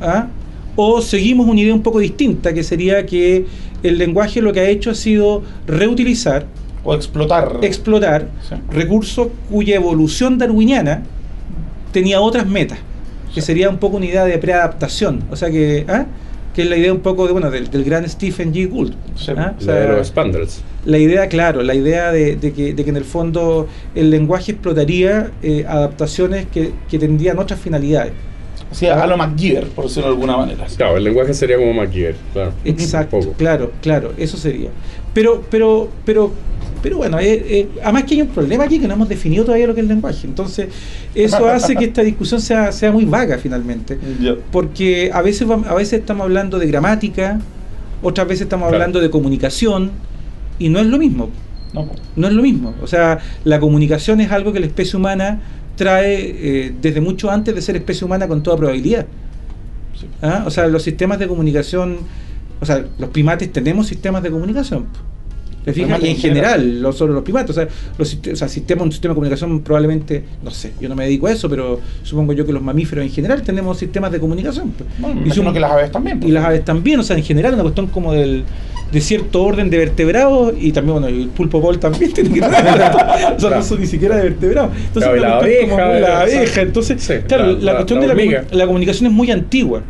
¿ah? 0.00 0.28
o 0.74 1.02
seguimos 1.02 1.46
una 1.46 1.60
idea 1.60 1.74
un 1.74 1.82
poco 1.82 1.98
distinta, 1.98 2.54
que 2.54 2.62
sería 2.62 3.04
que 3.04 3.44
el 3.82 3.98
lenguaje 3.98 4.40
lo 4.40 4.54
que 4.54 4.60
ha 4.60 4.70
hecho 4.70 4.92
ha 4.92 4.94
sido 4.94 5.42
reutilizar, 5.66 6.46
O 6.84 6.94
explotar. 6.94 7.58
explotar 7.62 8.28
Sí. 8.48 8.54
recursos 8.70 9.28
cuya 9.50 9.76
evolución 9.76 10.38
darwiniana 10.38 11.02
tenía 11.92 12.20
otras 12.20 12.46
metas, 12.46 12.78
que 13.34 13.40
sería 13.40 13.68
un 13.68 13.78
poco 13.78 13.96
una 13.98 14.06
idea 14.06 14.24
de 14.24 14.36
preadaptación, 14.38 15.22
o 15.30 15.36
sea 15.36 15.50
que, 15.50 15.84
¿ah? 15.88 16.06
que 16.54 16.62
es 16.62 16.68
la 16.68 16.76
idea 16.76 16.92
un 16.92 17.00
poco 17.00 17.26
de, 17.26 17.32
bueno, 17.32 17.50
del, 17.50 17.70
del 17.70 17.84
gran 17.84 18.08
Stephen 18.08 18.52
G. 18.52 18.68
Gould. 18.68 18.94
Sí. 19.16 19.32
¿ah? 19.36 19.54
O 19.56 19.58
de 19.60 19.64
sea, 19.64 19.86
los 19.92 20.08
Spandrels. 20.08 20.62
la 20.84 20.98
idea, 20.98 21.28
claro, 21.28 21.62
la 21.62 21.74
idea 21.74 22.10
de, 22.12 22.36
de 22.36 22.52
que, 22.52 22.74
de 22.74 22.84
que 22.84 22.90
en 22.90 22.96
el 22.96 23.04
fondo 23.04 23.68
el 23.94 24.10
lenguaje 24.10 24.52
explotaría 24.52 25.30
eh, 25.42 25.64
adaptaciones 25.68 26.46
que, 26.52 26.72
que 26.90 26.98
tendrían 26.98 27.38
otras 27.38 27.60
finalidades. 27.60 28.12
Así, 28.70 28.86
a 28.86 29.06
lo 29.06 29.18
MacGyver, 29.18 29.66
por 29.68 29.84
decirlo 29.84 30.08
de 30.08 30.14
alguna 30.14 30.36
manera. 30.38 30.66
Claro, 30.76 30.96
el 30.96 31.04
lenguaje 31.04 31.34
sería 31.34 31.58
como 31.58 31.74
MacGyver, 31.74 32.16
claro. 32.32 32.52
Exacto, 32.64 33.20
claro, 33.36 33.70
claro, 33.82 34.12
eso 34.16 34.38
sería. 34.38 34.70
Pero, 35.12 35.42
pero, 35.50 35.88
pero, 36.06 36.32
pero 36.82 36.96
bueno, 36.98 37.18
eh, 37.20 37.32
eh, 37.48 37.68
además 37.82 38.04
que 38.04 38.14
hay 38.14 38.22
un 38.22 38.28
problema 38.28 38.64
aquí 38.64 38.78
que 38.78 38.88
no 38.88 38.94
hemos 38.94 39.08
definido 39.08 39.44
todavía 39.44 39.66
lo 39.66 39.74
que 39.74 39.80
es 39.80 39.84
el 39.84 39.88
lenguaje. 39.88 40.26
Entonces, 40.26 40.68
eso 41.14 41.46
hace 41.48 41.76
que 41.76 41.84
esta 41.84 42.02
discusión 42.02 42.40
sea, 42.40 42.72
sea 42.72 42.90
muy 42.90 43.04
vaga 43.04 43.38
finalmente. 43.38 43.98
Porque 44.50 45.10
a 45.12 45.22
veces, 45.22 45.48
a 45.48 45.74
veces 45.74 46.00
estamos 46.00 46.24
hablando 46.24 46.58
de 46.58 46.66
gramática, 46.66 47.40
otras 48.02 48.26
veces 48.26 48.42
estamos 48.42 48.64
Claro. 48.68 48.76
hablando 48.82 49.00
de 49.00 49.10
comunicación, 49.10 49.92
y 50.58 50.68
no 50.68 50.80
es 50.80 50.86
lo 50.86 50.98
mismo. 50.98 51.30
No. 51.72 51.88
No 52.16 52.26
es 52.26 52.32
lo 52.34 52.42
mismo. 52.42 52.74
O 52.82 52.86
sea, 52.86 53.18
la 53.44 53.58
comunicación 53.60 54.20
es 54.20 54.30
algo 54.30 54.52
que 54.52 54.60
la 54.60 54.66
especie 54.66 54.98
humana 54.98 55.40
trae 55.76 56.16
eh, 56.20 56.74
desde 56.82 57.00
mucho 57.00 57.30
antes 57.30 57.54
de 57.54 57.62
ser 57.62 57.76
especie 57.76 58.04
humana 58.04 58.28
con 58.28 58.42
toda 58.42 58.56
probabilidad. 58.56 59.06
Sí. 59.98 60.06
¿Ah? 60.20 60.44
O 60.46 60.50
sea, 60.50 60.66
los 60.66 60.82
sistemas 60.82 61.18
de 61.18 61.26
comunicación, 61.28 61.98
o 62.60 62.66
sea, 62.66 62.84
los 62.98 63.08
primates 63.10 63.50
tenemos 63.52 63.86
sistemas 63.86 64.22
de 64.22 64.30
comunicación. 64.30 64.86
¿Te 65.64 65.72
fijas? 65.72 65.98
primates 66.00 66.04
Y 66.08 66.10
en 66.10 66.16
en 66.16 66.20
general, 66.22 66.82
no 66.82 66.92
solo 66.92 67.12
los 67.12 67.22
primates, 67.22 67.50
o 67.50 67.52
sea, 67.54 67.68
los 67.98 68.18
o 68.32 68.36
sea, 68.36 68.48
sistemas, 68.48 68.84
un 68.84 68.92
sistema 68.92 69.12
de 69.12 69.14
comunicación 69.16 69.60
probablemente, 69.60 70.24
no 70.42 70.50
sé, 70.50 70.72
yo 70.80 70.88
no 70.88 70.94
me 70.96 71.04
dedico 71.04 71.26
a 71.28 71.32
eso, 71.32 71.48
pero 71.48 71.80
supongo 72.02 72.32
yo 72.32 72.44
que 72.44 72.52
los 72.52 72.62
mamíferos 72.62 73.04
en 73.04 73.10
general 73.10 73.42
tenemos 73.42 73.78
sistemas 73.78 74.10
de 74.12 74.18
comunicación. 74.20 74.72
Bueno, 74.98 75.20
me 75.20 75.28
Y 75.28 75.30
son- 75.30 75.52
que 75.52 75.60
las 75.60 75.70
aves 75.72 75.92
también. 75.92 76.18
po. 76.20 76.26
y 76.26 76.30
las 76.32 76.44
aves 76.44 76.64
también, 76.64 76.98
o 76.98 77.02
sea, 77.02 77.16
en 77.16 77.22
general 77.24 77.54
una 77.54 77.62
cuestión 77.62 77.86
como 77.88 78.12
del 78.12 78.44
de 78.90 79.00
cierto 79.00 79.42
orden 79.44 79.70
de 79.70 79.78
vertebrados 79.78 80.52
y 80.60 80.70
también, 80.72 81.00
bueno, 81.00 81.06
el 81.08 81.28
pulpo 81.28 81.60
bol 81.60 81.78
también 81.78 82.12
tiene 82.14 82.28
que 82.30 82.40
tener 82.40 82.52
o 83.36 83.40
sea, 83.40 83.50
no 83.50 83.62
son 83.62 83.80
ni 83.80 83.86
siquiera 83.86 84.16
de 84.16 84.24
vertebrados. 84.24 84.70
Entonces, 84.76 85.12
Claro, 85.12 85.16
la 85.16 85.28
como 85.28 85.40
abeja, 85.40 85.86
muy- 85.92 86.00
la 86.00 86.20
abeja, 86.20 86.60
entonces, 86.60 87.02
Sí, 87.02 87.14
claro, 87.26 87.46
la- 87.46 87.52
la, 87.52 87.58
la- 87.60 87.72
cuestión 87.76 88.00
la 88.00 88.14
de 88.14 88.46
la 88.52 88.66
comunicación 88.66 89.06
es 89.06 89.12
muy 89.12 89.30
antigua. 89.30 89.82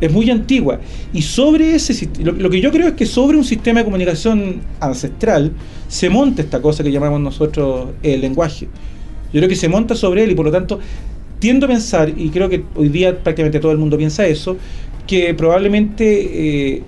Es 0.00 0.10
muy 0.12 0.28
antigua. 0.30 0.80
Y 1.12 1.22
sobre 1.22 1.74
ese 1.74 2.08
lo, 2.22 2.32
lo 2.32 2.50
que 2.50 2.60
yo 2.60 2.70
creo 2.72 2.88
es 2.88 2.94
que 2.94 3.06
sobre 3.06 3.36
un 3.36 3.44
sistema 3.44 3.80
de 3.80 3.84
comunicación 3.84 4.60
ancestral 4.80 5.52
se 5.88 6.10
monta 6.10 6.42
esta 6.42 6.60
cosa 6.60 6.82
que 6.82 6.90
llamamos 6.90 7.20
nosotros 7.20 7.90
el 8.02 8.20
lenguaje. 8.20 8.66
Yo 9.32 9.40
creo 9.40 9.48
que 9.48 9.56
se 9.56 9.68
monta 9.68 9.94
sobre 9.94 10.24
él 10.24 10.32
y 10.32 10.34
por 10.34 10.46
lo 10.46 10.52
tanto 10.52 10.80
tiendo 11.38 11.66
a 11.66 11.68
pensar, 11.68 12.12
y 12.16 12.30
creo 12.30 12.48
que 12.48 12.62
hoy 12.76 12.88
día 12.88 13.18
prácticamente 13.20 13.58
todo 13.58 13.72
el 13.72 13.78
mundo 13.78 13.96
piensa 13.96 14.26
eso, 14.26 14.56
que 15.06 15.34
probablemente 15.34 16.74
eh, 16.76 16.82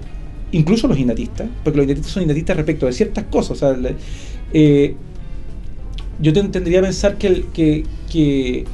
incluso 0.52 0.86
los 0.86 0.96
innatistas, 0.98 1.48
porque 1.64 1.78
los 1.78 1.86
innatistas 1.86 2.12
son 2.12 2.22
innatistas 2.22 2.56
respecto 2.56 2.86
de 2.86 2.92
ciertas 2.92 3.24
cosas, 3.24 3.50
o 3.50 3.54
sea, 3.56 3.76
eh, 4.52 4.94
yo 6.20 6.32
ten- 6.32 6.52
tendría 6.52 6.78
a 6.78 6.82
pensar 6.82 7.18
que, 7.18 7.46
que, 7.52 7.82
que, 8.12 8.64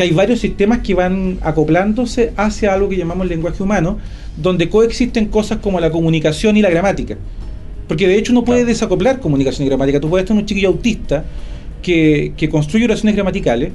que 0.00 0.04
hay 0.04 0.12
varios 0.12 0.40
sistemas 0.40 0.78
que 0.78 0.94
van 0.94 1.36
acoplándose 1.42 2.32
hacia 2.38 2.72
algo 2.72 2.88
que 2.88 2.96
llamamos 2.96 3.28
lenguaje 3.28 3.62
humano, 3.62 3.98
donde 4.34 4.70
coexisten 4.70 5.26
cosas 5.26 5.58
como 5.58 5.78
la 5.78 5.90
comunicación 5.90 6.56
y 6.56 6.62
la 6.62 6.70
gramática. 6.70 7.18
Porque 7.86 8.08
de 8.08 8.16
hecho 8.16 8.32
uno 8.32 8.42
puede 8.42 8.60
Claro. 8.60 8.72
desacoplar 8.72 9.20
comunicación 9.20 9.66
y 9.66 9.68
gramática. 9.68 10.00
Tú 10.00 10.08
puedes 10.08 10.26
tener 10.26 10.40
un 10.42 10.46
chiquillo 10.46 10.68
autista 10.68 11.26
que, 11.82 12.32
que 12.34 12.48
construye 12.48 12.86
oraciones 12.86 13.14
gramaticales, 13.14 13.72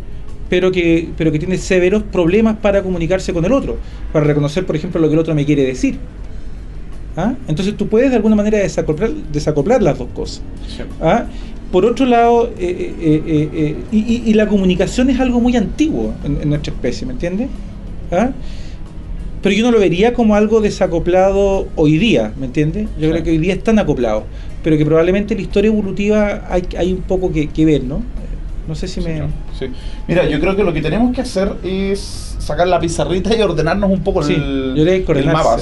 pero 0.49 0.71
que, 0.71 1.09
pero 1.15 1.31
que 1.31 1.37
tiene 1.37 1.59
severos 1.59 2.01
problemas 2.01 2.57
para 2.57 2.81
comunicarse 2.81 3.31
con 3.31 3.45
el 3.45 3.51
otro, 3.51 3.77
para 4.11 4.25
reconocer, 4.25 4.65
por 4.65 4.75
ejemplo, 4.75 4.99
lo 4.99 5.07
que 5.07 5.13
el 5.13 5.19
otro 5.19 5.35
me 5.35 5.45
quiere 5.45 5.63
decir. 5.63 5.99
¿Ah? 7.15 7.35
Entonces 7.47 7.77
tú 7.77 7.87
puedes 7.87 8.09
de 8.09 8.15
alguna 8.15 8.35
manera 8.35 8.57
desacoplar, 8.57 9.11
desacoplar 9.31 9.83
las 9.83 9.99
dos 9.99 10.07
cosas. 10.15 10.41
¿Ah? 10.99 11.25
Por 11.75 11.85
otro 11.85 12.05
lado, 12.05 12.51
eh, 12.57 12.93
eh, 13.01 13.21
eh, 13.27 13.49
eh, 13.53 13.75
y, 13.91 13.97
y- 13.97 14.23
y 14.27 14.33
la 14.33 14.47
comunicación 14.47 15.09
es 15.09 15.19
algo 15.19 15.41
muy 15.41 15.57
antiguo 15.57 16.13
en, 16.23 16.41
en 16.41 16.47
nuestra 16.47 16.71
especie, 16.71 17.05
¿me 17.05 17.11
entiendes? 17.11 17.49
¿Ah? 18.13 18.29
Pero 19.41 19.53
yo 19.53 19.65
no 19.65 19.71
lo 19.71 19.79
vería 19.81 20.13
como 20.13 20.35
algo 20.35 20.61
desacoplado 20.61 21.67
hoy 21.75 21.97
día, 21.97 22.31
¿me 22.39 22.45
entiendes? 22.45 22.87
Yo 22.97 23.07
Sí. 23.07 23.11
creo 23.11 23.23
que 23.25 23.31
hoy 23.31 23.39
día 23.39 23.53
están 23.55 23.77
acoplados, 23.77 24.23
pero 24.63 24.77
que 24.77 24.85
probablemente 24.85 25.33
en 25.33 25.39
la 25.39 25.43
historia 25.43 25.67
evolutiva 25.67 26.47
hay, 26.49 26.63
hay 26.77 26.93
un 26.93 27.01
poco 27.01 27.29
que, 27.33 27.47
que 27.49 27.65
ver, 27.65 27.83
¿no? 27.83 28.01
No 28.69 28.73
sé 28.73 28.87
si 28.87 29.01
me... 29.01 29.23
Sí. 29.59 29.65
Mira, 30.07 30.29
yo 30.29 30.39
creo 30.39 30.55
que 30.55 30.63
lo 30.63 30.71
que 30.71 30.81
tenemos 30.81 31.13
que 31.13 31.19
hacer 31.19 31.55
es 31.61 32.37
sacar 32.39 32.69
la 32.69 32.79
pizarrita 32.79 33.35
y 33.35 33.41
ordenarnos 33.41 33.91
un 33.91 33.99
poco 34.01 34.23
Sí, 34.23 34.33
el, 34.33 34.75
el 34.77 35.25
mapa. 35.25 35.57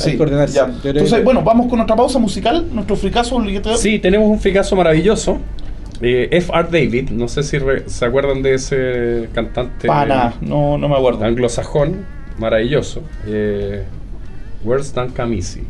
Entonces, 0.84 1.24
bueno, 1.24 1.42
vamos 1.42 1.66
con 1.66 1.78
nuestra 1.78 1.96
pausa 1.96 2.20
musical, 2.20 2.68
nuestro 2.72 2.96
fricazo. 2.98 3.44
Sí, 3.78 3.98
tenemos 3.98 4.30
un 4.30 4.40
fricazo 4.40 4.76
maravilloso. 4.76 5.40
Eh, 6.04 6.28
F.R. 6.32 6.68
David, 6.70 7.10
no 7.12 7.28
sé 7.30 7.44
si 7.44 7.58
re- 7.58 7.88
se 7.90 8.06
acuerdan 8.06 8.42
de 8.44 8.56
ese 8.56 9.30
cantante 9.34 9.88
Pana, 9.88 10.34
no, 10.42 10.78
no 10.78 10.90
me 10.90 10.96
acuerdo. 10.98 11.24
anglosajón, 11.24 12.06
maravilloso. 12.38 13.02
Eh, 13.26 13.84
Where's 14.64 14.94
Dan 14.94 15.12
Camisi? 15.12 15.64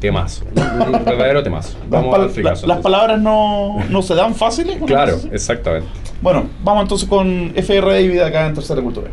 Temazo, 0.00 0.44
un 0.54 0.82
un 0.94 1.04
verdadero 1.04 1.42
temazo. 1.42 1.76
Las, 1.80 1.90
Vamos 1.90 2.14
al 2.18 2.30
fricazo. 2.30 2.66
la- 2.66 2.74
las 2.76 2.82
palabras 2.82 3.20
no, 3.20 3.76
no 3.90 4.00
se 4.00 4.14
dan 4.14 4.34
fáciles. 4.34 4.78
Claro, 4.86 5.16
exactamente. 5.30 5.88
Bueno, 6.22 6.44
vamos 6.64 6.82
entonces 6.84 7.06
con 7.08 7.52
FR 7.54 7.86
David 7.92 8.20
acá 8.20 8.46
en 8.46 8.54
Tercera 8.54 8.80
Cultura. 8.80 9.08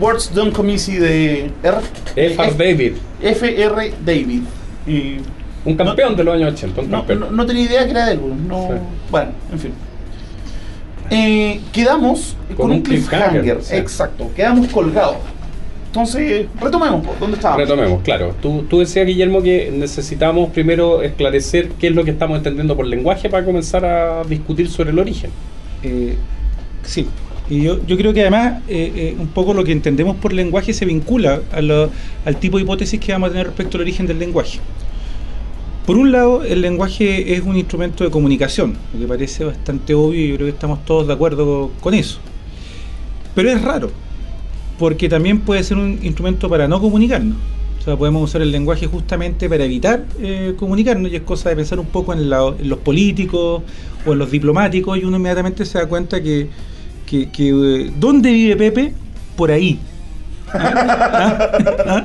Words 0.00 0.32
Don't 0.34 0.52
Come 0.54 0.72
Easy 0.72 0.96
de 0.96 1.50
R 1.62 1.76
F.R. 2.16 2.52
David, 2.56 2.92
FR 3.22 3.92
David. 4.04 4.42
Y 4.86 5.16
un 5.64 5.76
campeón 5.76 6.14
de 6.16 6.24
los 6.24 6.34
años 6.34 6.52
80, 6.54 6.80
un 6.80 6.90
no, 6.90 6.98
campeón. 6.98 7.20
no- 7.20 7.30
no 7.30 7.46
tenía 7.46 7.64
idea 7.64 7.84
que 7.84 7.90
era 7.90 8.06
de 8.06 8.12
él. 8.12 8.20
No, 8.48 8.68
Sí. 8.68 8.74
Bueno, 9.10 9.30
en 9.52 9.58
fin. 9.58 9.72
Eh, 11.10 11.60
quedamos 11.72 12.36
con, 12.56 12.70
un 12.72 12.82
cliffhanger. 12.82 13.40
cliffhanger, 13.42 13.62
sí. 13.62 13.76
Exacto, 13.76 14.30
quedamos 14.34 14.66
colgados. 14.68 15.16
Entonces, 15.86 16.46
retomemos, 16.60 17.06
pues, 17.06 17.18
¿dónde 17.20 17.36
estábamos? 17.36 17.62
Retomemos, 17.68 18.02
claro. 18.02 18.34
Tú, 18.42 18.64
tú 18.68 18.80
decías, 18.80 19.06
Guillermo, 19.06 19.40
que 19.40 19.70
necesitamos 19.72 20.50
primero 20.50 21.00
esclarecer 21.02 21.70
qué 21.78 21.86
es 21.86 21.94
lo 21.94 22.04
que 22.04 22.10
estamos 22.10 22.36
entendiendo 22.36 22.76
por 22.76 22.86
lenguaje 22.86 23.30
para 23.30 23.44
comenzar 23.46 23.84
a 23.84 24.22
discutir 24.24 24.68
sobre 24.68 24.90
el 24.90 24.98
origen. 24.98 25.30
Eh, 25.82 26.16
sí, 26.82 27.06
y 27.48 27.62
yo, 27.62 27.84
yo 27.86 27.96
creo 27.96 28.12
que 28.12 28.22
además 28.22 28.62
eh, 28.68 28.92
eh, 28.96 29.16
un 29.18 29.28
poco 29.28 29.54
lo 29.54 29.64
que 29.64 29.72
entendemos 29.72 30.16
por 30.16 30.32
lenguaje 30.32 30.72
se 30.72 30.84
vincula 30.84 31.42
al 31.52 32.36
tipo 32.40 32.56
de 32.58 32.64
hipótesis 32.64 32.98
que 33.00 33.12
vamos 33.12 33.28
a 33.28 33.32
tener 33.32 33.46
respecto 33.46 33.76
al 33.78 33.82
origen 33.82 34.06
del 34.06 34.18
lenguaje. 34.18 34.60
Por 35.86 35.96
un 35.96 36.10
lado, 36.10 36.42
el 36.42 36.60
lenguaje 36.62 37.34
es 37.34 37.42
un 37.42 37.56
instrumento 37.56 38.02
de 38.02 38.10
comunicación, 38.10 38.76
lo 38.92 38.98
que 38.98 39.06
parece 39.06 39.44
bastante 39.44 39.94
obvio 39.94 40.20
y 40.24 40.28
yo 40.30 40.34
creo 40.36 40.46
que 40.48 40.52
estamos 40.52 40.84
todos 40.84 41.06
de 41.06 41.12
acuerdo 41.12 41.70
con 41.80 41.94
eso. 41.94 42.18
Pero 43.34 43.50
es 43.50 43.60
raro, 43.62 43.90
porque 44.78 45.08
también 45.08 45.40
puede 45.40 45.62
ser 45.64 45.78
un 45.78 45.98
instrumento 46.02 46.48
para 46.48 46.68
no 46.68 46.80
comunicarnos. 46.80 47.38
O 47.80 47.82
sea, 47.82 47.96
podemos 47.96 48.22
usar 48.24 48.42
el 48.42 48.50
lenguaje 48.50 48.86
justamente 48.86 49.48
para 49.48 49.64
evitar 49.64 50.04
eh, 50.20 50.54
comunicarnos 50.58 51.12
y 51.12 51.16
es 51.16 51.22
cosa 51.22 51.50
de 51.50 51.56
pensar 51.56 51.78
un 51.78 51.86
poco 51.86 52.12
en, 52.12 52.28
la- 52.30 52.54
en 52.58 52.68
los 52.68 52.78
políticos 52.80 53.62
o 54.04 54.12
en 54.12 54.18
los 54.18 54.30
diplomáticos 54.30 54.98
y 54.98 55.04
uno 55.04 55.16
inmediatamente 55.18 55.64
se 55.64 55.78
da 55.78 55.86
cuenta 55.88 56.22
que, 56.22 56.48
que, 57.06 57.28
que, 57.30 57.48
eh, 57.50 57.92
¿dónde 57.98 58.30
vive 58.32 58.56
Pepe? 58.56 58.92
Por 59.36 59.50
ahí. 59.50 59.78
¿Ah? 60.52 61.50
¿Ah? 61.86 62.04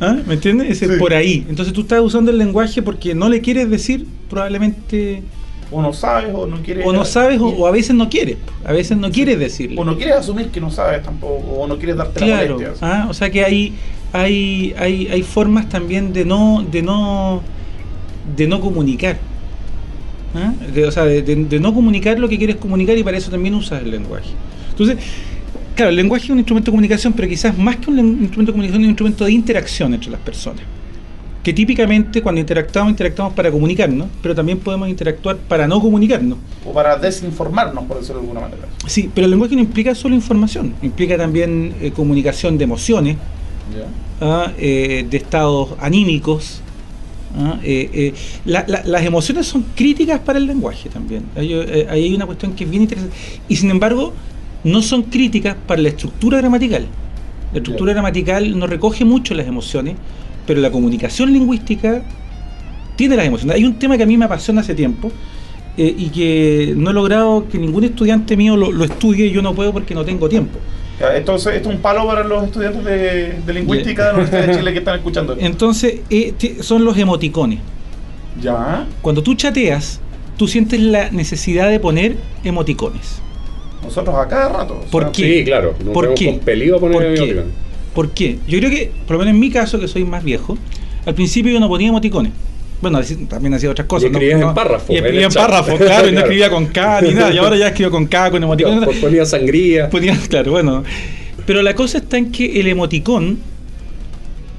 ¿Ah? 0.00 0.16
¿Me 0.26 0.34
entiendes? 0.34 0.70
Es 0.70 0.78
Sí. 0.90 0.96
por 0.98 1.12
ahí. 1.14 1.44
Entonces 1.48 1.72
tú 1.74 1.82
estás 1.82 2.00
usando 2.00 2.30
el 2.30 2.38
lenguaje 2.38 2.82
porque 2.82 3.14
no 3.14 3.28
le 3.28 3.40
quieres 3.40 3.68
decir 3.70 4.06
probablemente 4.30 5.22
O 5.70 5.82
no 5.82 5.92
sabes, 5.92 6.30
o 6.34 6.46
no 6.46 6.62
quieres. 6.62 6.86
o 6.86 6.92
no 6.92 7.04
sabes 7.04 7.40
o, 7.40 7.46
o 7.48 7.66
a 7.66 7.70
veces 7.70 7.94
no 7.94 8.08
quieres. 8.08 8.36
A 8.64 8.72
veces 8.72 8.96
no 8.96 9.10
quieres 9.10 9.38
decirle. 9.38 9.80
O 9.80 9.84
no 9.84 9.96
quieres 9.96 10.14
asumir 10.16 10.48
que 10.48 10.60
no 10.60 10.70
sabes 10.70 11.02
tampoco, 11.02 11.34
o 11.60 11.66
no 11.66 11.76
quieres 11.78 11.96
darte 11.96 12.20
la 12.20 12.26
Claro, 12.26 12.54
molestia. 12.58 12.78
ah, 12.88 13.06
o 13.10 13.14
sea 13.14 13.30
que 13.30 13.44
hay, 13.44 13.74
hay, 14.12 14.74
hay, 14.78 15.08
hay 15.08 15.22
formas 15.22 15.68
también 15.68 16.12
de 16.12 16.24
no, 16.24 16.64
de 16.70 16.82
no, 16.82 17.42
de 18.36 18.46
no 18.46 18.60
comunicar. 18.60 19.18
¿Ah? 20.34 20.52
De- 20.74 20.86
o 20.86 20.90
sea, 20.90 21.04
de, 21.04 21.22
de- 21.22 21.44
de 21.44 21.60
no 21.60 21.72
comunicar 21.74 22.18
lo 22.18 22.28
que 22.28 22.38
quieres 22.38 22.56
comunicar 22.56 22.96
y 22.98 23.02
para 23.04 23.16
eso 23.16 23.30
también 23.30 23.54
usas 23.54 23.82
el 23.82 23.90
lenguaje. 23.90 24.30
Entonces, 24.70 24.96
claro, 25.74 25.90
el 25.90 25.96
lenguaje 25.96 26.24
es 26.24 26.30
un 26.30 26.38
instrumento 26.38 26.70
de 26.70 26.72
comunicación, 26.72 27.12
pero 27.12 27.28
quizás 27.28 27.56
más 27.56 27.76
que 27.76 27.90
un 27.90 27.98
instrumento 27.98 28.46
de 28.46 28.52
comunicación, 28.52 28.82
es 28.82 28.86
un 28.86 28.90
instrumento 28.90 29.24
de 29.24 29.32
interacción 29.32 29.94
entre 29.94 30.10
las 30.10 30.20
personas. 30.20 30.62
Que 31.42 31.52
típicamente 31.52 32.22
cuando 32.22 32.40
interactuamos, 32.40 32.90
interactuamos 32.92 33.34
para 33.34 33.50
comunicarnos, 33.50 34.08
pero 34.22 34.34
también 34.34 34.58
podemos 34.60 34.88
interactuar 34.88 35.36
para 35.36 35.68
no 35.68 35.78
comunicarnos. 35.78 36.38
O 36.64 36.72
para 36.72 36.96
desinformarnos, 36.96 37.84
por 37.84 37.98
decirlo 37.98 38.22
de 38.22 38.28
alguna 38.28 38.40
manera. 38.40 38.62
Sí, 38.86 39.10
pero 39.14 39.26
el 39.26 39.30
lenguaje 39.32 39.54
no 39.54 39.60
implica 39.60 39.94
solo 39.94 40.14
información, 40.14 40.72
implica 40.82 41.18
también 41.18 41.74
eh, 41.82 41.90
comunicación 41.90 42.56
de 42.56 42.64
emociones, 42.64 43.16
¿ah? 44.22 44.52
eh, 44.58 45.06
de 45.08 45.16
estados 45.18 45.74
anímicos. 45.80 46.62
¿Ah? 47.36 47.58
Eh, 47.62 47.90
eh, 47.92 48.14
la- 48.44 48.64
la- 48.68 48.82
las 48.84 49.04
emociones 49.04 49.46
son 49.46 49.64
críticas 49.74 50.20
para 50.20 50.38
el 50.38 50.46
lenguaje 50.46 50.88
también. 50.88 51.24
Ahí, 51.36 51.52
eh, 51.52 51.86
ahí 51.90 52.04
hay 52.04 52.14
una 52.14 52.26
cuestión 52.26 52.52
que 52.54 52.64
es 52.64 52.70
bien 52.70 52.82
interesante. 52.82 53.16
Y 53.48 53.56
sin 53.56 53.70
embargo, 53.70 54.12
no 54.64 54.80
son 54.82 55.02
críticas 55.04 55.56
para 55.66 55.80
la 55.82 55.88
estructura 55.88 56.38
gramatical. 56.38 56.86
La 57.52 57.58
estructura 57.58 57.92
gramatical 57.92 58.58
no 58.58 58.66
recoge 58.66 59.04
mucho 59.04 59.34
las 59.34 59.46
emociones, 59.46 59.96
pero 60.46 60.60
la 60.60 60.70
comunicación 60.70 61.32
lingüística 61.32 62.02
tiene 62.96 63.16
las 63.16 63.26
emociones. 63.26 63.56
Hay 63.56 63.64
un 63.64 63.74
tema 63.78 63.96
que 63.96 64.02
a 64.04 64.06
mí 64.06 64.16
me 64.16 64.24
apasiona 64.24 64.60
hace 64.60 64.74
tiempo 64.74 65.10
eh, 65.76 65.94
y 65.98 66.06
que 66.08 66.74
no 66.76 66.90
he 66.90 66.94
logrado 66.94 67.46
que 67.48 67.58
ningún 67.58 67.84
estudiante 67.84 68.36
mío 68.36 68.56
lo, 68.56 68.70
lo 68.72 68.84
estudie 68.84 69.26
y 69.26 69.32
yo 69.32 69.42
no 69.42 69.54
puedo 69.54 69.72
porque 69.72 69.94
no 69.94 70.04
tengo 70.04 70.28
tiempo. 70.28 70.58
Entonces, 71.14 71.54
esto 71.54 71.70
es 71.70 71.74
un 71.76 71.82
palo 71.82 72.06
para 72.06 72.24
los 72.24 72.44
estudiantes 72.44 72.84
de, 72.84 73.34
de 73.44 73.52
lingüística 73.52 74.06
de 74.06 74.08
la 74.12 74.18
Universidad 74.18 74.46
de 74.46 74.56
Chile 74.58 74.72
que 74.72 74.78
están 74.78 74.96
escuchando. 74.96 75.32
esto. 75.32 75.44
Entonces, 75.44 76.00
eh, 76.10 76.34
son 76.60 76.84
los 76.84 76.96
emoticones. 76.96 77.58
Ya. 78.40 78.86
Cuando 79.02 79.22
tú 79.22 79.34
chateas, 79.34 80.00
tú 80.36 80.48
sientes 80.48 80.80
la 80.80 81.10
necesidad 81.10 81.68
de 81.68 81.80
poner 81.80 82.16
emoticones. 82.44 83.20
Nosotros 83.82 84.14
a 84.16 84.28
cada 84.28 84.48
rato. 84.48 84.80
o 84.86 84.90
¿Por 84.90 85.04
sea, 85.04 85.12
qué? 85.12 85.38
Sí, 85.40 85.44
claro. 85.44 85.74
Nos 85.84 85.92
¿Por 85.92 86.14
qué? 86.14 86.40
poner 86.44 86.78
¿Por 86.80 87.14
qué? 87.14 87.42
¿Por 87.94 88.10
qué? 88.10 88.38
Yo 88.48 88.58
creo 88.58 88.70
que, 88.70 88.90
por 89.06 89.14
lo 89.14 89.18
menos 89.20 89.34
en 89.34 89.40
mi 89.40 89.50
caso, 89.50 89.78
que 89.78 89.88
soy 89.88 90.04
más 90.04 90.24
viejo, 90.24 90.56
al 91.06 91.14
principio 91.14 91.52
yo 91.52 91.60
no 91.60 91.68
ponía 91.68 91.88
emoticones. 91.88 92.32
Bueno, 92.80 93.00
también 93.28 93.54
hacía 93.54 93.70
otras 93.70 93.86
cosas. 93.86 94.04
Y 94.04 94.12
escribías 94.12 94.42
en 94.42 94.54
párrafo, 94.54 94.92
Y 94.92 94.96
escribía 94.96 95.26
en 95.26 95.32
párrafo, 95.32 95.76
claro, 95.78 96.08
y 96.08 96.12
no 96.12 96.18
escribía 96.20 96.50
con 96.50 96.66
K 96.66 97.00
ni 97.02 97.14
nada. 97.14 97.32
Y 97.32 97.38
ahora 97.38 97.56
ya 97.56 97.68
escribo 97.68 97.90
con 97.90 98.06
K, 98.06 98.30
con 98.30 98.42
emoticones. 98.42 98.84
Pues 98.84 98.98
ponía 98.98 99.24
sangría. 99.24 99.88
Ponía- 99.90 100.18
claro, 100.28 100.52
bueno. 100.52 100.84
Pero 101.46 101.62
la 101.62 101.74
cosa 101.74 101.98
está 101.98 102.18
en 102.18 102.30
que 102.30 102.60
el 102.60 102.66
emoticón, 102.66 103.38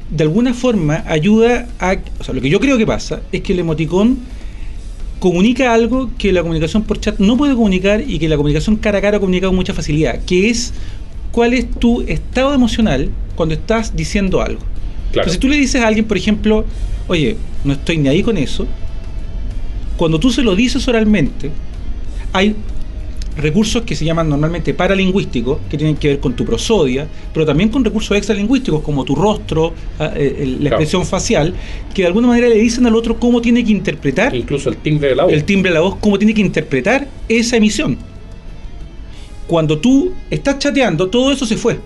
de 0.10 0.24
alguna 0.24 0.54
forma, 0.54 1.04
ayuda 1.08 1.68
a. 1.80 1.98
O 2.20 2.24
sea, 2.24 2.34
lo 2.34 2.42
que 2.42 2.50
yo 2.50 2.60
creo 2.60 2.78
que 2.78 2.86
pasa 2.88 3.22
es 3.32 3.42
que 3.42 3.54
el 3.54 3.60
emoticón 3.60 4.18
comunica 5.20 5.74
algo 5.74 6.12
que 6.18 6.32
la 6.32 6.42
comunicación 6.42 6.84
por 6.84 7.00
chat 7.00 7.18
no 7.20 7.38
puede 7.38 7.56
comunicar 7.56 8.02
y 8.06 8.20
que 8.20 8.28
la 8.30 8.38
comunicación 8.38 8.76
cara 8.76 9.00
a 9.00 9.02
cara 9.02 9.20
comunica 9.20 9.48
con 9.48 9.56
mucha 9.56 9.74
facilidad, 9.74 10.20
que 10.26 10.50
es 10.50 10.74
cuál 11.32 11.54
es 11.54 11.70
tu 11.72 12.02
estado 12.02 12.54
emocional 12.54 13.10
cuando 13.36 13.56
estás 13.56 13.96
diciendo 13.96 14.42
algo. 14.42 14.60
Claro. 14.60 15.10
Entonces, 15.14 15.34
si 15.34 15.40
tú 15.40 15.48
le 15.48 15.58
dices 15.58 15.82
a 15.82 15.88
alguien, 15.88 16.06
por 16.06 16.18
ejemplo, 16.18 16.66
oye, 17.08 17.38
no 17.64 17.74
estoy 17.74 17.98
ni 17.98 18.10
ahí 18.10 18.24
con 18.24 18.38
eso, 18.38 18.66
cuando 19.98 20.20
tú 20.20 20.30
se 20.32 20.42
lo 20.42 20.56
dices 20.56 20.88
oralmente, 20.88 21.52
hay 22.34 22.56
recursos 23.38 23.82
que 23.84 23.96
se 23.96 24.06
llaman 24.06 24.30
normalmente 24.30 24.74
paralingüísticos, 24.74 25.60
que 25.70 25.78
tienen 25.78 25.98
que 25.98 26.08
ver 26.08 26.20
con 26.20 26.34
tu 26.36 26.46
prosodia, 26.46 27.06
pero 27.34 27.46
también 27.46 27.68
con 27.70 27.84
recursos 27.84 28.16
extralingüísticos 28.16 28.82
como 28.82 29.04
tu 29.04 29.14
rostro, 29.16 29.74
ah, 30.00 30.12
eh, 30.16 30.46
la 30.48 30.58
Claro. 30.70 30.76
expresión 30.76 31.06
facial, 31.06 31.54
que 31.94 32.02
de 32.04 32.08
alguna 32.08 32.28
manera 32.28 32.48
le 32.48 32.56
dicen 32.56 32.86
al 32.86 32.96
otro 32.96 33.20
cómo 33.20 33.42
tiene 33.42 33.64
que 33.64 33.72
interpretar 33.72 34.34
Incluso 34.34 34.70
el 34.70 34.78
timbre 34.78 35.10
de 35.10 35.16
la 35.16 35.24
voz. 35.26 35.34
el 35.34 35.44
timbre 35.44 35.70
de 35.70 35.74
la 35.76 35.82
voz, 35.82 35.96
cómo 36.00 36.18
tiene 36.18 36.34
que 36.34 36.42
interpretar 36.42 37.08
esa 37.28 37.58
emisión. 37.58 37.98
Cuando 39.48 39.78
tú 39.80 40.14
estás 40.32 40.58
chateando, 40.60 41.08
todo 41.10 41.32
eso 41.32 41.46
se 41.46 41.58
fue. 41.58 41.78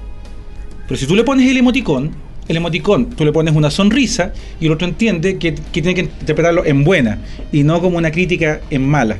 Pero 0.87 0.99
si 0.99 1.05
tú 1.05 1.15
le 1.15 1.23
pones 1.23 1.49
el 1.49 1.57
emoticón, 1.57 2.11
el 2.49 2.57
emoticón, 2.57 3.11
tú 3.11 3.23
le 3.23 3.31
pones 3.31 3.55
una 3.55 3.69
sonrisa 3.69 4.33
y 4.59 4.65
el 4.65 4.71
otro 4.71 4.87
entiende 4.87 5.37
que, 5.37 5.53
que 5.53 5.81
tiene 5.81 5.93
que 5.93 6.01
interpretarlo 6.01 6.65
en 6.65 6.83
buena 6.83 7.19
y 7.51 7.63
no 7.63 7.79
como 7.79 7.99
una 7.99 8.09
crítica 8.09 8.59
en 8.71 8.87
mala. 8.87 9.19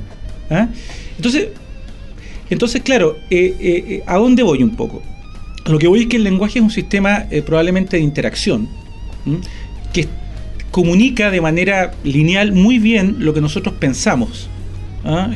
¿ah? 0.49 0.67
Entonces, 1.15 1.49
entonces, 2.49 2.81
claro, 2.81 3.17
eh, 3.29 3.55
eh, 3.59 3.83
eh, 3.87 4.03
¿a 4.07 4.17
dónde 4.17 4.41
voy 4.41 4.63
un 4.63 4.75
poco? 4.75 5.03
Lo 5.67 5.77
que 5.77 5.87
voy 5.87 6.01
es 6.01 6.07
que 6.07 6.15
el 6.15 6.23
lenguaje 6.23 6.57
es 6.57 6.63
un 6.63 6.71
sistema 6.71 7.27
probablemente 7.45 7.97
de 7.97 8.03
interacción 8.03 8.67
que 9.93 10.07
comunica 10.71 11.29
de 11.29 11.41
manera 11.41 11.91
lineal 12.03 12.53
muy 12.53 12.79
bien 12.79 13.17
lo 13.19 13.35
que 13.35 13.41
nosotros 13.41 13.75
pensamos. 13.77 14.49
¿ah? 15.05 15.29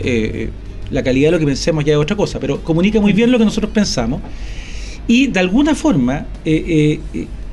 La 0.90 1.04
calidad 1.04 1.28
de 1.28 1.32
lo 1.34 1.40
que 1.40 1.46
pensemos 1.46 1.86
ya 1.86 1.94
es 1.94 2.00
otra 2.00 2.16
cosa, 2.16 2.40
pero 2.40 2.64
comunica 2.64 3.00
muy 3.00 3.14
bien 3.14 3.32
lo 3.32 3.38
que 3.38 3.46
nosotros 3.46 3.72
pensamos 3.72 4.22
y 5.08 5.28
de 5.28 5.40
alguna 5.40 5.76
forma 5.76 6.26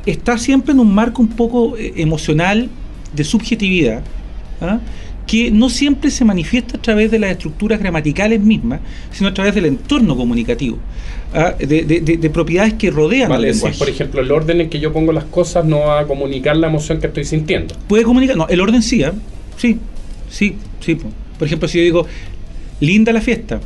está 0.06 0.38
siempre 0.38 0.72
en 0.72 0.80
un 0.80 0.92
marco 0.94 1.20
un 1.22 1.28
poco 1.28 1.76
eh, 1.76 1.92
emocional 1.96 2.68
de 3.14 3.24
subjetividad 3.24 4.02
¿ah? 4.60 4.78
que 5.26 5.50
no 5.50 5.68
siempre 5.68 6.10
se 6.10 6.24
manifiesta 6.24 6.76
a 6.76 6.82
través 6.82 7.10
de 7.10 7.18
las 7.18 7.30
estructuras 7.30 7.78
gramaticales 7.78 8.40
mismas, 8.40 8.80
sino 9.12 9.28
a 9.28 9.34
través 9.34 9.54
del 9.54 9.66
entorno 9.66 10.16
comunicativo, 10.16 10.78
¿ah? 11.34 11.54
de, 11.58 11.82
de- 11.84 12.00
de- 12.00 12.16
de 12.16 12.30
propiedades 12.30 12.74
que 12.74 12.90
rodean 12.90 13.30
al 13.30 13.38
Vale, 13.38 13.46
decir, 13.48 13.62
lenguaje. 13.64 13.78
por 13.78 13.88
ejemplo, 13.88 14.20
el 14.22 14.30
orden 14.32 14.60
en 14.62 14.70
que 14.70 14.80
yo 14.80 14.92
pongo 14.92 15.12
las 15.12 15.24
cosas 15.24 15.64
no 15.64 15.80
va 15.80 16.00
a 16.00 16.06
comunicar 16.06 16.56
la 16.56 16.66
emoción 16.66 16.98
que 17.00 17.06
estoy 17.06 17.24
sintiendo. 17.24 17.74
Puede 17.88 18.02
comunicar, 18.04 18.36
no, 18.36 18.48
el 18.48 18.60
orden 18.60 18.82
sí, 18.82 19.02
¿ah? 19.04 19.12
sí, 19.56 19.78
sí, 20.28 20.56
sí. 20.80 20.94
po. 20.96 21.08
Por 21.38 21.46
ejemplo, 21.46 21.68
si 21.68 21.78
yo 21.78 21.84
digo, 21.84 22.06
linda 22.80 23.12
la 23.12 23.20
fiesta, 23.20 23.60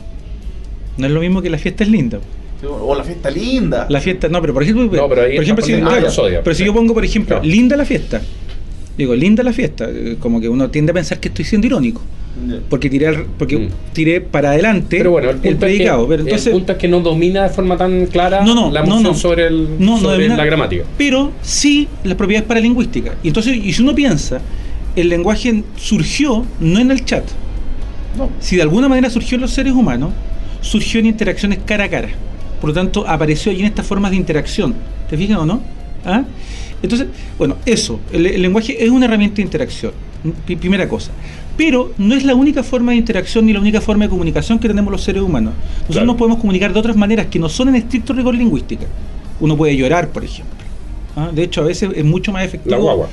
no 0.98 1.06
es 1.06 1.12
lo 1.12 1.20
mismo 1.20 1.40
que 1.42 1.48
la 1.50 1.58
fiesta 1.58 1.82
es 1.84 1.90
linda. 1.90 2.20
O 2.62 2.94
la 2.94 3.04
fiesta 3.04 3.30
linda. 3.30 3.86
La 3.90 4.00
fiesta, 4.00 4.28
no, 4.28 4.40
pero 4.40 4.54
por 4.54 4.62
ejemplo, 4.62 4.84
No, 4.84 5.08
pero 5.08 5.22
ahí 5.22 5.34
por 5.34 5.42
ejemplo, 5.44 5.64
si, 5.64 5.72
claro, 5.74 6.08
pero 6.42 6.54
si 6.54 6.64
yo 6.64 6.72
pongo, 6.72 6.94
por 6.94 7.04
ejemplo, 7.04 7.36
Claro. 7.36 7.44
linda 7.50 7.76
la 7.76 7.84
fiesta, 7.84 8.22
digo, 8.96 9.14
linda 9.14 9.42
la 9.42 9.52
fiesta, 9.52 9.86
eh, 9.90 10.16
como 10.18 10.40
que 10.40 10.48
uno 10.48 10.70
tiende 10.70 10.92
a 10.92 10.94
pensar 10.94 11.20
que 11.20 11.28
estoy 11.28 11.44
siendo 11.44 11.66
irónico, 11.66 12.00
porque 12.70 12.88
tiré, 12.88 13.08
al- 13.08 13.26
porque 13.38 13.58
Mm. 13.58 13.68
tiré 13.92 14.20
para 14.22 14.50
adelante 14.50 14.96
Pero 14.96 15.10
bueno, 15.10 15.30
el 15.30 15.36
punto, 15.36 15.58
predicado. 15.60 15.98
es, 15.98 16.04
que, 16.04 16.08
pero 16.10 16.22
entonces, 16.22 16.46
el 16.46 16.52
punto 16.54 16.72
es 16.72 16.78
que 16.78 16.88
no 16.88 17.00
domina 17.00 17.42
de 17.42 17.48
forma 17.50 17.76
tan 17.76 18.06
clara 18.06 18.42
No, 18.44 18.54
no, 18.54 18.70
la 18.72 18.80
no, 18.80 18.86
emoción 18.86 19.02
no. 19.12 19.14
sobre, 19.14 19.46
el, 19.48 19.68
No, 19.78 19.92
no 19.92 19.98
sobre 19.98 20.14
domina- 20.24 20.36
la 20.36 20.44
gramática. 20.46 20.84
pero 20.96 21.32
sí 21.42 21.86
las 22.02 22.14
propiedades 22.16 22.48
paralingüísticas. 22.48 23.14
Y 23.22 23.28
entonces, 23.28 23.56
y 23.62 23.72
si 23.74 23.82
uno 23.82 23.94
piensa, 23.94 24.40
el 24.96 25.08
lenguaje 25.10 25.62
surgió 25.76 26.46
no 26.60 26.78
en 26.80 26.90
el 26.90 27.04
chat. 27.04 27.24
No. 28.16 28.30
Si 28.40 28.56
de 28.56 28.62
alguna 28.62 28.88
manera 28.88 29.10
surgió 29.10 29.34
en 29.36 29.42
los 29.42 29.50
seres 29.50 29.72
humanos, 29.74 30.12
surgió 30.60 30.98
en 31.00 31.06
interacciones 31.06 31.58
cara 31.66 31.84
a 31.84 31.88
cara. 31.90 32.08
Por 32.64 32.70
lo 32.70 32.74
tanto, 32.80 33.06
apareció 33.06 33.52
allí 33.52 33.60
en 33.60 33.66
estas 33.66 33.86
formas 33.86 34.10
de 34.10 34.16
interacción. 34.16 34.74
¿Te 35.10 35.18
fijas 35.18 35.36
o 35.36 35.44
no? 35.44 35.60
¿Ah? 36.02 36.24
Entonces, 36.82 37.08
bueno, 37.36 37.56
eso, 37.66 38.00
el, 38.10 38.24
el 38.24 38.40
lenguaje 38.40 38.82
es 38.82 38.88
una 38.88 39.04
herramienta 39.04 39.36
de 39.36 39.42
interacción. 39.42 39.92
Pri- 40.46 40.56
primera 40.56 40.88
cosa. 40.88 41.10
Pero 41.58 41.92
no 41.98 42.14
es 42.14 42.24
la 42.24 42.34
única 42.34 42.62
forma 42.62 42.92
de 42.92 42.96
interacción 42.96 43.44
ni 43.44 43.52
la 43.52 43.60
única 43.60 43.82
forma 43.82 44.04
de 44.06 44.08
comunicación 44.08 44.58
que 44.58 44.66
tenemos 44.66 44.90
los 44.90 45.02
seres 45.02 45.22
humanos. 45.22 45.52
Nosotros 45.72 45.88
Claro. 45.92 46.06
nos 46.06 46.16
podemos 46.16 46.38
comunicar 46.38 46.72
de 46.72 46.78
otras 46.78 46.96
maneras 46.96 47.26
que 47.26 47.38
no 47.38 47.50
son 47.50 47.68
en 47.68 47.74
estricto 47.74 48.14
rigor 48.14 48.34
lingüística. 48.34 48.86
Uno 49.40 49.58
puede 49.58 49.76
llorar, 49.76 50.08
por 50.08 50.24
ejemplo. 50.24 50.56
¿Ah? 51.16 51.28
De 51.34 51.42
hecho, 51.42 51.60
a 51.60 51.64
veces 51.64 51.90
es 51.94 52.04
mucho 52.06 52.32
más 52.32 52.46
efectivo. 52.46 52.70
La 52.74 52.80
guagua. 52.80 53.08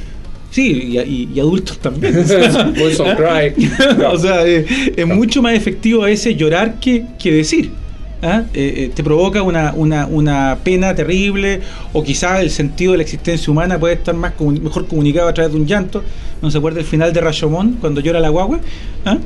Sí, 0.49 0.71
y, 0.93 0.97
y- 0.97 1.29
y 1.35 1.39
adultos 1.41 1.77
también. 1.79 2.13
Boys 2.79 3.01
on 3.01 3.17
Cry. 3.17 3.53
o 4.05 4.17
sea, 4.17 4.47
eh, 4.47 4.65
es 4.95 5.05
mucho 5.07 5.41
más 5.41 5.55
efectivo 5.55 6.03
a 6.03 6.05
veces 6.05 6.37
llorar 6.37 6.79
que, 6.79 7.03
que 7.19 7.33
decir. 7.33 7.80
¿Ah? 8.21 8.43
Eh, 8.53 8.73
eh, 8.77 8.91
te 8.93 9.03
provoca 9.03 9.41
una, 9.41 9.73
una, 9.73 10.57
pena 10.63 10.95
terrible 10.95 11.61
o 11.93 12.03
quizás 12.03 12.39
el 12.41 12.49
sentido 12.49 12.91
de 12.93 12.99
la 12.99 13.03
existencia 13.03 13.51
humana 13.51 13.79
puede 13.79 13.95
estar 13.95 14.15
más 14.15 14.33
comuni- 14.37 14.61
mejor 14.61 14.87
comunicado 14.87 15.27
a 15.27 15.33
través 15.33 15.51
de 15.53 15.59
un 15.59 15.65
llanto. 15.67 16.03
¿No 16.41 16.49
se 16.49 16.57
acuerda 16.57 16.79
el 16.79 16.85
final 16.85 17.13
de 17.13 17.21
Rashomon 17.21 17.73
cuando 17.73 18.01
llora 18.01 18.19
la 18.19 18.29
guagua? 18.29 18.59
¿Ah? 19.05 19.17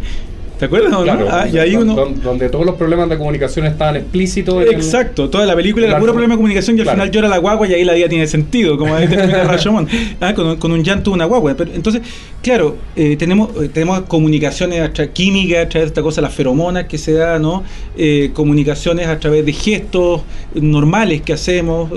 ¿Te 0.59 0.65
acuerdas 0.65 0.93
o 0.93 0.97
no? 0.99 1.03
Claro, 1.03 1.27
Ah, 1.29 1.47
y 1.51 1.57
ahí 1.57 1.71
don- 1.73 1.83
uno... 1.89 1.95
don- 1.95 2.21
donde 2.21 2.49
todos 2.49 2.65
los 2.65 2.75
problemas 2.75 3.09
de 3.09 3.17
comunicación 3.17 3.65
estaban 3.65 3.97
explícitos. 3.97 4.63
el- 4.63 4.73
Exacto, 4.73 5.29
toda 5.29 5.45
la 5.45 5.55
película 5.55 5.85
era 5.85 5.93
Claro. 5.93 6.01
puro 6.03 6.13
problema 6.13 6.33
de 6.33 6.37
comunicación 6.37 6.77
y 6.77 6.79
al 6.81 6.85
Claro. 6.85 6.97
final 6.97 7.11
llora 7.11 7.27
la 7.27 7.37
guagua 7.39 7.67
y 7.67 7.73
ahí 7.73 7.83
la 7.83 7.93
vida 7.93 8.07
tiene 8.07 8.25
sentido, 8.27 8.77
como 8.77 8.95
ahí 8.95 9.07
termina 9.07 9.43
Rashomon, 9.43 9.87
ah, 10.21 10.33
con, 10.33 10.47
un- 10.47 10.55
con 10.57 10.71
un 10.71 10.83
llanto 10.83 11.11
de 11.11 11.15
una 11.15 11.25
guagua. 11.25 11.55
Pero, 11.57 11.71
entonces, 11.73 12.01
claro, 12.41 12.77
eh, 12.95 13.15
tenemos, 13.17 13.49
eh, 13.61 13.69
tenemos 13.73 14.01
comunicaciones 14.01 14.79
a 14.81 14.93
través 14.93 15.11
química, 15.13 15.61
a 15.61 15.67
través 15.69 15.87
de 15.87 15.91
esta 15.91 16.01
cosa, 16.01 16.21
las 16.21 16.33
feromonas 16.33 16.85
que 16.85 16.97
se 16.97 17.11
da, 17.13 17.37
¿no? 17.37 17.63
Eh, 17.97 18.31
comunicaciones 18.33 19.07
a 19.07 19.19
través 19.19 19.45
de 19.45 19.51
gestos 19.53 20.21
normales 20.53 21.21
que 21.21 21.33
hacemos, 21.33 21.91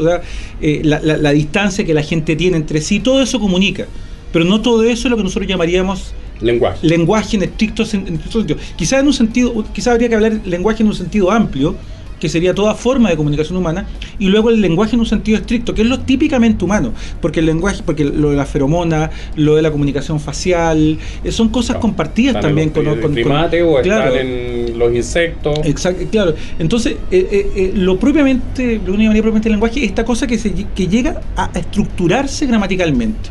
eh, 0.60 0.80
la, 0.84 1.00
la- 1.00 1.16
la 1.16 1.30
distancia 1.32 1.84
que 1.84 1.94
la 1.94 2.02
gente 2.02 2.34
tiene 2.36 2.56
entre 2.56 2.80
sí, 2.80 3.00
todo 3.00 3.22
eso 3.22 3.38
comunica. 3.40 3.86
Pero 4.32 4.44
no 4.44 4.60
todo 4.60 4.82
eso 4.82 5.08
es 5.08 5.10
lo 5.10 5.16
que 5.16 5.22
nosotros 5.22 5.48
llamaríamos 5.48 6.12
lenguaje. 6.40 6.86
lenguaje 6.86 7.36
en 7.36 7.42
estricto, 7.44 7.82
en 7.92 8.14
estricto 8.14 8.38
sentido. 8.38 8.58
Quizás 8.76 9.00
en 9.00 9.06
un 9.06 9.12
sentido, 9.14 9.64
quizás 9.72 9.88
habría 9.94 10.08
que 10.08 10.14
hablar 10.14 10.40
lenguaje 10.44 10.82
en 10.82 10.88
un 10.88 10.94
sentido 10.94 11.30
amplio, 11.30 11.74
que 12.20 12.28
sería 12.28 12.52
toda 12.52 12.74
forma 12.74 13.10
de 13.10 13.16
comunicación 13.16 13.56
humana, 13.56 13.86
y 14.18 14.26
luego 14.26 14.50
el 14.50 14.60
lenguaje 14.60 14.94
en 14.96 15.00
un 15.00 15.06
sentido 15.06 15.38
estricto, 15.38 15.72
que 15.72 15.82
es 15.82 15.88
lo 15.88 16.00
típicamente 16.00 16.64
humano, 16.64 16.92
porque 17.20 17.38
el 17.38 17.46
lenguaje, 17.46 17.80
porque 17.86 18.04
lo 18.04 18.30
de 18.30 18.36
la 18.36 18.44
feromona, 18.44 19.08
lo 19.36 19.54
de 19.54 19.62
la 19.62 19.70
comunicación 19.70 20.18
facial, 20.18 20.98
eh, 21.22 21.30
son 21.30 21.48
cosas 21.50 21.68
Claro. 21.76 21.80
compartidas 21.82 22.40
también 22.40 22.70
con, 22.70 22.84
los 22.86 22.94
con- 22.94 23.02
con- 23.02 23.14
primates 23.14 23.62
o 23.64 23.80
claro. 23.82 24.12
están 24.16 24.26
en 24.26 24.76
los 24.80 24.92
insectos. 24.96 25.60
Exacto, 25.62 26.02
claro. 26.10 26.34
Entonces, 26.58 26.96
eh, 27.12 27.28
eh, 27.30 27.50
eh, 27.54 27.72
lo 27.76 28.00
propiamente, 28.00 28.78
lo 28.78 28.84
que 28.86 28.90
uno 28.90 29.02
llamaría 29.02 29.22
propiamente 29.22 29.48
lenguaje 29.50 29.78
es 29.84 29.86
esta 29.90 30.04
cosa 30.04 30.26
que, 30.26 30.38
se, 30.38 30.52
que 30.52 30.88
llega 30.88 31.20
a 31.36 31.50
estructurarse 31.56 32.46
gramaticalmente. 32.46 33.30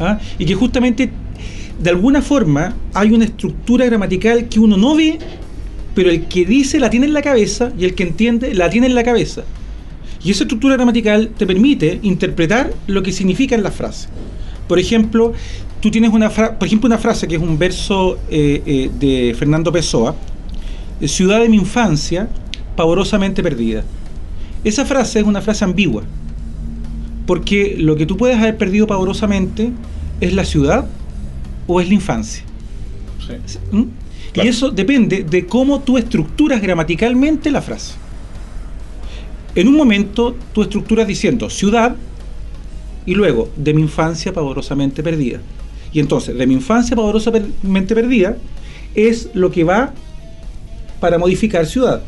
¿ah? 0.00 0.18
Y 0.38 0.44
que 0.44 0.54
justamente, 0.54 1.10
de 1.78 1.90
alguna 1.90 2.22
forma, 2.22 2.74
hay 2.92 3.12
una 3.12 3.24
estructura 3.24 3.86
gramatical 3.86 4.48
que 4.48 4.58
uno 4.58 4.76
no 4.76 4.96
ve, 4.96 5.18
pero 5.94 6.10
el 6.10 6.26
que 6.26 6.44
dice 6.44 6.80
la 6.80 6.90
tiene 6.90 7.06
en 7.06 7.12
la 7.12 7.22
cabeza 7.22 7.72
y 7.78 7.84
el 7.84 7.94
que 7.94 8.02
entiende 8.02 8.54
la 8.54 8.68
tiene 8.68 8.88
en 8.88 8.94
la 8.94 9.04
cabeza. 9.04 9.44
Y 10.24 10.32
esa 10.32 10.42
estructura 10.42 10.74
gramatical 10.74 11.30
te 11.36 11.46
permite 11.46 12.00
interpretar 12.02 12.72
lo 12.88 13.02
que 13.02 13.12
significan 13.12 13.62
las 13.62 13.74
frases. 13.74 14.08
Por 14.66 14.80
ejemplo, 14.80 15.32
tú 15.80 15.90
tienes 15.90 16.12
una, 16.12 16.30
por 16.30 16.66
ejemplo, 16.66 16.88
una 16.88 16.98
frase 16.98 17.28
que 17.28 17.36
es 17.36 17.42
un 17.42 17.56
verso 17.58 18.18
eh, 18.28 18.62
eh, 18.66 18.90
de 18.98 19.34
Fernando 19.38 19.70
Pessoa, 19.70 20.16
eh, 21.00 21.06
ciudad 21.06 21.40
de 21.40 21.48
mi 21.48 21.56
infancia, 21.56 22.28
pavorosamente 22.74 23.42
perdida. 23.42 23.84
Esa 24.64 24.84
frase 24.84 25.20
es 25.20 25.24
una 25.24 25.40
frase 25.40 25.64
ambigua, 25.64 26.02
porque 27.26 27.76
lo 27.78 27.94
que 27.94 28.04
tú 28.04 28.16
puedes 28.16 28.36
haber 28.36 28.56
perdido 28.56 28.88
pavorosamente 28.88 29.70
es 30.20 30.32
la 30.32 30.44
ciudad 30.44 30.88
o 31.68 31.80
es 31.80 31.86
la 31.86 31.94
infancia. 31.94 32.42
¿Mm? 33.70 33.82
Claro. 34.32 34.46
Y 34.46 34.50
eso 34.50 34.70
depende 34.70 35.22
de 35.22 35.46
cómo 35.46 35.80
tú 35.80 35.96
estructuras 35.96 36.60
gramaticalmente 36.60 37.50
la 37.52 37.62
frase. 37.62 37.94
En 39.54 39.68
un 39.68 39.76
momento 39.76 40.36
tú 40.52 40.62
estructuras 40.62 41.06
diciendo 41.06 41.48
ciudad 41.48 41.94
y 43.06 43.14
luego 43.14 43.50
de 43.56 43.72
mi 43.72 43.82
infancia 43.82 44.32
pavorosamente 44.32 45.02
perdida. 45.02 45.40
Y 45.92 46.00
entonces, 46.00 46.36
de 46.36 46.46
mi 46.46 46.54
infancia 46.54 46.94
pavorosamente 46.96 47.94
perdida 47.94 48.36
es 48.94 49.30
lo 49.34 49.50
que 49.50 49.64
va 49.64 49.92
para 51.00 51.18
modificar 51.18 51.66
ciudad. 51.66 52.02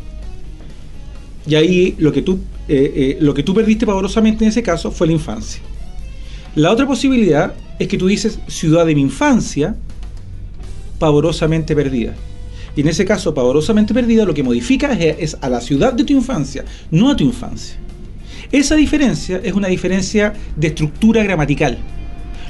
Y 1.46 1.54
ahí 1.54 1.94
lo 1.98 2.12
que 2.12 2.22
tú, 2.22 2.40
eh, 2.68 2.92
eh, 2.94 3.18
lo 3.20 3.32
que 3.32 3.42
tú 3.42 3.54
perdiste 3.54 3.86
pavorosamente 3.86 4.44
en 4.44 4.50
ese 4.50 4.62
caso 4.62 4.90
fue 4.90 5.06
la 5.06 5.14
infancia. 5.14 5.62
La 6.56 6.72
otra 6.72 6.86
posibilidad 6.86 7.54
es 7.78 7.86
que 7.86 7.96
tú 7.96 8.08
dices 8.08 8.40
ciudad 8.48 8.84
de 8.84 8.94
mi 8.94 9.00
infancia 9.02 9.76
pavorosamente 10.98 11.76
perdida. 11.76 12.14
Y 12.74 12.80
en 12.80 12.88
ese 12.88 13.04
caso, 13.04 13.34
pavorosamente 13.34 13.94
perdida, 13.94 14.24
lo 14.24 14.34
que 14.34 14.42
modifica 14.42 14.92
es, 14.92 15.16
es 15.18 15.36
a 15.40 15.48
la 15.48 15.60
ciudad 15.60 15.92
de 15.92 16.04
tu 16.04 16.12
infancia, 16.12 16.64
no 16.90 17.10
a 17.10 17.16
tu 17.16 17.24
infancia. 17.24 17.76
Esa 18.52 18.74
diferencia 18.74 19.40
es 19.44 19.52
una 19.54 19.68
diferencia 19.68 20.32
de 20.56 20.68
estructura 20.68 21.22
gramatical. 21.22 21.78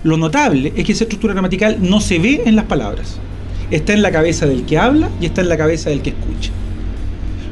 Lo 0.03 0.17
notable 0.17 0.73
es 0.75 0.85
que 0.87 0.93
esa 0.93 1.05
estructura 1.05 1.35
gramatical 1.35 1.79
no 1.81 2.01
se 2.01 2.19
ve 2.19 2.43
en 2.47 2.57
las 2.57 2.65
palabras. 2.65 3.19
Está 3.71 3.93
en 3.93 4.01
la 4.01 4.11
cabeza 4.11 4.47
del 4.47 4.65
que 4.65 4.79
habla 4.79 5.11
y 5.21 5.27
está 5.27 5.43
en 5.43 5.51
la 5.51 5.59
cabeza 5.59 5.91
del 5.91 6.01
que 6.01 6.11
escucha. 6.11 6.51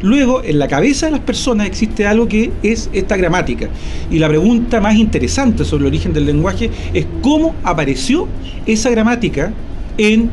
Luego, 0.02 0.42
en 0.44 0.58
la 0.58 0.68
cabeza 0.68 1.06
de 1.06 1.12
las 1.12 1.20
personas 1.20 1.66
existe 1.66 2.06
algo 2.06 2.28
que 2.28 2.52
es 2.62 2.88
esta 2.92 3.16
gramática. 3.16 3.68
Y 4.10 4.18
la 4.18 4.28
pregunta 4.28 4.80
más 4.80 4.94
interesante 4.94 5.64
sobre 5.64 5.82
el 5.82 5.88
origen 5.88 6.12
del 6.12 6.26
lenguaje 6.26 6.70
es 6.94 7.06
cómo 7.22 7.54
apareció 7.64 8.28
esa 8.66 8.90
gramática 8.90 9.52
en 9.96 10.30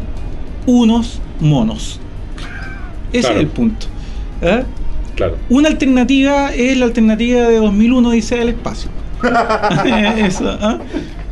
unos 0.66 1.20
monos. 1.40 2.00
Ese 3.12 3.22
Claro. 3.22 3.36
es 3.36 3.42
el 3.42 3.48
punto. 3.48 3.88
¿Ah? 4.44 4.64
Claro. 5.16 5.38
Una 5.50 5.70
alternativa 5.70 6.54
es 6.54 6.78
la 6.78 6.86
alternativa 6.86 7.48
de 7.48 7.58
2001 7.58 8.12
dice 8.12 8.42
el 8.42 8.50
espacio. 8.50 8.90
Eso, 10.18 10.50
¿ah? 10.62 10.78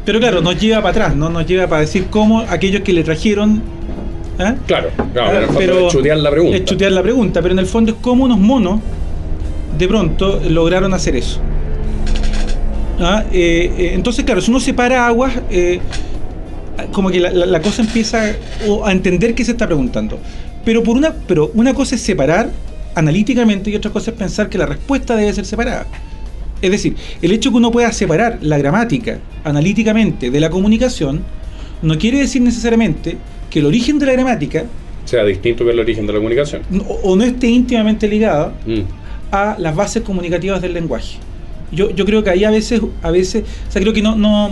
Pero 0.05 0.19
claro, 0.19 0.41
nos 0.41 0.59
lleva 0.59 0.77
para 0.81 0.89
atrás, 0.89 1.15
¿no? 1.15 1.29
Nos 1.29 1.45
lleva 1.45 1.67
para 1.67 1.81
decir 1.81 2.07
cómo 2.09 2.39
aquellos 2.41 2.81
que 2.81 2.93
le 2.93 3.03
trajeron... 3.03 3.61
¿ah? 4.39 4.55
Claro, 4.67 4.89
claro, 5.13 5.47
fondo 5.47 5.59
Pero- 5.59 5.87
es 5.87 5.93
chutear 5.93 6.17
la 6.17 6.31
pregunta. 6.31 6.57
Es 6.57 6.65
chutear 6.65 6.91
la 6.91 7.01
pregunta, 7.03 7.41
pero 7.41 7.53
en 7.53 7.59
el 7.59 7.65
fondo 7.65 7.91
es 7.91 7.97
cómo 8.01 8.25
unos 8.25 8.39
monos 8.39 8.79
de 9.77 9.87
pronto 9.87 10.41
lograron 10.49 10.93
hacer 10.93 11.15
eso. 11.15 11.39
¿Ah? 12.99 13.23
Eh, 13.31 13.71
eh, 13.77 13.91
entonces, 13.93 14.23
claro, 14.23 14.39
si 14.41 14.51
uno 14.51 14.59
separa 14.59 15.07
aguas, 15.07 15.33
eh, 15.49 15.79
como 16.91 17.09
que 17.09 17.19
la, 17.19 17.31
la- 17.31 17.45
la 17.45 17.61
cosa 17.61 17.81
empieza 17.81 18.33
o 18.67 18.85
a 18.85 18.91
entender 18.91 19.33
qué 19.35 19.43
se 19.43 19.51
está 19.51 19.65
preguntando. 19.65 20.19
Pero, 20.63 20.83
por 20.83 20.95
una, 20.95 21.11
pero 21.27 21.51
una 21.55 21.73
cosa 21.73 21.95
es 21.95 22.01
separar 22.01 22.49
analíticamente 22.95 23.69
y 23.71 23.75
otra 23.75 23.91
cosa 23.91 24.11
es 24.11 24.17
pensar 24.17 24.49
que 24.49 24.57
la 24.57 24.65
respuesta 24.67 25.15
debe 25.15 25.33
ser 25.33 25.45
separada. 25.45 25.85
Es 26.61 26.71
decir, 26.71 26.95
el 27.21 27.31
hecho 27.33 27.51
que 27.51 27.57
uno 27.57 27.71
pueda 27.71 27.91
separar 27.91 28.37
la 28.41 28.57
gramática 28.57 29.17
analíticamente 29.43 30.29
de 30.31 30.39
la 30.39 30.49
comunicación 30.49 31.21
no 31.81 31.97
quiere 31.97 32.19
decir 32.19 32.41
necesariamente 32.41 33.17
que 33.53 33.59
el 33.59 33.67
origen 33.67 33.99
de 33.99 34.07
la 34.07 34.13
gramática 34.13 34.65
sea 35.05 35.23
distinto 35.23 35.63
que 35.63 35.69
el 35.69 35.79
origen 35.79 36.07
de 36.07 36.13
la 36.13 36.17
comunicación. 36.17 36.63
o 37.03 37.15
no 37.15 37.23
esté 37.23 37.47
íntimamente 37.47 38.07
ligada 38.07 38.53
Mm. 38.65 38.79
a 39.31 39.55
las 39.59 39.75
bases 39.75 40.01
comunicativas 40.01 40.59
del 40.59 40.73
lenguaje. 40.73 41.17
Yo, 41.71 41.91
yo 41.91 42.03
creo 42.05 42.23
que 42.23 42.31
ahí 42.31 42.43
a 42.45 42.49
veces, 42.49 42.81
a 43.03 43.11
veces, 43.11 43.43
o 43.69 43.71
sea, 43.71 43.79
creo 43.81 43.93
que 43.93 44.01
no, 44.01 44.15
no, 44.15 44.49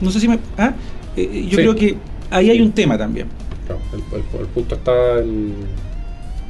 no 0.00 0.10
sé 0.10 0.18
si 0.20 0.28
me, 0.28 0.38
¿ah? 0.56 0.72
Eh, 1.14 1.42
yo 1.44 1.50
Sí. 1.50 1.56
creo 1.56 1.74
que 1.74 1.96
ahí 2.30 2.48
hay 2.48 2.60
un 2.62 2.72
tema 2.72 2.96
también. 2.96 3.26
Claro, 3.66 3.82
el, 3.92 4.00
el- 4.18 4.40
el 4.40 4.46
punto 4.46 4.74
está 4.76 5.18
en, 5.18 5.52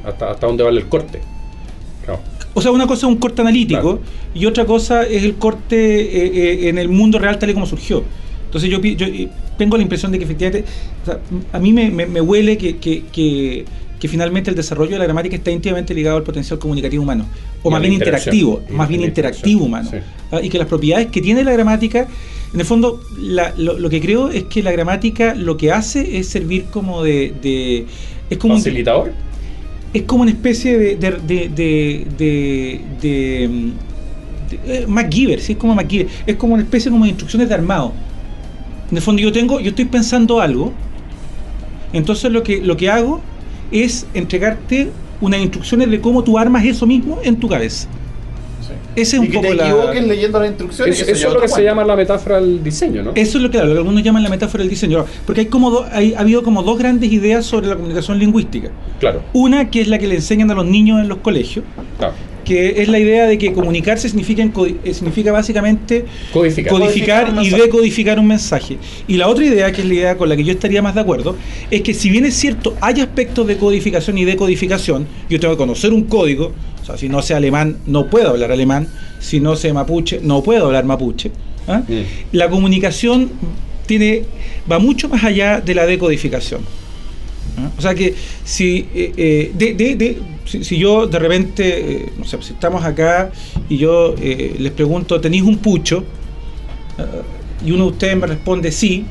hasta, 0.05 0.31
hasta 0.31 0.47
dónde 0.47 0.63
vale 0.63 0.79
el 0.79 0.87
corte. 0.87 1.19
Claro. 2.05 2.21
O 2.53 2.61
sea, 2.61 2.71
una 2.71 2.87
cosa 2.87 3.07
es 3.07 3.11
un 3.13 3.17
corte 3.19 3.41
analítico 3.41 3.81
Claro. 3.81 3.99
y 4.33 4.45
otra 4.45 4.65
cosa 4.65 5.03
es 5.03 5.23
el 5.23 5.35
corte 5.35 5.75
eh, 6.01 6.31
eh, 6.65 6.69
en 6.69 6.77
el 6.77 6.87
mundo 6.87 7.19
real 7.19 7.37
tal 7.39 7.49
y 7.49 7.53
como 7.53 7.65
surgió. 7.65 8.03
Entonces 8.45 8.69
yo, 8.69 8.79
yo 8.81 9.05
eh, 9.05 9.29
tengo 9.59 9.77
la 9.77 9.83
impresión 9.83 10.11
de 10.11 10.17
que 10.17 10.23
efectivamente, 10.23 10.65
o 11.03 11.05
sea, 11.05 11.19
a 11.53 11.59
mí 11.59 11.71
me, 11.71 11.91
me- 11.91 12.07
me 12.07 12.21
huele 12.21 12.57
que, 12.57 12.77
que- 12.77 13.03
que- 13.11 13.65
que 13.99 14.07
finalmente 14.07 14.49
el 14.49 14.55
desarrollo 14.55 14.91
de 14.93 14.97
la 14.99 15.03
gramática 15.03 15.35
está 15.35 15.51
íntimamente 15.51 15.93
ligado 15.93 16.17
al 16.17 16.23
potencial 16.23 16.57
comunicativo 16.57 17.03
humano, 17.03 17.25
o 17.61 17.69
Y 17.69 17.71
más 17.73 17.81
bien 17.81 17.93
interactivo, 17.93 18.61
más 18.71 18.87
bien 18.89 19.01
interactivo 19.03 19.65
humano. 19.65 19.89
sí. 19.91 19.97
¿ah? 20.31 20.39
Y 20.41 20.49
que 20.49 20.57
las 20.57 20.67
propiedades 20.67 21.07
que 21.07 21.21
tiene 21.21 21.43
la 21.43 21.51
gramática, 21.51 22.07
en 22.53 22.59
el 22.59 22.65
fondo, 22.65 23.01
la- 23.19 23.53
lo, 23.57 23.77
lo 23.77 23.89
que 23.89 23.99
creo 24.01 24.29
es 24.29 24.45
que 24.45 24.63
la 24.63 24.71
gramática 24.71 25.35
lo 25.35 25.57
que 25.57 25.71
hace 25.73 26.17
es 26.17 26.29
servir 26.29 26.63
como 26.71 27.03
de... 27.03 27.33
de- 27.43 27.85
es 28.29 28.37
como 28.37 28.53
un- 28.55 28.59
¿Facilitador? 28.61 29.11
es 29.93 30.03
como 30.03 30.21
una 30.21 30.31
especie 30.31 30.77
de 30.77 30.95
de 30.95 31.49
de 31.49 32.85
de- 33.01 33.49
eh, 34.67 34.85
MacGyver, 34.87 35.39
sí, 35.41 35.51
es 35.53 35.57
como 35.57 35.75
MacGyver, 35.75 36.07
es 36.25 36.35
como 36.37 36.53
una 36.53 36.63
especie 36.63 36.89
como 36.89 37.03
de 37.03 37.09
instrucciones 37.09 37.49
de 37.49 37.55
armado. 37.55 37.93
En 38.91 38.97
el 38.97 39.03
fondo 39.03 39.21
yo 39.21 39.31
tengo, 39.31 39.59
yo 39.59 39.69
estoy 39.69 39.85
pensando 39.85 40.41
algo, 40.41 40.71
entonces 41.93 42.31
lo 42.31 42.43
que 42.43 42.61
lo 42.61 42.77
que 42.77 42.89
hago 42.89 43.21
es 43.71 44.05
entregarte 44.13 44.89
unas 45.21 45.41
instrucciones 45.41 45.89
de 45.91 45.99
cómo 46.01 46.23
tú 46.23 46.37
armas 46.37 46.63
eso 46.65 46.85
mismo 46.87 47.19
en 47.23 47.35
tu 47.37 47.47
cabeza. 47.49 47.87
Ese 48.95 49.15
es 49.15 49.21
un 49.21 49.27
que 49.27 49.33
poco 49.33 49.47
te 49.49 49.55
la- 49.55 49.93
leyendo 50.01 50.39
las 50.39 50.49
instrucciones. 50.49 50.99
Eso, 50.99 51.11
es 51.11 51.33
lo 51.33 51.39
que 51.39 51.47
se 51.47 51.63
llama 51.63 51.83
la 51.85 51.95
metáfora 51.95 52.39
del 52.41 52.63
diseño, 52.63 53.01
¿no? 53.03 53.11
Eso 53.15 53.37
es 53.37 53.43
lo 53.43 53.49
que, 53.49 53.53
claro, 53.57 53.67
lo 53.69 53.73
que 53.75 53.79
algunos 53.79 54.03
llaman 54.03 54.23
la 54.23 54.29
metáfora 54.29 54.61
del 54.63 54.69
diseño, 54.69 55.05
porque 55.25 55.41
hay 55.41 55.47
como 55.47 55.71
do- 55.71 55.85
hay, 55.91 56.13
ha 56.15 56.19
habido 56.19 56.43
como 56.43 56.63
dos 56.63 56.77
grandes 56.77 57.11
ideas 57.11 57.45
sobre 57.45 57.67
la 57.67 57.75
comunicación 57.75 58.19
lingüística. 58.19 58.69
Claro, 58.99 59.21
Una 59.33 59.69
que 59.69 59.81
es 59.81 59.87
la 59.87 59.99
que 59.99 60.07
le 60.07 60.15
enseñan 60.15 60.51
a 60.51 60.53
los 60.55 60.65
niños 60.65 60.99
en 61.01 61.07
los 61.07 61.19
colegios, 61.19 61.63
claro. 61.97 62.13
Que 62.49 62.81
es 62.81 62.87
la 62.87 62.97
idea 62.97 63.27
de 63.27 63.37
que 63.37 63.53
comunicarse 63.53 64.09
significa, 64.09 64.41
eh, 64.41 64.93
significa 64.95 65.31
básicamente 65.31 66.05
Codificar. 66.33 66.73
codificar 66.73 67.25
Codificar 67.27 67.37
un 67.37 67.45
y 67.45 67.49
decodificar 67.51 68.19
un 68.19 68.25
mensaje. 68.25 68.79
Y 69.07 69.17
la 69.17 69.27
otra 69.27 69.45
idea, 69.45 69.71
que 69.71 69.83
es 69.83 69.87
la 69.87 69.93
idea 69.93 70.17
con 70.17 70.29
la 70.29 70.35
que 70.35 70.43
yo 70.43 70.51
estaría 70.51 70.81
más 70.81 70.95
de 70.95 71.01
acuerdo, 71.01 71.35
es 71.69 71.83
que 71.83 71.93
si 71.93 72.09
bien 72.09 72.25
es 72.25 72.33
cierto, 72.33 72.75
hay 72.81 73.01
aspectos 73.01 73.45
de 73.45 73.57
codificación 73.57 74.17
y 74.17 74.25
decodificación, 74.25 75.05
yo 75.29 75.39
tengo 75.39 75.53
que 75.53 75.59
conocer 75.59 75.93
un 75.93 76.05
código, 76.05 76.51
o 76.81 76.85
sea, 76.85 76.97
si 76.97 77.07
no 77.07 77.21
sé 77.21 77.35
alemán, 77.35 77.77
no 77.85 78.07
puedo 78.07 78.29
hablar 78.29 78.51
alemán, 78.51 78.87
si 79.19 79.39
no 79.39 79.55
sé 79.55 79.71
mapuche, 79.71 80.19
no 80.23 80.41
puedo 80.41 80.65
hablar 80.65 80.85
mapuche. 80.85 81.29
¿ah? 81.67 81.83
La 82.31 82.49
comunicación 82.49 83.29
tiene, 83.85 84.23
va 84.69 84.79
mucho 84.79 85.07
más 85.07 85.23
allá 85.23 85.61
de 85.61 85.75
la 85.75 85.85
decodificación. 85.85 86.61
¿Ah? 87.65 87.71
O 87.77 87.81
sea 87.81 87.93
que 87.95 88.13
si, 88.43 88.87
eh, 88.95 89.13
eh, 89.17 89.51
de- 89.53 89.73
de- 89.73 89.95
de- 89.95 90.17
si, 90.45 90.63
si 90.63 90.77
yo 90.77 91.05
de 91.07 91.19
repente, 91.19 91.63
eh, 92.03 92.05
no 92.17 92.25
sé, 92.25 92.37
si 92.41 92.53
estamos 92.53 92.83
acá 92.83 93.31
y 93.69 93.77
yo 93.77 94.15
eh, 94.21 94.55
les 94.59 94.71
pregunto, 94.71 95.19
¿tenéis 95.21 95.43
un 95.43 95.57
pucho? 95.57 96.03
Ah, 96.97 97.05
y 97.65 97.71
uno 97.71 97.85
de 97.85 97.89
ustedes 97.91 98.17
me 98.17 98.27
responde 98.27 98.71
sí, 98.71 99.05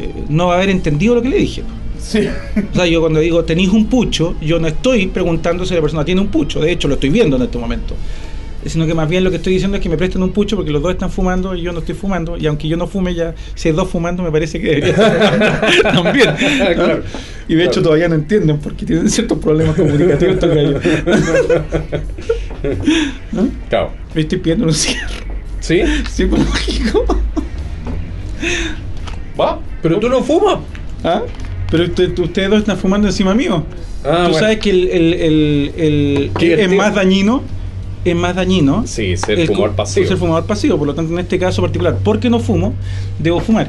eh, 0.00 0.10
no 0.28 0.46
va 0.48 0.54
a 0.54 0.56
haber 0.56 0.70
entendido 0.70 1.14
lo 1.14 1.22
que 1.22 1.28
le 1.28 1.36
dije. 1.36 1.62
Sí. 2.02 2.26
O 2.72 2.74
sea, 2.74 2.86
yo 2.86 3.00
cuando 3.00 3.20
digo 3.20 3.44
tenéis 3.44 3.68
un 3.68 3.84
pucho, 3.86 4.34
yo 4.40 4.58
no 4.58 4.66
estoy 4.68 5.06
preguntando 5.08 5.66
si 5.66 5.74
la 5.74 5.82
persona 5.82 6.02
tiene 6.04 6.20
un 6.22 6.28
pucho, 6.28 6.58
de 6.60 6.72
hecho 6.72 6.88
lo 6.88 6.94
estoy 6.94 7.10
viendo 7.10 7.36
en 7.36 7.42
este 7.42 7.58
momento. 7.58 7.94
Sino 8.66 8.86
que 8.86 8.92
más 8.92 9.08
bien 9.08 9.24
lo 9.24 9.30
que 9.30 9.36
estoy 9.36 9.54
diciendo 9.54 9.78
es 9.78 9.82
que 9.82 9.88
me 9.88 9.96
presten 9.96 10.22
un 10.22 10.32
pucho 10.32 10.54
porque 10.56 10.70
los 10.70 10.82
dos 10.82 10.92
están 10.92 11.10
fumando 11.10 11.54
y 11.54 11.62
yo 11.62 11.72
no 11.72 11.78
estoy 11.78 11.94
fumando. 11.94 12.36
Y 12.36 12.46
aunque 12.46 12.68
yo 12.68 12.76
no 12.76 12.86
fume, 12.86 13.14
ya 13.14 13.34
si 13.54 13.68
hay 13.68 13.74
dos 13.74 13.88
fumando, 13.88 14.22
me 14.22 14.30
parece 14.30 14.60
que 14.60 14.66
debería 14.68 14.90
estar 14.90 15.82
también. 15.94 16.28
¿no? 16.28 16.36
Claro. 16.74 17.02
Y 17.48 17.54
de 17.54 17.62
hecho 17.62 17.72
Claro. 17.72 17.82
todavía 17.84 18.08
no 18.08 18.14
entienden 18.16 18.58
porque 18.58 18.84
tienen 18.84 19.08
ciertos 19.10 19.38
problemas 19.38 19.76
comunicativos 19.76 20.34
estos 20.34 20.54
gallos. 20.54 20.82
¿No? 23.32 23.48
Claro. 23.68 23.92
Me 24.14 24.22
estoy 24.22 24.38
pidiendo 24.38 24.66
un 24.66 24.74
cigarro. 24.74 25.14
¿Sí? 25.60 25.80
Sí, 26.10 26.26
pues, 26.26 26.42
lógico. 26.44 27.04
¿Va? 29.40 29.58
Pero 29.82 29.98
tú 29.98 30.08
no 30.08 30.22
fumas. 30.22 30.58
¿Ah? 31.04 31.22
Pero 31.70 31.84
usted- 31.84 32.18
ustedes 32.18 32.50
dos 32.50 32.58
están 32.60 32.76
fumando 32.76 33.06
encima 33.08 33.34
mío. 33.34 33.64
Ah, 34.04 34.24
Tú 34.26 34.32
bueno. 34.32 34.38
sabes 34.38 34.58
que 34.58 34.70
el, 34.70 34.88
el, 34.88 35.14
el, 35.14 36.30
el- 36.40 36.60
es 36.60 36.72
más 36.72 36.94
dañino, 36.94 37.42
es 38.04 38.16
más 38.16 38.34
dañino. 38.34 38.86
Sí, 38.86 39.16
ser 39.16 39.38
el 39.38 39.46
fumador 39.46 39.72
pasivo. 39.72 40.06
Ser 40.06 40.16
fumador 40.16 40.44
pasivo, 40.44 40.78
por 40.78 40.86
lo 40.86 40.94
tanto, 40.94 41.12
en 41.12 41.18
este 41.18 41.38
caso 41.38 41.62
particular, 41.62 41.96
porque 42.02 42.30
no 42.30 42.40
fumo, 42.40 42.74
debo 43.18 43.40
fumar. 43.40 43.68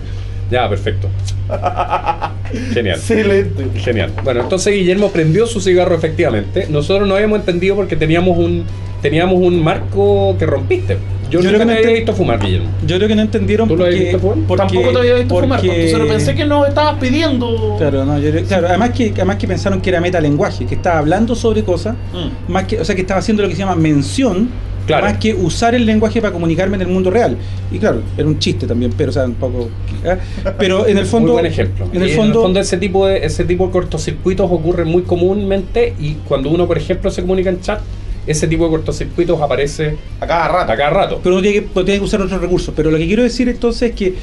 Ya, 0.49 0.67
perfecto. 0.67 1.07
Genial. 2.73 2.97
Excelente. 2.97 3.79
Genial. 3.79 4.11
Bueno, 4.23 4.41
entonces 4.41 4.73
Guillermo 4.73 5.09
prendió 5.09 5.47
su 5.47 5.61
cigarro 5.61 5.95
efectivamente. 5.95 6.67
Nosotros 6.69 7.07
no 7.07 7.15
habíamos 7.15 7.39
entendido 7.39 7.75
porque 7.75 7.95
teníamos 7.95 8.37
un 8.37 8.65
teníamos 9.01 9.35
un 9.39 9.63
marco 9.63 10.35
que 10.37 10.45
rompiste. 10.45 10.97
Yo, 11.31 11.39
creo 11.39 11.51
que 11.53 11.57
te 11.59 11.65
no 11.65 11.71
había 11.71 11.89
visto 11.93 12.13
fumar, 12.13 12.39
Guillermo. 12.39 12.69
Yo 12.85 12.95
creo 12.97 13.07
que 13.07 13.15
no 13.15 13.21
entendieron 13.21 13.67
¿Tú 13.67 13.75
lo 13.75 13.83
porque, 13.83 13.95
habías 13.95 14.13
visto 14.13 14.19
fumar? 14.19 14.47
porque- 14.47 14.63
Tampoco 14.65 14.91
te 14.91 14.97
había 14.99 15.13
visto 15.15 15.39
fumar, 15.39 15.59
porque- 15.59 15.75
entonces 15.75 15.99
lo 15.99 16.07
pensé 16.07 16.35
que 16.35 16.45
no 16.45 16.65
estabas 16.65 16.95
pidiendo. 16.99 17.75
Claro, 17.77 18.05
no, 18.05 18.19
yo- 18.19 18.43
claro, 18.45 18.67
además 18.67 18.89
que 18.91 19.11
además 19.15 19.35
que 19.37 19.47
pensaron 19.47 19.81
que 19.81 19.89
era 19.89 20.01
metalenguaje, 20.01 20.65
que 20.65 20.75
estaba 20.75 20.99
hablando 20.99 21.33
sobre 21.35 21.63
cosas, 21.63 21.95
Mm. 22.13 22.51
más 22.51 22.65
que, 22.65 22.79
o 22.79 22.85
sea, 22.85 22.95
que 22.95 23.01
estaba 23.01 23.19
haciendo 23.19 23.43
lo 23.43 23.49
que 23.49 23.55
se 23.55 23.59
llama 23.59 23.75
mención, 23.75 24.49
Claro. 24.87 25.05
más 25.05 25.17
que 25.19 25.33
usar 25.35 25.75
el 25.75 25.85
lenguaje 25.85 26.19
para 26.21 26.33
comunicarme 26.33 26.75
en 26.75 26.81
el 26.81 26.87
mundo 26.87 27.11
real. 27.11 27.37
Y 27.71 27.77
claro, 27.77 28.01
era 28.17 28.27
un 28.27 28.39
chiste 28.39 28.65
también, 28.65 28.91
pero 28.97 29.11
o 29.11 29.13
sea, 29.13 29.25
un 29.25 29.35
poco 29.35 29.69
¿ah? 30.05 30.17
pero 30.57 30.87
en 30.87 30.97
el 30.97 31.05
fondo 31.05 31.27
muy 31.33 31.41
buen 31.41 31.45
ejemplo. 31.45 31.87
En 31.93 32.01
el 32.01 32.09
Y 32.09 32.13
fondo, 32.13 32.51
ese 32.59 32.77
tipo 32.77 33.05
de 33.05 33.23
ese 33.23 33.45
tipo 33.45 33.67
de 33.67 33.71
cortocircuitos 33.71 34.49
ocurren 34.51 34.87
muy 34.87 35.03
comúnmente 35.03 35.93
y 35.99 36.15
cuando 36.27 36.49
uno, 36.49 36.65
por 36.67 36.77
ejemplo, 36.79 37.11
se 37.11 37.21
comunica 37.21 37.49
en 37.51 37.61
chat 37.61 37.79
ese 38.27 38.47
tipo 38.47 38.65
de 38.65 38.69
cortocircuitos 38.71 39.41
aparece 39.41 39.95
A 40.19 40.27
cada 40.27 40.47
rato. 40.47 40.71
a 40.71 40.75
cada 40.77 40.89
rato. 40.89 41.19
pero 41.23 41.35
no 41.35 41.41
tiene, 41.41 41.61
que, 41.61 41.67
no 41.75 41.83
tiene 41.85 41.99
que 41.99 42.05
usar 42.05 42.21
otros 42.21 42.39
recursos. 42.41 42.73
Pero 42.75 42.91
lo 42.91 42.97
que 42.97 43.07
quiero 43.07 43.23
decir 43.23 43.49
entonces 43.49 43.89
es 43.89 43.95
que, 43.95 44.13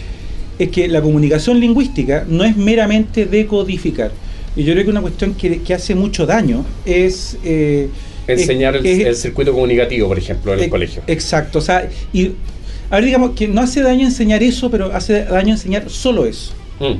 es 0.59 0.69
que 0.71 0.89
la 0.89 1.01
comunicación 1.03 1.59
lingüística 1.61 2.25
no 2.29 2.45
es 2.45 2.57
meramente 2.57 3.27
decodificar. 3.27 4.13
Y 4.57 4.65
yo 4.65 4.73
creo 4.73 4.85
que 4.85 4.91
una 4.91 5.01
cuestión 5.03 5.35
que, 5.35 5.63
que 5.63 5.75
hace 5.75 5.95
mucho 5.95 6.27
daño 6.27 6.65
es... 6.85 7.39
eh, 7.45 7.89
Enseñar 8.27 8.77
es- 8.77 8.85
el, 8.85 8.87
es- 9.01 9.07
el 9.07 9.17
circuito 9.17 9.53
comunicativo, 9.53 10.07
por 10.09 10.19
ejemplo, 10.19 10.53
en 10.53 10.59
el 10.59 10.65
Ex- 10.67 10.71
colegio. 10.71 11.03
Exacto, 11.07 11.59
o 11.59 11.63
sea, 11.63 11.89
y 12.13 12.33
a 12.91 12.97
ver, 12.97 13.05
digamos 13.05 13.33
que 13.33 13.49
no 13.49 13.61
hace 13.61 13.83
daño 13.83 14.07
enseñar 14.07 14.43
eso, 14.43 14.71
pero 14.71 14.93
hace 14.95 15.25
daño 15.25 15.53
enseñar 15.55 15.89
solo 15.91 16.25
eso. 16.27 16.53
Mm. 16.81 16.95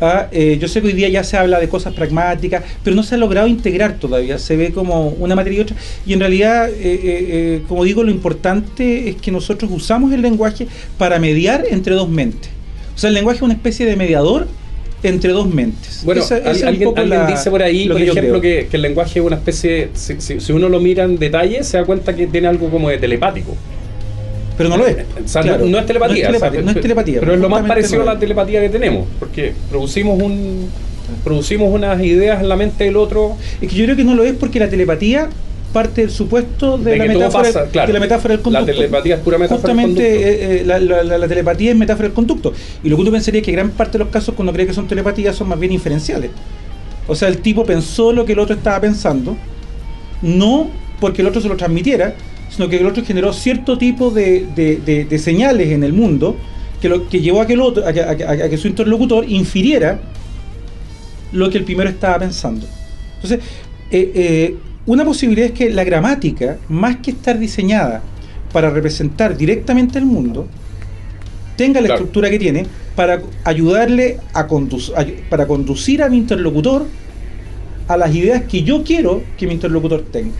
Ah, 0.00 0.28
eh, 0.32 0.56
yo 0.60 0.66
sé 0.68 0.80
que 0.80 0.86
hoy 0.88 0.92
día 0.94 1.08
ya 1.08 1.22
se 1.24 1.36
habla 1.36 1.58
de 1.60 1.68
cosas 1.68 1.92
pragmáticas, 1.92 2.62
pero 2.82 2.96
no 2.96 3.02
se 3.02 3.14
ha 3.16 3.18
logrado 3.18 3.46
integrar 3.48 3.98
todavía. 3.98 4.38
Se 4.38 4.56
ve 4.56 4.72
como 4.72 5.08
una 5.08 5.34
materia 5.34 5.58
y 5.58 5.62
otra. 5.62 5.76
Y 6.06 6.12
en 6.14 6.20
realidad, 6.20 6.68
eh, 6.70 6.74
eh, 6.82 7.00
eh, 7.04 7.62
como 7.68 7.84
digo, 7.84 8.02
lo 8.02 8.10
importante 8.10 9.08
es 9.10 9.16
que 9.16 9.30
nosotros 9.30 9.70
usamos 9.72 10.12
el 10.12 10.22
lenguaje 10.22 10.66
para 10.96 11.18
mediar 11.18 11.64
entre 11.70 11.94
dos 11.94 12.08
mentes. 12.08 12.50
O 12.94 12.98
sea, 12.98 13.08
el 13.08 13.14
lenguaje 13.14 13.38
es 13.38 13.42
una 13.42 13.54
especie 13.54 13.84
de 13.86 13.96
mediador 13.96 14.46
entre 15.02 15.32
dos 15.32 15.48
mentes. 15.52 16.02
Bueno, 16.04 16.20
Esa- 16.22 16.36
esa 16.38 16.50
al- 16.50 16.56
es 16.56 16.62
un 16.62 16.68
alguien, 16.68 16.88
poco 16.90 17.00
alguien 17.00 17.20
la- 17.20 17.26
dice 17.26 17.50
por 17.50 17.62
ahí, 17.62 17.88
por 17.88 18.00
ejemplo, 18.02 18.40
que, 18.40 18.66
que 18.70 18.76
el 18.76 18.82
lenguaje 18.82 19.18
es 19.20 19.24
una 19.24 19.36
especie, 19.36 19.88
si, 19.94 20.20
si- 20.20 20.40
si 20.40 20.52
uno 20.52 20.68
lo 20.68 20.80
mira 20.80 21.04
en 21.04 21.18
detalle, 21.18 21.62
se 21.64 21.78
da 21.78 21.84
cuenta 21.84 22.14
que 22.14 22.26
tiene 22.26 22.48
algo 22.48 22.68
como 22.70 22.88
de 22.90 22.98
telepático. 22.98 23.56
Pero 24.60 24.68
no 24.68 24.76
lo 24.76 24.86
es. 24.86 24.96
O 25.24 25.28
sea, 25.28 25.40
Claro, 25.40 25.64
no, 25.64 25.70
no 25.70 25.78
es 25.78 25.86
telepatía. 25.86 26.28
No 26.28 26.36
es 26.36 26.36
o 26.36 26.38
sea, 26.40 26.50
telepatía, 26.50 26.62
no 26.62 26.70
es 26.70 26.80
telepatía, 26.82 27.20
Pero 27.20 27.32
es 27.34 27.40
lo 27.40 27.48
más 27.48 27.66
parecido 27.66 28.04
no 28.04 28.10
a 28.10 28.14
la 28.14 28.20
telepatía 28.20 28.60
que 28.60 28.68
tenemos, 28.68 29.06
porque 29.18 29.54
producimos 29.70 30.20
un 30.22 30.68
producimos 31.24 31.72
unas 31.72 32.00
ideas 32.02 32.40
en 32.42 32.48
la 32.50 32.56
mente 32.56 32.84
del 32.84 32.96
otro. 32.96 33.36
Es 33.60 33.70
que 33.70 33.74
yo 33.74 33.84
creo 33.84 33.96
que 33.96 34.04
no 34.04 34.14
lo 34.14 34.22
es 34.22 34.34
porque 34.34 34.60
la 34.60 34.68
telepatía 34.68 35.28
parte 35.72 36.02
del 36.02 36.10
supuesto 36.10 36.76
de, 36.78 36.90
De 36.92 36.96
la, 36.98 37.04
metáfora, 37.06 37.44
pasa, 37.44 37.68
claro. 37.68 37.86
de 37.86 37.92
la 37.94 38.00
metáfora 38.00 38.32
del 38.36 38.38
La 38.40 38.42
conducto. 38.44 38.66
telepatía 38.66 39.14
es 39.14 39.20
pura 39.22 39.38
metáfora 39.38 39.72
del 39.74 39.76
Justamente 39.86 40.02
conducto. 40.14 40.28
eh, 40.28 40.60
eh, 40.60 40.62
la, 40.66 40.78
la- 40.80 41.02
la- 41.04 41.18
la 41.18 41.28
telepatía 41.28 41.70
es 41.70 41.76
metáfora 41.76 42.08
del 42.08 42.12
conducto. 42.14 42.52
Y 42.84 42.88
lo 42.90 42.96
que 42.96 43.02
uno 43.02 43.10
pensaría 43.12 43.40
es 43.40 43.46
que 43.46 43.52
gran 43.52 43.70
parte 43.70 43.92
de 43.96 44.04
los 44.04 44.08
casos 44.12 44.34
cuando 44.34 44.52
cree 44.52 44.66
que 44.66 44.74
son 44.74 44.86
telepatías 44.86 45.34
son 45.36 45.48
más 45.48 45.58
bien 45.58 45.72
inferenciales. 45.72 46.30
O 47.08 47.14
sea, 47.14 47.28
el 47.28 47.38
tipo 47.38 47.64
pensó 47.64 48.12
lo 48.12 48.24
que 48.26 48.32
el 48.34 48.38
otro 48.40 48.54
estaba 48.54 48.80
pensando, 48.80 49.36
no 50.22 50.68
porque 51.00 51.22
el 51.22 51.28
otro 51.28 51.40
se 51.40 51.48
lo 51.48 51.56
transmitiera, 51.56 52.14
sino 52.50 52.68
que 52.68 52.78
el 52.78 52.86
otro 52.86 53.04
generó 53.04 53.32
cierto 53.32 53.78
tipo 53.78 54.10
de, 54.10 54.46
de- 54.54 54.76
de- 54.84 55.04
de 55.04 55.18
señales 55.18 55.68
en 55.70 55.82
el 55.84 55.92
mundo 55.92 56.36
que, 56.80 56.88
lo, 56.88 57.08
que 57.08 57.20
llevó 57.20 57.40
a 57.42 57.46
que, 57.46 57.52
el 57.54 57.60
otro, 57.60 57.86
a 57.86 57.92
que- 57.92 58.02
a 58.02 58.16
que- 58.16 58.24
a 58.24 58.48
que 58.50 58.56
su 58.58 58.68
interlocutor 58.68 59.24
infiriera 59.28 60.00
lo 61.32 61.48
que 61.50 61.58
el 61.58 61.64
primero 61.64 61.88
estaba 61.88 62.18
pensando. 62.18 62.66
Entonces, 63.16 63.40
eh, 63.90 64.10
eh, 64.14 64.56
una 64.86 65.04
posibilidad 65.04 65.46
es 65.50 65.52
que 65.52 65.70
la 65.70 65.84
gramática, 65.84 66.58
más 66.68 66.96
que 66.96 67.12
estar 67.12 67.38
diseñada 67.38 68.02
para 68.52 68.70
representar 68.70 69.36
directamente 69.36 69.98
el 69.98 70.06
mundo, 70.06 70.48
tenga 71.56 71.80
la 71.80 71.86
Claro. 71.86 71.98
estructura 72.00 72.30
que 72.30 72.38
tiene 72.38 72.66
para 72.96 73.20
ayudarle 73.44 74.18
a- 74.34 74.46
para 75.28 75.46
conducir 75.46 76.02
a 76.02 76.08
mi 76.08 76.16
interlocutor 76.16 76.86
a 77.86 77.96
las 77.96 78.14
ideas 78.14 78.42
que 78.44 78.62
yo 78.62 78.82
quiero 78.82 79.22
que 79.36 79.46
mi 79.46 79.54
interlocutor 79.54 80.02
tenga. 80.10 80.32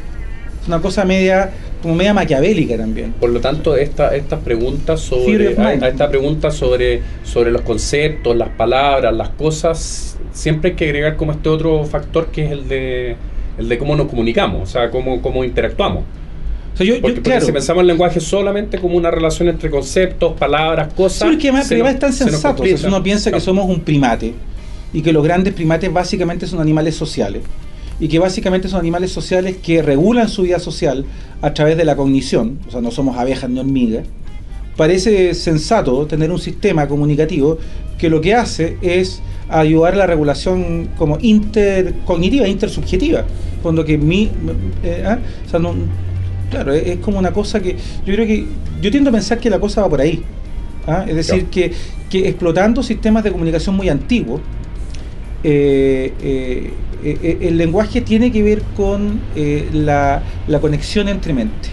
Es 0.62 0.68
una 0.68 0.80
cosa 0.80 1.04
media, 1.04 1.50
como 1.82 1.94
media 1.94 2.12
maquiavélica 2.14 2.76
también. 2.76 3.12
Por 3.18 3.30
lo 3.30 3.40
tanto, 3.40 3.76
esta, 3.76 4.14
estas 4.14 4.40
preguntas 4.40 5.00
sobre 5.00 5.56
a- 5.58 5.68
a 5.68 5.88
esta 5.88 6.08
pregunta 6.10 6.50
sobre, 6.50 7.00
sobre 7.24 7.50
los 7.50 7.62
conceptos, 7.62 8.36
las 8.36 8.50
palabras, 8.50 9.14
las 9.14 9.30
cosas, 9.30 10.18
siempre 10.32 10.70
hay 10.70 10.76
que 10.76 10.84
agregar 10.84 11.16
como 11.16 11.32
este 11.32 11.48
otro 11.48 11.84
factor 11.84 12.26
que 12.26 12.44
es 12.44 12.52
el 12.52 12.68
de 12.68 13.16
el 13.58 13.68
de 13.68 13.76
cómo 13.78 13.94
nos 13.94 14.08
comunicamos, 14.08 14.62
o 14.62 14.66
sea, 14.72 14.90
cómo, 14.90 15.20
cómo 15.20 15.44
interactuamos. 15.44 16.04
O 16.72 16.76
sea, 16.76 16.86
yo, 16.86 16.94
yo, 16.94 17.00
Porque, 17.02 17.16
porque 17.16 17.30
claro, 17.30 17.44
si 17.44 17.52
pensamos 17.52 17.80
en 17.80 17.82
el 17.82 17.86
lenguaje 17.88 18.20
solamente 18.20 18.78
como 18.78 18.96
una 18.96 19.10
relación 19.10 19.48
entre 19.48 19.68
conceptos, 19.68 20.32
palabras, 20.38 20.94
cosas. 20.94 21.28
Sí, 21.28 21.34
porque 21.34 21.48
además, 21.48 21.66
se 21.66 21.78
es 21.78 21.98
tan 21.98 22.12
se 22.12 22.24
sensato. 22.24 22.64
Si 22.64 22.86
uno 22.86 23.02
piensa 23.02 23.24
que 23.24 23.32
Claro. 23.32 23.44
somos 23.44 23.66
un 23.66 23.80
primate 23.80 24.32
y 24.94 25.02
que 25.02 25.12
los 25.12 25.22
grandes 25.22 25.52
primates 25.52 25.92
básicamente 25.92 26.46
son 26.46 26.60
animales 26.60 26.94
sociales 26.94 27.42
y 28.00 28.08
que 28.08 28.18
básicamente 28.18 28.68
son 28.68 28.80
animales 28.80 29.12
sociales 29.12 29.56
que 29.62 29.82
regulan 29.82 30.28
su 30.28 30.42
vida 30.42 30.58
social 30.58 31.04
a 31.42 31.52
través 31.54 31.76
de 31.76 31.84
la 31.84 31.94
cognición, 31.96 32.58
o 32.66 32.70
sea, 32.70 32.80
no 32.80 32.90
somos 32.90 33.16
abejas 33.18 33.48
ni 33.50 33.60
hormigas, 33.60 34.06
parece 34.76 35.34
sensato 35.34 36.06
tener 36.06 36.30
un 36.30 36.38
sistema 36.38 36.88
comunicativo 36.88 37.58
que 37.98 38.08
lo 38.08 38.20
que 38.20 38.34
hace 38.34 38.78
es 38.80 39.20
ayudar 39.50 39.94
a 39.94 39.96
la 39.98 40.06
regulación 40.06 40.88
como 40.96 41.18
intercognitiva, 41.20 42.48
intersubjetiva, 42.48 43.24
cuando 43.62 43.84
que 43.84 43.98
mi, 43.98 44.30
eh, 44.82 45.04
ah, 45.06 45.18
o 45.46 45.50
sea, 45.50 45.58
no- 45.60 45.74
claro, 46.50 46.72
es, 46.72 46.86
es 46.86 46.96
como 46.98 47.18
una 47.18 47.32
cosa 47.32 47.60
que 47.60 47.76
yo 48.06 48.14
creo 48.14 48.26
que 48.26 48.46
yo 48.80 48.90
tiendo 48.90 49.10
a 49.10 49.12
pensar 49.12 49.38
que 49.38 49.50
la 49.50 49.60
cosa 49.60 49.82
va 49.82 49.90
por 49.90 50.00
ahí, 50.00 50.22
¿ah? 50.86 51.04
es 51.06 51.14
decir, 51.16 51.46
que, 51.46 51.72
que 52.08 52.28
explotando 52.28 52.82
sistemas 52.82 53.22
de 53.24 53.32
comunicación 53.32 53.76
muy 53.76 53.88
antiguos, 53.90 54.40
eh, 55.42 56.12
eh, 56.22 56.70
eh, 57.04 57.38
el 57.42 57.56
lenguaje 57.56 58.00
tiene 58.00 58.30
que 58.30 58.42
ver 58.42 58.62
con 58.76 59.20
eh, 59.36 59.68
la, 59.72 60.22
la 60.46 60.60
conexión 60.60 61.08
entre 61.08 61.32
mentes. 61.32 61.70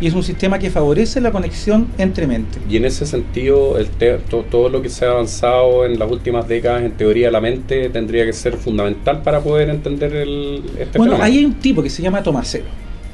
Y 0.00 0.08
es 0.08 0.14
un 0.14 0.24
sistema 0.24 0.58
que 0.58 0.70
favorece 0.70 1.20
la 1.20 1.30
conexión 1.30 1.86
entre 1.98 2.26
mentes. 2.26 2.60
Y 2.68 2.76
en 2.76 2.84
ese 2.84 3.06
sentido, 3.06 3.78
el 3.78 3.86
te- 3.88 4.18
to- 4.18 4.44
todo 4.50 4.68
lo 4.68 4.82
que 4.82 4.88
se 4.88 5.04
ha 5.06 5.10
avanzado 5.12 5.86
en 5.86 5.98
las 5.98 6.10
últimas 6.10 6.48
décadas 6.48 6.82
en 6.82 6.92
teoría 6.92 7.26
de 7.26 7.32
la 7.32 7.40
mente 7.40 7.88
tendría 7.90 8.26
que 8.26 8.32
ser 8.32 8.54
fundamental 8.56 9.22
para 9.22 9.40
poder 9.40 9.70
entender 9.70 10.12
el, 10.16 10.62
este 10.78 10.98
Bueno, 10.98 11.12
fenómeno. 11.14 11.22
ahí 11.24 11.38
hay 11.38 11.44
un 11.44 11.54
tipo 11.54 11.80
que 11.82 11.88
se 11.90 12.02
llama 12.02 12.22
Tomasero, 12.24 12.64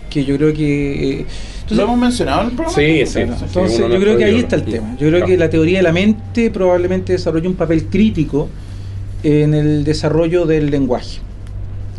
que 0.09 0.25
yo 0.25 0.37
creo 0.39 0.55
que... 0.55 1.21
entonces- 1.21 1.77
¿Lo 1.77 1.83
hemos 1.85 1.99
mencionado 1.99 2.41
en 2.41 2.47
el 2.49 2.53
programa? 2.55 2.75
Sí, 2.77 3.07
sí. 3.07 3.21
Entonces, 3.21 3.79
yo 3.79 4.01
creo 4.01 4.17
que 4.17 4.25
ahí 4.25 4.37
está 4.39 4.57
el 4.57 4.65
tema. 4.65 4.93
Yo 4.93 5.07
creo 5.09 5.11
Claro. 5.11 5.27
que 5.27 5.37
la 5.37 5.51
teoría 5.51 5.77
de 5.79 5.83
la 5.85 5.93
mente 5.93 6.51
probablemente 6.51 7.13
desarrolla 7.13 7.49
un 7.49 7.55
papel 7.57 7.85
crítico 7.85 8.49
en 9.23 9.55
el 9.55 9.85
desarrollo 9.85 10.47
del 10.47 10.71
lenguaje. 10.71 11.19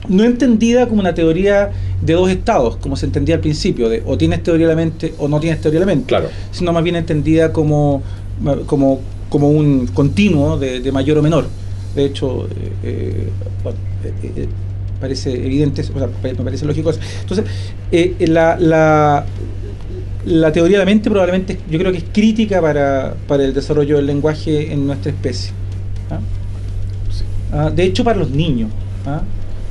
No 0.09 0.23
entendida 0.23 0.87
como 0.87 0.99
una 1.01 1.13
teoría 1.13 1.71
de 2.01 2.13
dos 2.13 2.29
estados, 2.29 2.77
como 2.77 2.95
se 2.95 3.05
entendía 3.05 3.35
al 3.35 3.41
principio, 3.41 3.87
de 3.87 4.01
o 4.05 4.17
tienes 4.17 4.41
teoría 4.41 4.67
de 4.67 4.73
la 4.73 4.75
mente 4.75 5.13
o 5.19 5.27
no 5.27 5.39
tienes 5.39 5.61
teoría 5.61 5.79
de 5.79 5.85
la 5.85 5.91
mente, 5.91 6.07
Claro. 6.07 6.29
sino 6.51 6.73
más 6.73 6.83
bien 6.83 6.95
entendida 6.95 7.53
como, 7.53 8.01
como, 8.65 8.99
como 9.29 9.49
un 9.49 9.87
continuo 9.87 10.57
de, 10.57 10.79
de 10.79 10.91
mayor 10.91 11.19
o 11.19 11.21
menor. 11.21 11.45
De 11.95 12.05
hecho, 12.05 12.47
eh, 12.47 12.71
eh, 12.83 13.29
bueno, 13.63 13.77
eh, 14.03 14.31
eh, 14.37 14.47
parece 14.99 15.33
evidente, 15.33 15.81
o 15.81 15.99
sea, 15.99 16.09
me 16.23 16.33
parece 16.35 16.65
lógico 16.65 16.89
eso. 16.89 16.99
Entonces, 17.21 17.45
eh, 17.91 18.15
la, 18.27 18.57
la, 18.59 19.25
la 20.25 20.51
teoría 20.51 20.77
de 20.79 20.85
la 20.85 20.89
mente 20.91 21.09
probablemente 21.09 21.59
yo 21.69 21.77
creo 21.77 21.91
que 21.91 21.99
es 21.99 22.05
crítica 22.11 22.61
para, 22.61 23.15
para 23.27 23.43
el 23.43 23.53
desarrollo 23.53 23.97
del 23.97 24.07
lenguaje 24.07 24.71
en 24.73 24.87
nuestra 24.87 25.11
especie. 25.11 25.51
¿Ah? 27.51 27.69
De 27.69 27.83
hecho, 27.83 28.03
para 28.03 28.19
los 28.19 28.29
niños. 28.31 28.69
¿ah? 29.05 29.21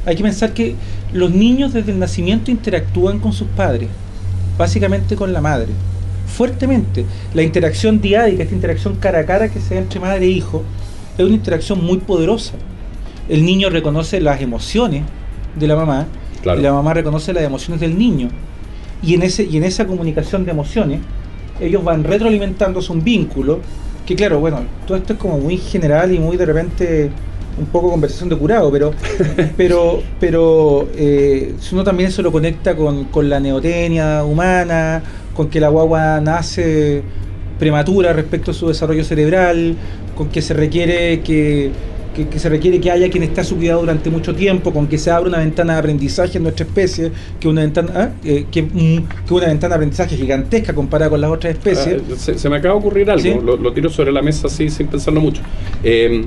Hay 0.06 0.16
que 0.16 0.22
pensar 0.22 0.52
que 0.54 0.74
los 1.12 1.30
niños 1.30 1.72
desde 1.72 1.92
el 1.92 1.98
nacimiento 1.98 2.50
interactúan 2.50 3.18
con 3.18 3.32
sus 3.32 3.48
padres, 3.48 3.88
básicamente 4.56 5.16
con 5.16 5.32
la 5.32 5.40
madre, 5.40 5.68
fuertemente. 6.26 7.04
La 7.34 7.42
interacción 7.42 8.00
diádica, 8.00 8.42
esta 8.42 8.54
interacción 8.54 8.96
cara 8.96 9.20
a 9.20 9.26
cara 9.26 9.48
que 9.48 9.60
se 9.60 9.74
da 9.74 9.80
entre 9.80 10.00
madre 10.00 10.24
e 10.26 10.30
hijo, 10.30 10.62
es 11.18 11.24
una 11.24 11.34
interacción 11.34 11.84
muy 11.84 11.98
poderosa. 11.98 12.54
El 13.28 13.44
niño 13.44 13.68
reconoce 13.70 14.20
las 14.20 14.40
emociones 14.40 15.04
de 15.56 15.66
la 15.66 15.76
mamá 15.76 16.06
Claro. 16.42 16.58
y 16.58 16.62
la 16.62 16.72
mamá 16.72 16.94
reconoce 16.94 17.32
las 17.34 17.42
emociones 17.44 17.80
del 17.80 17.98
niño. 17.98 18.28
Y 19.02 19.14
en, 19.14 19.22
ese, 19.22 19.44
y 19.44 19.56
en 19.58 19.64
esa 19.64 19.86
comunicación 19.86 20.44
de 20.44 20.50
emociones, 20.52 21.00
ellos 21.60 21.84
van 21.84 22.04
retroalimentándose 22.04 22.92
un 22.92 23.04
vínculo 23.04 23.60
que, 24.06 24.16
claro, 24.16 24.40
bueno, 24.40 24.62
todo 24.86 24.96
esto 24.96 25.12
es 25.12 25.18
como 25.18 25.38
muy 25.38 25.58
general 25.58 26.12
y 26.14 26.18
muy 26.18 26.36
de 26.36 26.46
repente 26.46 27.10
un 27.58 27.66
poco 27.66 27.90
conversación 27.90 28.28
de 28.28 28.36
curado, 28.36 28.70
pero 28.70 28.92
pero 29.56 30.02
pero 30.18 30.88
eh, 30.96 31.54
uno 31.72 31.84
también 31.84 32.08
eso 32.08 32.22
lo 32.22 32.32
conecta 32.32 32.76
con, 32.76 33.04
con 33.04 33.28
la 33.28 33.40
neotenia 33.40 34.24
humana, 34.24 35.02
con 35.34 35.48
que 35.48 35.60
la 35.60 35.68
guagua 35.68 36.20
nace 36.20 37.02
prematura 37.58 38.12
respecto 38.12 38.50
a 38.50 38.54
su 38.54 38.68
desarrollo 38.68 39.04
cerebral, 39.04 39.76
con 40.16 40.28
que 40.30 40.42
se 40.42 40.54
requiere 40.54 41.20
que, 41.20 41.70
que, 42.16 42.26
que 42.26 42.38
se 42.38 42.48
requiere 42.48 42.80
que 42.80 42.90
haya 42.90 43.10
quien 43.10 43.22
esté 43.22 43.42
a 43.42 43.44
su 43.44 43.56
cuidado 43.56 43.80
durante 43.80 44.10
mucho 44.10 44.34
tiempo, 44.34 44.72
con 44.72 44.88
que 44.88 44.98
se 44.98 45.10
abra 45.10 45.28
una 45.28 45.38
ventana 45.38 45.74
de 45.74 45.78
aprendizaje 45.78 46.38
en 46.38 46.44
nuestra 46.44 46.66
especie, 46.66 47.12
que 47.38 47.46
una 47.46 47.60
ventana 47.60 47.92
ah, 47.94 48.08
eh, 48.24 48.46
que, 48.50 48.62
mm, 48.62 49.26
que 49.28 49.34
una 49.34 49.46
ventana 49.46 49.74
de 49.74 49.76
aprendizaje 49.76 50.16
gigantesca 50.16 50.74
comparada 50.74 51.10
con 51.10 51.20
las 51.20 51.30
otras 51.30 51.52
especies. 51.52 52.02
Ah, 52.10 52.14
se, 52.16 52.38
se 52.38 52.48
me 52.48 52.56
acaba 52.56 52.74
de 52.74 52.80
ocurrir 52.80 53.10
algo, 53.10 53.22
¿Sí? 53.22 53.34
lo, 53.44 53.56
lo 53.56 53.72
tiro 53.72 53.90
sobre 53.90 54.10
la 54.10 54.22
mesa 54.22 54.46
así 54.46 54.70
sin 54.70 54.86
pensarlo 54.88 55.20
mucho. 55.20 55.42
Eh, 55.84 56.24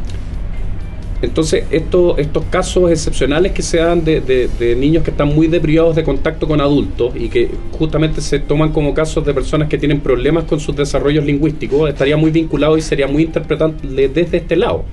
entonces, 1.24 1.64
estos, 1.72 2.20
estos 2.20 2.44
casos 2.52 2.92
excepcionales 2.92 3.52
que 3.54 3.62
se 3.62 3.78
dan 3.78 4.04
de, 4.04 4.20
de- 4.22 4.50
de 4.60 4.76
niños 4.76 5.04
que 5.04 5.12
están 5.12 5.30
muy 5.34 5.48
deprivados 5.48 5.96
de 5.96 6.04
contacto 6.04 6.48
con 6.48 6.60
adultos 6.62 7.14
y 7.16 7.30
que 7.30 7.50
justamente 7.72 8.22
se 8.22 8.40
toman 8.40 8.72
como 8.72 8.94
casos 8.94 9.26
de 9.26 9.34
personas 9.34 9.70
que 9.70 9.78
tienen 9.78 10.02
problemas 10.02 10.44
con 10.44 10.60
sus 10.60 10.76
desarrollos 10.76 11.26
lingüísticos, 11.26 11.90
estaría 11.90 12.18
muy 12.18 12.30
vinculado 12.32 12.78
y 12.78 12.82
sería 12.82 13.08
muy 13.08 13.24
interpretable 13.24 14.10
desde 14.10 14.38
este 14.38 14.56
lado. 14.56 14.84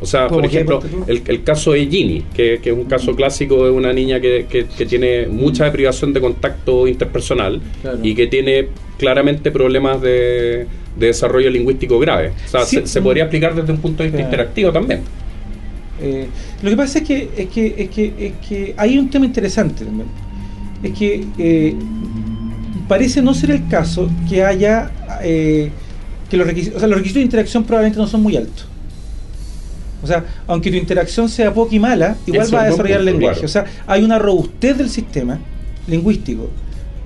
O 0.00 0.06
sea, 0.06 0.26
¿Cómo 0.26 0.40
por 0.40 0.46
ejemplo, 0.46 0.80
el, 1.06 1.22
el 1.26 1.44
caso 1.44 1.72
de 1.72 1.86
Ginny, 1.86 2.24
que, 2.34 2.58
que 2.60 2.70
es 2.70 2.76
un 2.76 2.84
caso 2.84 3.14
clásico 3.14 3.64
de 3.64 3.70
una 3.70 3.92
niña 3.92 4.20
que, 4.20 4.46
que- 4.48 4.66
que 4.66 4.84
tiene 4.86 5.26
mucha 5.28 5.70
privación 5.72 6.12
de 6.12 6.20
contacto 6.20 6.86
interpersonal 6.88 7.62
Claro. 7.80 7.98
y 8.02 8.14
que 8.14 8.26
tiene 8.26 8.68
claramente 8.98 9.50
problemas 9.50 10.02
de, 10.02 10.66
de 10.98 11.06
desarrollo 11.06 11.48
lingüístico 11.48 11.98
grave. 12.00 12.32
O 12.44 12.48
sea, 12.48 12.64
Sí. 12.64 12.76
se, 12.80 12.86
se 12.88 13.00
podría 13.00 13.22
explicar 13.24 13.54
desde 13.54 13.72
un 13.72 13.78
punto 13.78 14.02
de 14.02 14.08
vista 14.10 14.18
Claro. 14.18 14.30
interactivo 14.32 14.72
también. 14.72 15.00
Eh, 16.00 16.26
lo 16.62 16.70
que 16.70 16.76
pasa 16.76 16.98
es 16.98 17.04
que, 17.04 17.30
es 17.36 17.48
que, 17.48 17.74
es 17.78 17.88
que, 17.90 18.12
es 18.18 18.32
que 18.48 18.74
hay 18.76 18.98
un 18.98 19.08
tema 19.10 19.26
interesante 19.26 19.84
también. 19.84 20.08
Es 20.82 20.92
que 20.92 21.24
eh, 21.38 21.74
parece 22.88 23.22
no 23.22 23.32
ser 23.34 23.50
el 23.52 23.66
caso 23.68 24.10
que 24.28 24.44
haya 24.44 24.90
eh, 25.22 25.70
que 26.28 26.36
los 26.36 26.46
requisitos, 26.46 26.76
o 26.76 26.80
sea, 26.80 26.88
los 26.88 26.98
requisitos 26.98 27.20
de 27.20 27.24
interacción 27.24 27.64
probablemente 27.64 27.98
no 27.98 28.06
son 28.06 28.22
muy 28.22 28.36
altos. 28.36 28.66
O 30.02 30.06
sea, 30.06 30.24
aunque 30.46 30.70
tu 30.70 30.76
interacción 30.76 31.28
sea 31.30 31.54
poca 31.54 31.74
y 31.74 31.78
mala, 31.78 32.16
igual 32.26 32.46
Eso 32.46 32.56
va 32.56 32.62
a 32.62 32.66
desarrollar 32.66 33.00
el 33.00 33.06
lenguaje. 33.06 33.40
claro. 33.40 33.46
O 33.46 33.48
sea, 33.48 33.64
hay 33.86 34.02
una 34.02 34.18
robustez 34.18 34.76
del 34.76 34.90
sistema 34.90 35.38
lingüístico 35.86 36.50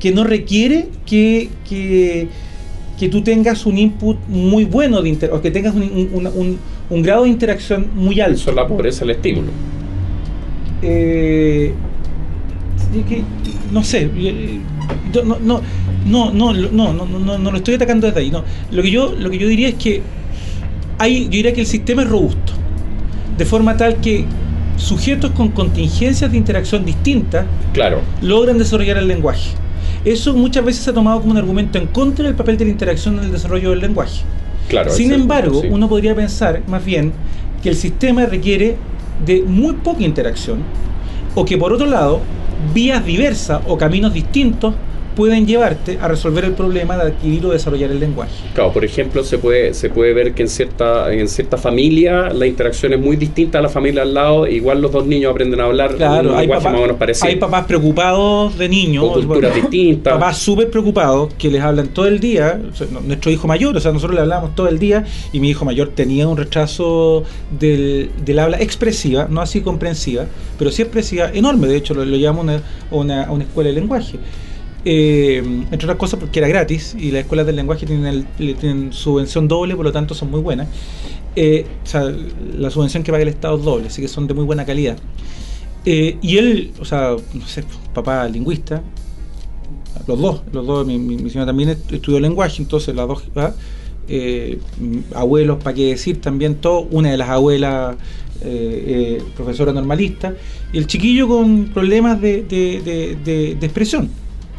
que 0.00 0.10
no 0.12 0.24
requiere 0.24 0.88
que, 1.06 1.48
que, 1.68 2.28
que 2.98 3.08
tú 3.08 3.22
tengas 3.22 3.66
un 3.66 3.78
input 3.78 4.16
muy 4.28 4.64
bueno 4.64 5.00
de 5.02 5.30
o 5.32 5.40
que 5.40 5.50
tengas 5.52 5.74
un, 5.74 5.82
un- 5.82 6.08
un- 6.12 6.26
un- 6.26 6.58
un 6.90 7.02
grado 7.02 7.24
de 7.24 7.30
interacción 7.30 7.90
muy 7.94 8.20
alto 8.20 8.52
la 8.52 8.66
pobreza 8.66 9.04
el 9.04 9.10
estímulo. 9.10 9.48
Eh, 10.82 11.74
que, 13.08 13.22
no 13.72 13.82
sé, 13.84 14.10
eh, 14.16 14.60
no, 15.12 15.38
no, 15.38 15.60
no, 16.06 16.32
no, 16.32 16.52
no, 16.52 16.92
no, 16.92 17.38
no, 17.38 17.50
lo 17.50 17.56
estoy 17.56 17.74
atacando 17.74 18.06
desde 18.06 18.20
ahí. 18.20 18.30
No. 18.30 18.44
Lo, 18.70 18.82
que 18.82 18.90
yo, 18.90 19.14
lo 19.18 19.30
que 19.30 19.38
yo 19.38 19.48
diría 19.48 19.68
es 19.68 19.74
que 19.74 20.02
hay, 20.98 21.24
yo 21.24 21.30
diría 21.30 21.52
que 21.52 21.60
el 21.60 21.66
sistema 21.66 22.02
es 22.02 22.08
robusto, 22.08 22.52
de 23.36 23.44
forma 23.44 23.76
tal 23.76 23.96
que 23.96 24.24
sujetos 24.76 25.32
con 25.32 25.48
contingencias 25.50 26.30
de 26.30 26.38
interacción 26.38 26.84
distintas 26.84 27.46
claro. 27.72 28.00
logran 28.22 28.58
desarrollar 28.58 28.96
el 28.96 29.08
lenguaje. 29.08 29.50
Eso 30.04 30.32
muchas 30.34 30.64
veces 30.64 30.84
se 30.84 30.90
ha 30.90 30.94
tomado 30.94 31.20
como 31.20 31.32
un 31.32 31.38
argumento 31.38 31.78
en 31.78 31.88
contra 31.88 32.24
del 32.26 32.34
papel 32.34 32.56
de 32.56 32.64
la 32.64 32.70
interacción 32.70 33.18
en 33.18 33.24
el 33.24 33.32
desarrollo 33.32 33.70
del 33.70 33.80
lenguaje. 33.80 34.22
Claro, 34.68 34.90
Sin 34.90 35.12
embargo, 35.12 35.62
sí. 35.62 35.68
uno 35.70 35.88
podría 35.88 36.14
pensar 36.14 36.62
más 36.66 36.84
bien 36.84 37.12
que 37.62 37.70
el 37.70 37.76
sistema 37.76 38.26
requiere 38.26 38.76
de 39.24 39.42
muy 39.42 39.74
poca 39.74 40.02
interacción 40.02 40.62
o 41.34 41.44
que 41.44 41.56
por 41.56 41.72
otro 41.72 41.86
lado, 41.86 42.20
vías 42.74 43.04
diversas 43.04 43.60
o 43.66 43.78
caminos 43.78 44.12
distintos 44.12 44.74
pueden 45.18 45.48
llevarte 45.48 45.98
a 46.00 46.06
resolver 46.06 46.44
el 46.44 46.52
problema 46.52 46.96
de 46.96 47.02
adquirir 47.10 47.44
o 47.44 47.50
desarrollar 47.50 47.90
el 47.90 47.98
lenguaje. 47.98 48.30
Claro, 48.54 48.72
por 48.72 48.84
ejemplo, 48.84 49.24
se 49.24 49.36
puede, 49.38 49.74
se 49.74 49.90
puede 49.90 50.14
ver 50.14 50.32
que 50.32 50.42
en 50.44 50.48
cierta, 50.48 51.12
en 51.12 51.26
cierta 51.28 51.56
familia 51.56 52.28
la 52.32 52.46
interacción 52.46 52.92
es 52.92 53.00
muy 53.00 53.16
distinta 53.16 53.58
a 53.58 53.62
la 53.62 53.68
familia 53.68 54.02
al 54.02 54.14
lado, 54.14 54.46
igual 54.46 54.80
los 54.80 54.92
dos 54.92 55.06
niños 55.06 55.32
aprenden 55.32 55.60
a 55.60 55.64
hablar 55.64 55.96
Claro, 55.96 56.28
un 56.30 56.34
hay, 56.36 56.42
lenguaje 56.42 56.60
papá- 56.62 56.70
más 56.70 56.78
o 56.78 56.82
menos 56.82 56.96
parecido. 56.98 57.26
hay 57.28 57.34
papás 57.34 57.64
preocupados 57.66 58.56
de 58.56 58.68
niños, 58.68 59.04
Con 59.10 59.24
culturas 59.24 59.54
distintas. 59.56 60.12
Papás 60.14 60.38
súper 60.38 60.70
preocupados 60.70 61.34
que 61.36 61.50
les 61.50 61.62
hablan 61.62 61.88
todo 61.88 62.06
el 62.06 62.20
día. 62.20 62.60
O 62.72 62.76
sea, 62.76 62.86
no- 62.92 63.00
nuestro 63.00 63.32
hijo 63.32 63.48
mayor, 63.48 63.76
o 63.76 63.80
sea, 63.80 63.90
nosotros 63.90 64.14
le 64.14 64.20
hablamos 64.20 64.54
todo 64.54 64.68
el 64.68 64.78
día 64.78 65.04
y 65.32 65.40
mi 65.40 65.50
hijo 65.50 65.64
mayor 65.64 65.88
tenía 65.96 66.28
un 66.28 66.36
retraso 66.36 67.24
del, 67.58 68.10
del 68.24 68.38
habla 68.38 68.60
expresiva, 68.60 69.26
no 69.28 69.40
así 69.40 69.62
comprensiva, 69.62 70.26
pero 70.58 70.70
sí 70.70 70.82
expresiva, 70.82 71.28
enorme. 71.34 71.66
De 71.66 71.76
hecho, 71.76 71.92
lo, 71.94 72.04
lo 72.04 72.16
llevamos 72.16 72.42
a 72.42 72.42
una, 72.52 72.62
una- 72.92 73.24
a 73.24 73.32
una 73.32 73.42
escuela 73.42 73.68
de 73.70 73.74
lenguaje. 73.74 74.18
Eh, 74.90 75.42
entre 75.70 75.84
otras 75.84 75.96
cosas 75.96 76.18
porque 76.18 76.38
era 76.38 76.48
gratis 76.48 76.96
y 76.98 77.10
las 77.10 77.20
escuelas 77.20 77.44
del 77.44 77.56
lenguaje 77.56 77.84
tienen, 77.84 78.06
el- 78.38 78.56
tienen 78.56 78.90
subvención 78.94 79.46
doble, 79.46 79.76
por 79.76 79.84
lo 79.84 79.92
tanto 79.92 80.14
son 80.14 80.30
muy 80.30 80.40
buenas. 80.40 80.66
Eh, 81.36 81.66
o 81.84 81.86
sea, 81.86 82.10
la 82.56 82.70
subvención 82.70 83.02
que 83.02 83.12
paga 83.12 83.20
el 83.22 83.28
Estado 83.28 83.58
es 83.58 83.64
doble, 83.64 83.88
así 83.88 84.00
que 84.00 84.08
son 84.08 84.26
de 84.26 84.32
muy 84.32 84.44
buena 84.44 84.64
calidad. 84.64 84.96
Eh, 85.84 86.16
y 86.22 86.38
él, 86.38 86.72
o 86.80 86.86
sea, 86.86 87.16
no 87.34 87.46
sé, 87.46 87.64
papá 87.92 88.26
lingüista, 88.28 88.82
los 90.06 90.18
dos, 90.18 90.40
los 90.54 90.66
dos, 90.66 90.86
mi, 90.86 90.96
mi, 90.98 91.28
señora 91.28 91.44
también 91.48 91.68
est- 91.68 91.92
estudió 91.92 92.18
lenguaje, 92.18 92.62
entonces 92.62 92.94
las 92.94 93.06
dos, 93.08 93.24
¿ah? 93.36 93.52
Abuelos, 95.14 95.62
para 95.62 95.74
qué 95.74 95.88
decir, 95.90 96.18
también 96.22 96.54
todo, 96.54 96.80
una 96.90 97.10
de 97.10 97.18
las 97.18 97.28
abuelas 97.28 97.96
profesora 99.36 99.70
normalista, 99.74 100.32
y 100.72 100.78
el 100.78 100.86
chiquillo 100.86 101.28
con 101.28 101.66
problemas 101.74 102.22
de- 102.22 102.42
de 102.44 103.66
expresión. 103.66 104.08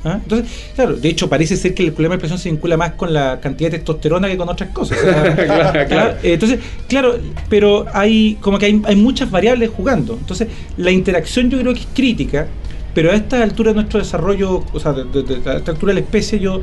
¿Ah? 0.03 0.19
Entonces, 0.23 0.49
claro, 0.75 0.95
de 0.95 1.09
hecho 1.09 1.29
parece 1.29 1.55
ser 1.57 1.73
que 1.73 1.83
el 1.83 1.91
problema 1.93 2.13
de 2.13 2.17
expresión 2.17 2.39
se 2.39 2.49
vincula 2.49 2.77
más 2.77 2.93
con 2.93 3.13
la 3.13 3.39
cantidad 3.39 3.69
de 3.71 3.77
testosterona 3.79 4.27
que 4.27 4.37
con 4.37 4.47
otras 4.49 4.69
cosas. 4.71 4.97
o 4.97 5.01
sea, 5.01 5.33
Claro, 5.45 5.87
claro. 5.87 6.11
¿ah? 6.15 6.19
Entonces, 6.23 6.59
claro, 6.87 7.17
pero 7.49 7.85
hay 7.93 8.37
como 8.41 8.57
que 8.57 8.65
hay, 8.67 8.81
hay 8.85 8.95
muchas 8.95 9.29
variables 9.31 9.69
jugando. 9.75 10.13
Entonces, 10.19 10.47
la 10.77 10.91
interacción 10.91 11.49
yo 11.49 11.59
creo 11.59 11.73
que 11.73 11.81
es 11.81 11.87
crítica, 11.93 12.47
pero 12.93 13.11
a 13.11 13.15
esta 13.15 13.43
altura 13.43 13.71
de 13.71 13.75
nuestro 13.75 13.99
desarrollo, 13.99 14.63
o 14.73 14.79
sea, 14.79 14.93
de- 14.93 15.03
de- 15.05 15.23
de- 15.39 15.49
a 15.49 15.57
esta 15.57 15.71
altura 15.71 15.91
de 15.93 15.99
la 15.99 16.05
especie, 16.05 16.39
yo 16.39 16.61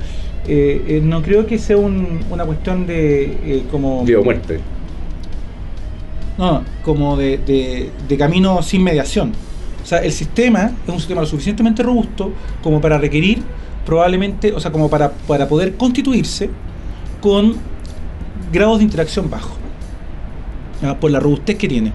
eh, 0.49 0.85
eh, 0.89 1.01
no 1.03 1.23
creo 1.23 1.45
que 1.47 1.59
sea 1.59 1.77
un- 1.77 2.21
una 2.31 2.45
cuestión 2.45 2.87
de 2.87 3.25
eh, 3.45 3.63
como 3.71 4.05
Vida 4.05 4.21
o 4.21 4.25
muerte. 4.25 4.61
no, 6.39 6.63
como 6.85 7.17
de- 7.17 7.91
de 8.09 8.17
camino 8.17 8.63
sin 8.63 8.83
mediación. 8.85 9.33
O 9.87 9.89
sea, 9.89 9.99
el 9.99 10.11
sistema 10.11 10.73
es 10.85 10.93
un 10.93 10.99
sistema 10.99 11.21
lo 11.21 11.29
suficientemente 11.29 11.81
robusto 11.81 12.33
como 12.61 12.81
para 12.81 12.99
requerir 12.99 13.41
probablemente, 13.85 14.53
o 14.53 14.59
sea, 14.59 14.73
como 14.73 14.91
para, 14.91 15.13
para 15.13 15.47
poder 15.47 15.77
constituirse 15.77 16.51
con 17.21 17.55
grados 18.53 18.79
de 18.79 18.85
interacción 18.85 19.31
bajos, 19.31 19.57
por 20.99 21.13
la 21.13 21.21
robustez 21.21 21.57
que 21.57 21.69
tiene, 21.69 21.93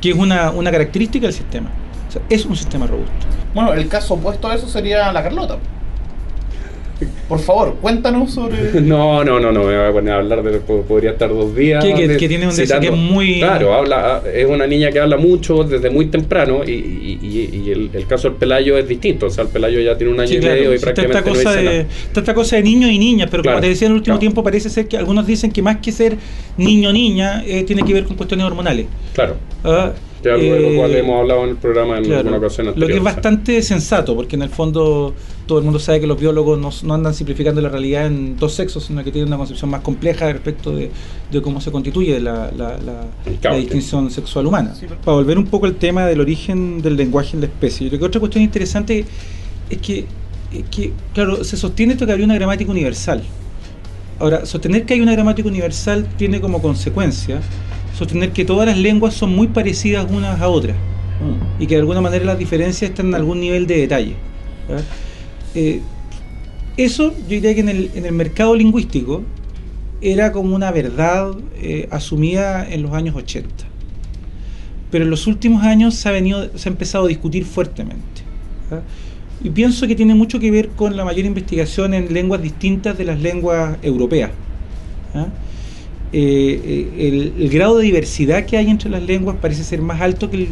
que 0.00 0.10
es 0.10 0.16
una, 0.16 0.50
una 0.50 0.72
característica 0.72 1.28
del 1.28 1.32
sistema. 1.32 1.70
O 2.08 2.10
sea, 2.10 2.22
es 2.28 2.44
un 2.44 2.56
sistema 2.56 2.88
robusto. 2.88 3.12
Bueno, 3.54 3.72
el 3.72 3.86
caso 3.86 4.14
opuesto 4.14 4.48
a 4.48 4.56
eso 4.56 4.66
sería 4.66 5.12
la 5.12 5.22
Carlota. 5.22 5.58
Por 7.28 7.40
favor, 7.40 7.76
cuéntanos 7.82 8.32
sobre. 8.32 8.80
No, 8.80 9.22
no, 9.22 9.38
no, 9.38 9.52
no, 9.52 9.64
me 9.64 9.76
voy 9.76 9.86
a 9.88 9.92
poner 9.92 10.14
a 10.14 10.16
hablar 10.16 10.42
de. 10.42 10.60
po- 10.60 10.82
Podría 10.82 11.10
estar 11.10 11.28
dos 11.28 11.54
días. 11.54 11.84
Que- 11.84 11.92
que- 11.94 12.08
de- 12.08 12.16
que 12.16 12.28
tiene 12.28 12.46
un 12.46 12.52
citando- 12.52 12.80
deseo 12.80 12.80
que 12.80 12.86
es 12.96 13.12
muy- 13.12 13.38
Claro, 13.40 13.74
habla, 13.74 14.22
es 14.34 14.46
una 14.46 14.66
niña 14.66 14.90
que 14.90 14.98
habla 15.00 15.16
mucho 15.18 15.62
desde 15.64 15.90
muy 15.90 16.06
temprano 16.06 16.62
y, 16.66 16.70
y- 16.70 17.18
y- 17.22 17.56
y 17.66 17.70
el, 17.70 17.90
el 17.92 18.06
caso 18.06 18.28
del 18.30 18.38
Pelayo 18.38 18.78
es 18.78 18.88
distinto. 18.88 19.26
O 19.26 19.30
sea, 19.30 19.44
el 19.44 19.50
Pelayo 19.50 19.80
ya 19.80 19.96
tiene 19.98 20.12
un 20.12 20.20
año 20.20 20.28
Sí, 20.28 20.36
y 20.36 20.40
claro, 20.40 20.54
medio 20.54 20.68
y 20.74 20.78
sí, 20.78 20.84
está 20.84 20.94
prácticamente 20.94 21.18
esta 21.18 21.30
cosa 21.30 21.44
no 21.44 21.50
dice 21.60 21.70
de, 21.70 21.78
nada. 21.84 21.92
está 22.06 22.20
esta 22.20 22.34
cosa 22.34 22.56
de 22.56 22.62
niños 22.62 22.90
y 22.90 22.98
niñas, 22.98 23.28
pero 23.30 23.42
Claro, 23.42 23.56
como 23.56 23.62
te 23.62 23.68
decía 23.68 23.86
en 23.86 23.92
el 23.92 23.96
último 23.98 24.14
claro. 24.14 24.20
tiempo 24.20 24.42
parece 24.42 24.70
ser 24.70 24.88
que 24.88 24.96
algunos 24.96 25.26
dicen 25.26 25.50
que 25.50 25.60
más 25.60 25.76
que 25.78 25.92
ser 25.92 26.16
niño 26.56 26.88
o 26.88 26.92
niña 26.92 27.42
eh, 27.46 27.62
tiene 27.64 27.82
que 27.82 27.92
ver 27.92 28.04
con 28.04 28.16
cuestiones 28.16 28.46
hormonales. 28.46 28.86
Claro, 29.14 29.36
Ah, 29.64 29.92
ya 30.22 30.34
algo 30.34 30.52
de 30.54 30.60
lo 30.60 30.68
eh, 30.68 30.76
cual 30.76 30.94
hemos 30.96 31.20
hablado 31.20 31.44
en 31.44 31.50
el 31.50 31.56
programa 31.56 31.98
en 31.98 32.04
claro, 32.04 32.18
alguna 32.20 32.36
ocasión 32.38 32.72
Lo 32.74 32.86
que 32.86 32.96
es 32.96 33.02
bastante 33.02 33.62
sensato, 33.62 34.14
porque 34.16 34.36
en 34.36 34.42
el 34.42 34.48
fondo 34.50 35.14
todo 35.46 35.58
el 35.58 35.64
mundo 35.64 35.78
sabe 35.78 36.00
que 36.00 36.06
los 36.06 36.18
biólogos 36.20 36.58
no, 36.58 36.70
no 36.86 36.94
andan 36.94 37.14
simplificando 37.14 37.60
la 37.60 37.68
realidad 37.68 38.06
en 38.06 38.36
dos 38.36 38.52
sexos, 38.54 38.84
sino 38.84 39.02
que 39.04 39.10
tienen 39.12 39.28
una 39.28 39.36
concepción 39.38 39.70
más 39.70 39.80
compleja 39.80 40.30
respecto 40.32 40.74
de, 40.74 40.90
de 41.30 41.42
cómo 41.42 41.60
se 41.60 41.70
constituye 41.70 42.20
la, 42.20 42.50
la- 42.56 42.76
la- 42.78 43.06
Claro, 43.40 43.56
la 43.56 43.60
distinción 43.62 44.10
sexual 44.10 44.46
humana. 44.46 44.74
Sí, 44.74 44.86
pero- 44.88 45.00
Para 45.00 45.16
volver 45.16 45.38
un 45.38 45.46
poco 45.46 45.66
al 45.66 45.76
tema 45.76 46.04
del 46.06 46.20
origen 46.20 46.82
del 46.82 46.96
lenguaje 46.96 47.30
en 47.34 47.40
la 47.40 47.46
especie, 47.46 47.84
yo 47.86 47.90
creo 47.90 48.00
que 48.00 48.06
otra 48.06 48.20
cuestión 48.20 48.42
interesante 48.44 49.04
es 49.70 49.78
que, 49.78 50.04
es 50.52 50.64
que, 50.70 50.92
claro, 51.14 51.44
se 51.44 51.56
sostiene 51.56 51.92
esto 51.94 52.04
que 52.06 52.12
habría 52.12 52.24
una 52.26 52.34
gramática 52.34 52.70
universal. 52.70 53.22
Ahora, 54.18 54.44
sostener 54.46 54.84
que 54.84 54.94
hay 54.94 55.00
una 55.00 55.12
gramática 55.12 55.48
universal 55.48 56.06
tiene 56.16 56.40
como 56.40 56.60
consecuencia 56.60 57.40
sostener 57.98 58.32
que 58.32 58.44
todas 58.44 58.66
las 58.66 58.78
lenguas 58.78 59.14
son 59.14 59.34
muy 59.34 59.48
parecidas 59.48 60.06
unas 60.10 60.40
a 60.40 60.48
otras 60.48 60.76
y 61.58 61.66
que 61.66 61.74
de 61.74 61.80
alguna 61.80 62.00
manera 62.00 62.24
las 62.24 62.38
diferencias 62.38 62.90
están 62.90 63.08
en 63.08 63.14
algún 63.16 63.40
nivel 63.40 63.66
de 63.66 63.78
detalle. 63.78 64.14
Eh, 65.54 65.80
eso 66.76 67.12
yo 67.12 67.28
diría 67.28 67.54
que 67.54 67.60
en 67.60 67.68
el, 67.68 67.90
en 67.96 68.06
el 68.06 68.12
mercado 68.12 68.54
lingüístico 68.54 69.24
era 70.00 70.30
como 70.30 70.54
una 70.54 70.70
verdad 70.70 71.32
eh, 71.56 71.88
asumida 71.90 72.68
en 72.70 72.82
los 72.82 72.92
años 72.92 73.16
80. 73.16 73.48
Pero 74.92 75.04
en 75.04 75.10
los 75.10 75.26
últimos 75.26 75.64
años 75.64 75.96
se 75.96 76.08
ha, 76.08 76.12
venido, 76.12 76.56
se 76.56 76.68
ha 76.68 76.72
empezado 76.72 77.06
a 77.06 77.08
discutir 77.08 77.44
fuertemente. 77.44 78.22
¿verdad? 78.70 78.84
Y 79.42 79.50
pienso 79.50 79.88
que 79.88 79.96
tiene 79.96 80.14
mucho 80.14 80.38
que 80.38 80.52
ver 80.52 80.68
con 80.68 80.96
la 80.96 81.04
mayor 81.04 81.24
investigación 81.24 81.94
en 81.94 82.12
lenguas 82.14 82.40
distintas 82.42 82.96
de 82.96 83.04
las 83.04 83.20
lenguas 83.20 83.76
europeas. 83.82 84.30
¿verdad? 85.12 85.32
Eh, 86.12 86.60
eh, 86.64 87.08
el, 87.36 87.42
el 87.42 87.50
grado 87.50 87.76
de 87.76 87.84
diversidad 87.84 88.46
que 88.46 88.56
hay 88.56 88.70
entre 88.70 88.88
las 88.88 89.02
lenguas 89.02 89.36
parece 89.40 89.62
ser 89.62 89.82
más 89.82 90.00
alto 90.00 90.30
que 90.30 90.36
el 90.38 90.48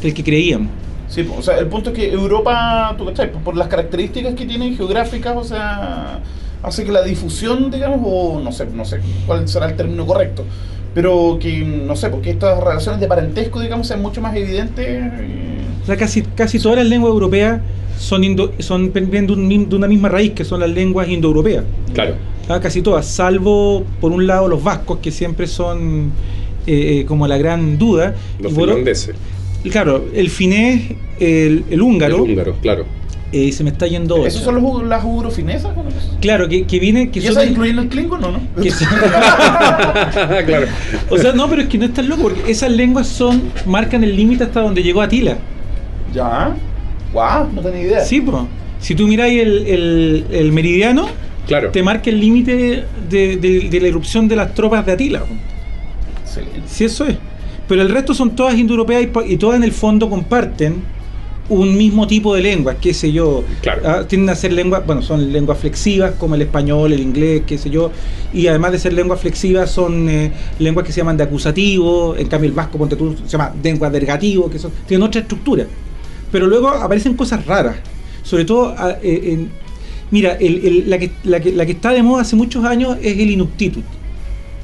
que, 0.00 0.08
el 0.08 0.14
que 0.14 0.24
creíamos. 0.24 0.68
Sí, 1.08 1.26
o 1.36 1.42
sea, 1.42 1.58
el 1.58 1.66
punto 1.66 1.90
es 1.90 1.96
que 1.96 2.10
Europa, 2.12 2.94
tú 2.96 3.04
cachai, 3.06 3.30
por 3.32 3.56
las 3.56 3.68
características 3.68 4.34
que 4.34 4.44
tiene 4.46 4.74
geográficas, 4.74 5.36
o 5.36 5.44
sea, 5.44 6.20
hace 6.62 6.84
que 6.84 6.92
la 6.92 7.02
difusión, 7.02 7.70
digamos, 7.70 8.00
o 8.04 8.40
no 8.40 8.52
sé, 8.52 8.66
no 8.74 8.84
sé 8.84 9.00
cuál 9.26 9.46
será 9.48 9.66
el 9.66 9.76
término 9.76 10.06
correcto, 10.06 10.44
pero 10.94 11.38
que, 11.40 11.58
no 11.60 11.94
sé, 11.96 12.08
porque 12.10 12.30
estas 12.30 12.62
relaciones 12.62 13.00
de 13.00 13.06
parentesco, 13.06 13.60
digamos, 13.60 13.86
sean 13.86 14.00
mucho 14.02 14.20
más 14.20 14.34
evidentes. 14.36 14.86
eh, 14.86 15.60
O 15.82 15.86
sea, 15.86 15.96
casi, 15.96 16.22
casi 16.22 16.58
todas 16.58 16.78
las 16.78 16.86
lenguas 16.86 17.10
europeas 17.12 17.60
son, 17.98 18.22
indo- 18.24 18.52
son 18.58 18.92
vienen 18.92 19.26
de, 19.26 19.32
un 19.32 19.68
de 19.68 19.76
una 19.76 19.86
misma 19.88 20.08
raíz, 20.08 20.32
que 20.32 20.44
son 20.44 20.60
las 20.60 20.70
lenguas 20.70 21.08
indoeuropeas. 21.08 21.64
Claro, 21.94 22.14
Ah, 22.48 22.60
casi 22.60 22.80
todas, 22.82 23.06
salvo 23.06 23.84
por 24.00 24.10
un 24.12 24.26
lado 24.26 24.48
los 24.48 24.62
vascos, 24.62 24.98
que 25.00 25.10
siempre 25.10 25.46
son 25.46 26.10
eh, 26.66 27.04
como 27.06 27.26
la 27.26 27.36
gran 27.38 27.76
duda. 27.78 28.14
Los 28.40 28.52
por- 28.54 28.66
finlandeses. 28.68 29.14
claro, 29.70 30.06
el 30.14 30.30
finés, 30.30 30.92
el, 31.20 31.64
el 31.70 31.82
húngaro, 31.82 32.16
El 32.16 32.20
húngaro, 32.22 32.54
claro. 32.62 32.84
eh, 33.32 33.52
se 33.52 33.64
me 33.64 33.70
está 33.70 33.86
yendo 33.86 34.14
otra. 34.16 34.28
¿Esos 34.28 34.42
son 34.42 34.54
los, 34.54 34.64
hu- 34.64 34.82
las 34.86 35.04
ugrofinesas? 35.04 35.72
Claro, 36.22 36.48
que, 36.48 36.64
que 36.66 36.78
viene... 36.80 37.10
Que 37.10 37.18
¿Y 37.18 37.22
son 37.22 37.32
esas 37.32 37.44
el- 37.44 37.88
Klingon 37.88 38.24
o 38.24 38.30
no? 38.32 38.40
que 38.62 38.70
son- 38.70 38.88
claro. 40.46 40.66
o 41.10 41.18
sea, 41.18 41.32
no, 41.32 41.48
pero 41.50 41.62
es 41.62 41.68
que 41.68 41.76
no 41.78 41.84
es 41.84 41.92
tan 41.94 42.08
loco, 42.08 42.22
porque 42.22 42.50
esas 42.50 42.70
lenguas 42.70 43.06
son 43.08 43.42
marcan 43.66 44.02
el 44.04 44.16
límite 44.16 44.44
hasta 44.44 44.60
donde 44.62 44.82
llegó 44.82 45.02
Atila. 45.02 45.36
Ya. 46.14 46.56
Guau, 47.12 47.48
no 47.54 47.60
tenía 47.62 47.80
idea. 47.82 48.00
Sí, 48.04 48.20
pues. 48.20 48.36
Si 48.80 48.94
tú 48.94 49.06
miráis 49.08 49.40
el, 49.42 49.66
el- 49.66 50.24
el 50.30 50.52
meridiano, 50.52 51.08
Claro. 51.48 51.70
te 51.70 51.82
marca 51.82 52.10
el 52.10 52.20
límite 52.20 52.84
de, 53.08 53.36
de- 53.38 53.68
de 53.68 53.80
la 53.80 53.88
irrupción 53.88 54.28
de 54.28 54.36
las 54.36 54.54
tropas 54.54 54.86
de 54.86 54.92
Atila. 54.92 55.22
Excelente. 56.22 56.60
Sí, 56.68 56.84
eso 56.84 57.06
es. 57.06 57.16
Pero 57.66 57.82
el 57.82 57.88
resto 57.90 58.14
son 58.14 58.36
todas 58.36 58.54
indoeuropeas 58.56 59.02
y, 59.02 59.32
y 59.32 59.36
todas 59.36 59.56
en 59.56 59.64
el 59.64 59.72
fondo 59.72 60.08
comparten 60.08 60.76
un 61.50 61.76
mismo 61.78 62.06
tipo 62.06 62.34
de 62.34 62.42
lenguas, 62.42 62.76
qué 62.80 62.92
sé 62.92 63.10
yo. 63.10 63.42
Claro. 63.62 63.80
Ah, 63.84 64.04
tienden 64.06 64.28
a 64.28 64.34
ser 64.34 64.52
lenguas, 64.52 64.84
bueno, 64.84 65.00
son 65.00 65.32
lenguas 65.32 65.58
flexivas 65.58 66.12
como 66.18 66.34
el 66.34 66.42
español, 66.42 66.92
el 66.92 67.00
inglés, 67.00 67.42
qué 67.46 67.56
sé 67.56 67.70
yo. 67.70 67.90
Y 68.34 68.46
además 68.48 68.72
de 68.72 68.78
ser 68.78 68.92
lenguas 68.92 69.18
flexivas, 69.20 69.70
son 69.70 70.08
eh, 70.10 70.30
lenguas 70.58 70.84
que 70.86 70.92
se 70.92 70.98
llaman 71.00 71.16
de 71.16 71.24
acusativo. 71.24 72.14
En 72.18 72.28
cambio, 72.28 72.48
el 72.50 72.54
vasco, 72.54 72.76
ponte 72.76 72.96
tú, 72.96 73.16
se 73.24 73.28
llama 73.28 73.54
lengua 73.62 73.88
de 73.88 73.96
ergativo, 73.98 74.50
que 74.50 74.58
son, 74.58 74.70
tienen 74.86 75.06
otra 75.06 75.22
estructura. 75.22 75.64
Pero 76.30 76.46
luego 76.46 76.68
aparecen 76.68 77.14
cosas 77.14 77.44
raras. 77.46 77.76
Sobre 78.22 78.44
todo, 78.44 78.74
ah, 78.76 78.96
eh, 79.02 79.20
en- 79.32 79.50
mira, 80.10 80.32
el- 80.34 80.64
el- 80.66 80.90
la, 80.90 80.98
que, 80.98 81.10
la, 81.24 81.40
que, 81.40 81.52
la 81.52 81.66
que 81.66 81.72
está 81.72 81.90
de 81.92 82.02
moda 82.02 82.22
hace 82.22 82.36
muchos 82.36 82.64
años 82.64 82.96
es 83.02 83.18
el 83.18 83.30
inuktitut, 83.30 83.84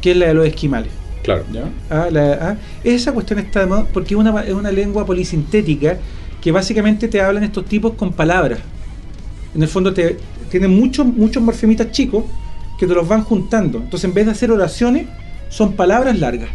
que 0.01 0.11
es 0.12 0.16
la 0.16 0.26
de 0.26 0.34
los 0.34 0.47
esquimales. 0.47 0.90
Claro. 1.22 1.45
¿Ya? 1.53 1.64
Ah, 1.90 2.09
la- 2.11 2.32
ah, 2.40 2.57
esa 2.82 3.12
cuestión 3.12 3.38
está 3.38 3.61
de 3.61 3.66
moda 3.66 3.86
porque 3.92 4.14
es 4.14 4.20
una, 4.20 4.42
es 4.42 4.53
una 4.53 4.70
lengua 4.70 5.07
polisintética 5.07 5.99
que 6.40 6.53
básicamente 6.53 7.09
te 7.09 7.20
hablan 7.20 7.45
estos 7.45 7.64
tipos 7.64 7.95
con 7.95 8.12
palabras. 8.12 8.59
En 9.55 9.62
el 9.62 9.68
fondo 9.68 9.95
te, 9.95 10.18
tienen 10.51 10.70
muchos, 10.78 11.07
muchos 11.07 11.42
morfemitas 11.42 11.90
chicos 11.92 12.24
que 12.78 12.86
te 12.86 12.95
los 12.95 13.07
van 13.09 13.22
juntando. 13.24 13.78
Entonces 13.78 14.05
en 14.05 14.12
vez 14.14 14.26
de 14.26 14.32
hacer 14.32 14.51
oraciones, 14.51 15.07
son 15.49 15.72
palabras 15.74 16.18
largas. 16.18 16.51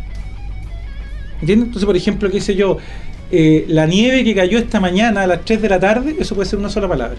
¿Entiendes? 1.41 1.67
Entonces, 1.67 1.85
por 1.85 1.95
ejemplo, 1.95 2.29
qué 2.29 2.41
sé 2.41 2.53
yo, 2.55 2.77
eh, 3.31 3.65
la 3.69 3.85
nieve 3.85 4.23
que 4.23 4.35
cayó 4.35 4.57
esta 4.57 4.79
mañana 4.79 5.21
a 5.23 5.27
las 5.27 5.45
3 5.45 5.61
de 5.61 5.69
la 5.69 5.79
tarde, 5.79 6.15
eso 6.19 6.35
puede 6.35 6.49
ser 6.49 6.59
una 6.59 6.69
sola 6.69 6.87
palabra. 6.89 7.17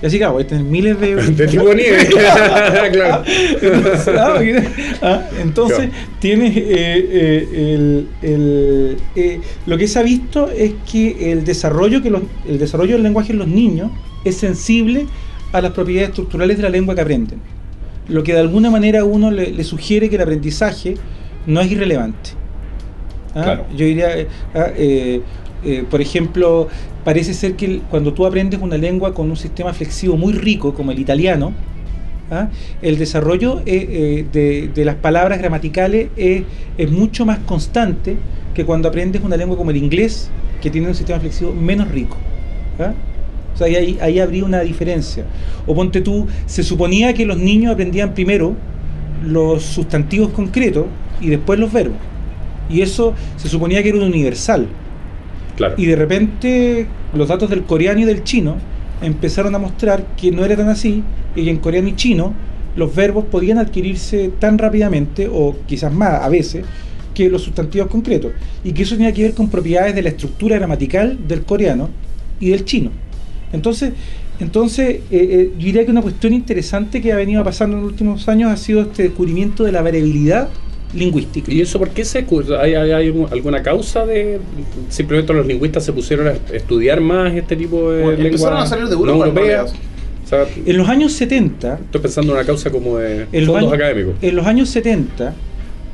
Y 0.00 0.06
así, 0.06 0.18
claro, 0.18 0.34
voy 0.34 0.44
a 0.44 0.46
tener 0.46 0.64
miles 0.64 1.00
de... 1.00 1.14
De 1.32 1.46
tipo 1.48 1.74
nieve. 1.74 2.06
claro. 2.92 3.24
Entonces, 3.60 4.08
ah, 4.16 4.32
porque- 4.36 4.64
ah, 5.02 5.22
entonces, 5.42 5.76
Claro. 5.78 5.92
tienes 6.20 6.56
eh, 6.56 6.62
eh, 6.70 7.48
el, 7.52 8.08
el, 8.22 8.96
eh, 9.16 9.40
lo 9.66 9.76
que 9.76 9.88
se 9.88 9.98
ha 9.98 10.02
visto 10.02 10.48
es 10.50 10.72
que 10.90 11.32
el 11.32 11.44
desarrollo 11.44 12.00
que 12.02 12.10
los, 12.10 12.22
el 12.48 12.58
desarrollo 12.58 12.94
del 12.94 13.02
lenguaje 13.02 13.32
en 13.32 13.38
los 13.38 13.48
niños 13.48 13.90
es 14.24 14.36
sensible 14.36 15.06
a 15.52 15.60
las 15.60 15.72
propiedades 15.72 16.10
estructurales 16.10 16.56
de 16.58 16.62
la 16.62 16.68
lengua 16.70 16.94
que 16.94 17.00
aprenden. 17.00 17.40
Lo 18.08 18.22
que 18.22 18.32
de 18.34 18.40
alguna 18.40 18.70
manera 18.70 19.00
a 19.00 19.04
uno 19.04 19.30
le, 19.30 19.50
le 19.50 19.64
sugiere 19.64 20.08
que 20.08 20.16
el 20.16 20.22
aprendizaje 20.22 20.94
no 21.46 21.60
es 21.60 21.70
irrelevante. 21.70 22.30
¿Ah? 23.34 23.42
Claro. 23.42 23.66
Yo 23.76 23.84
diría, 23.84 24.16
eh, 24.18 24.26
ah, 24.54 24.66
eh, 24.76 25.20
eh, 25.64 25.84
por 25.88 26.00
ejemplo, 26.00 26.68
parece 27.04 27.34
ser 27.34 27.54
que 27.54 27.80
cuando 27.90 28.12
tú 28.12 28.26
aprendes 28.26 28.60
una 28.60 28.76
lengua 28.76 29.14
con 29.14 29.30
un 29.30 29.36
sistema 29.36 29.72
flexivo 29.72 30.16
muy 30.16 30.32
rico, 30.32 30.74
como 30.74 30.92
el 30.92 30.98
italiano, 30.98 31.52
¿ah? 32.30 32.48
el 32.82 32.98
desarrollo 32.98 33.60
eh, 33.66 34.24
eh, 34.32 34.68
de, 34.74 34.84
las 34.84 34.96
palabras 34.96 35.38
gramaticales 35.38 36.08
es, 36.16 36.44
mucho 36.90 37.26
más 37.26 37.38
constante 37.40 38.16
que 38.54 38.64
cuando 38.64 38.88
aprendes 38.88 39.22
una 39.22 39.36
lengua 39.36 39.56
como 39.56 39.70
el 39.70 39.76
inglés, 39.76 40.30
que 40.60 40.70
tiene 40.70 40.88
un 40.88 40.94
sistema 40.94 41.20
flexivo 41.20 41.52
menos 41.52 41.88
rico. 41.88 42.16
¿ah? 42.78 42.92
O 43.54 43.58
sea, 43.58 43.66
ahí, 43.66 43.98
ahí 44.00 44.20
habría 44.20 44.44
una 44.44 44.60
diferencia. 44.60 45.24
O 45.66 45.74
ponte 45.74 46.00
tú, 46.00 46.26
se 46.46 46.62
suponía 46.62 47.12
que 47.14 47.26
los 47.26 47.36
niños 47.36 47.72
aprendían 47.72 48.14
primero 48.14 48.54
los 49.24 49.64
sustantivos 49.64 50.30
concretos 50.30 50.86
y 51.20 51.28
después 51.28 51.58
los 51.58 51.72
verbos. 51.72 51.98
Y 52.70 52.82
eso 52.82 53.14
se 53.36 53.48
suponía 53.48 53.82
que 53.82 53.88
era 53.88 53.98
un 53.98 54.04
universal. 54.04 54.68
Y 55.76 55.86
de 55.86 55.96
repente 55.96 56.86
los 57.14 57.28
datos 57.28 57.50
del 57.50 57.64
coreano 57.64 58.00
y 58.00 58.04
del 58.04 58.24
chino 58.24 58.56
empezaron 59.02 59.54
a 59.54 59.58
mostrar 59.58 60.04
que 60.16 60.30
no 60.30 60.44
era 60.44 60.56
tan 60.56 60.68
así 60.68 61.02
y 61.34 61.44
que 61.44 61.50
en 61.50 61.58
coreano 61.58 61.88
y 61.88 61.96
chino 61.96 62.34
los 62.76 62.94
verbos 62.94 63.24
podían 63.24 63.58
adquirirse 63.58 64.30
tan 64.38 64.58
rápidamente 64.58 65.28
o 65.30 65.56
quizás 65.66 65.92
más 65.92 66.22
a 66.22 66.28
veces 66.28 66.64
que 67.14 67.28
los 67.28 67.42
sustantivos 67.42 67.88
concretos 67.88 68.32
y 68.62 68.72
que 68.72 68.84
eso 68.84 68.94
tenía 68.94 69.12
que 69.12 69.22
ver 69.22 69.34
con 69.34 69.48
propiedades 69.48 69.94
de 69.94 70.02
la 70.02 70.10
estructura 70.10 70.56
gramatical 70.56 71.18
del 71.26 71.42
coreano 71.42 71.88
y 72.38 72.50
del 72.50 72.64
chino. 72.64 72.90
Entonces, 73.52 73.92
entonces 74.38 74.88
eh, 74.88 75.02
eh, 75.10 75.52
yo 75.58 75.64
diría 75.64 75.84
que 75.84 75.90
una 75.90 76.02
cuestión 76.02 76.32
interesante 76.32 77.02
que 77.02 77.12
ha 77.12 77.16
venido 77.16 77.42
pasando 77.42 77.76
en 77.76 77.82
los 77.82 77.92
últimos 77.92 78.28
años 78.28 78.52
ha 78.52 78.56
sido 78.56 78.82
este 78.82 79.04
descubrimiento 79.04 79.64
de 79.64 79.72
la 79.72 79.82
variabilidad 79.82 80.48
lingüística. 80.94 81.52
¿Y 81.52 81.60
eso 81.60 81.78
por 81.78 81.90
qué 81.90 82.04
se 82.04 82.24
¿Hay, 82.60 82.74
hay, 82.74 82.90
hay 82.92 83.26
alguna 83.30 83.62
causa 83.62 84.06
de 84.06 84.40
simplemente 84.88 85.32
los 85.32 85.46
lingüistas 85.46 85.84
se 85.84 85.92
pusieron 85.92 86.28
a 86.28 86.32
estudiar 86.54 87.00
más 87.00 87.34
este 87.34 87.56
tipo 87.56 87.92
de 87.92 88.02
Bueno, 88.02 88.24
empezaron 88.24 88.54
lenguas 88.54 88.64
a 88.64 88.66
salir 88.66 88.88
de 88.88 88.94
no 88.94 89.00
Europa, 89.00 89.24
en 89.24 89.28
europeas? 89.28 89.74
O 90.24 90.28
sea, 90.28 90.46
En 90.66 90.76
los 90.76 90.88
años 90.88 91.12
70, 91.12 91.80
estoy 91.84 92.00
pensando 92.00 92.32
en 92.32 92.38
una 92.38 92.46
causa 92.46 92.70
como 92.70 92.98
de 92.98 93.26
fondos 93.26 93.56
años, 93.56 93.72
académicos. 93.72 94.14
en 94.20 94.36
los 94.36 94.46
años 94.46 94.68
70 94.68 95.34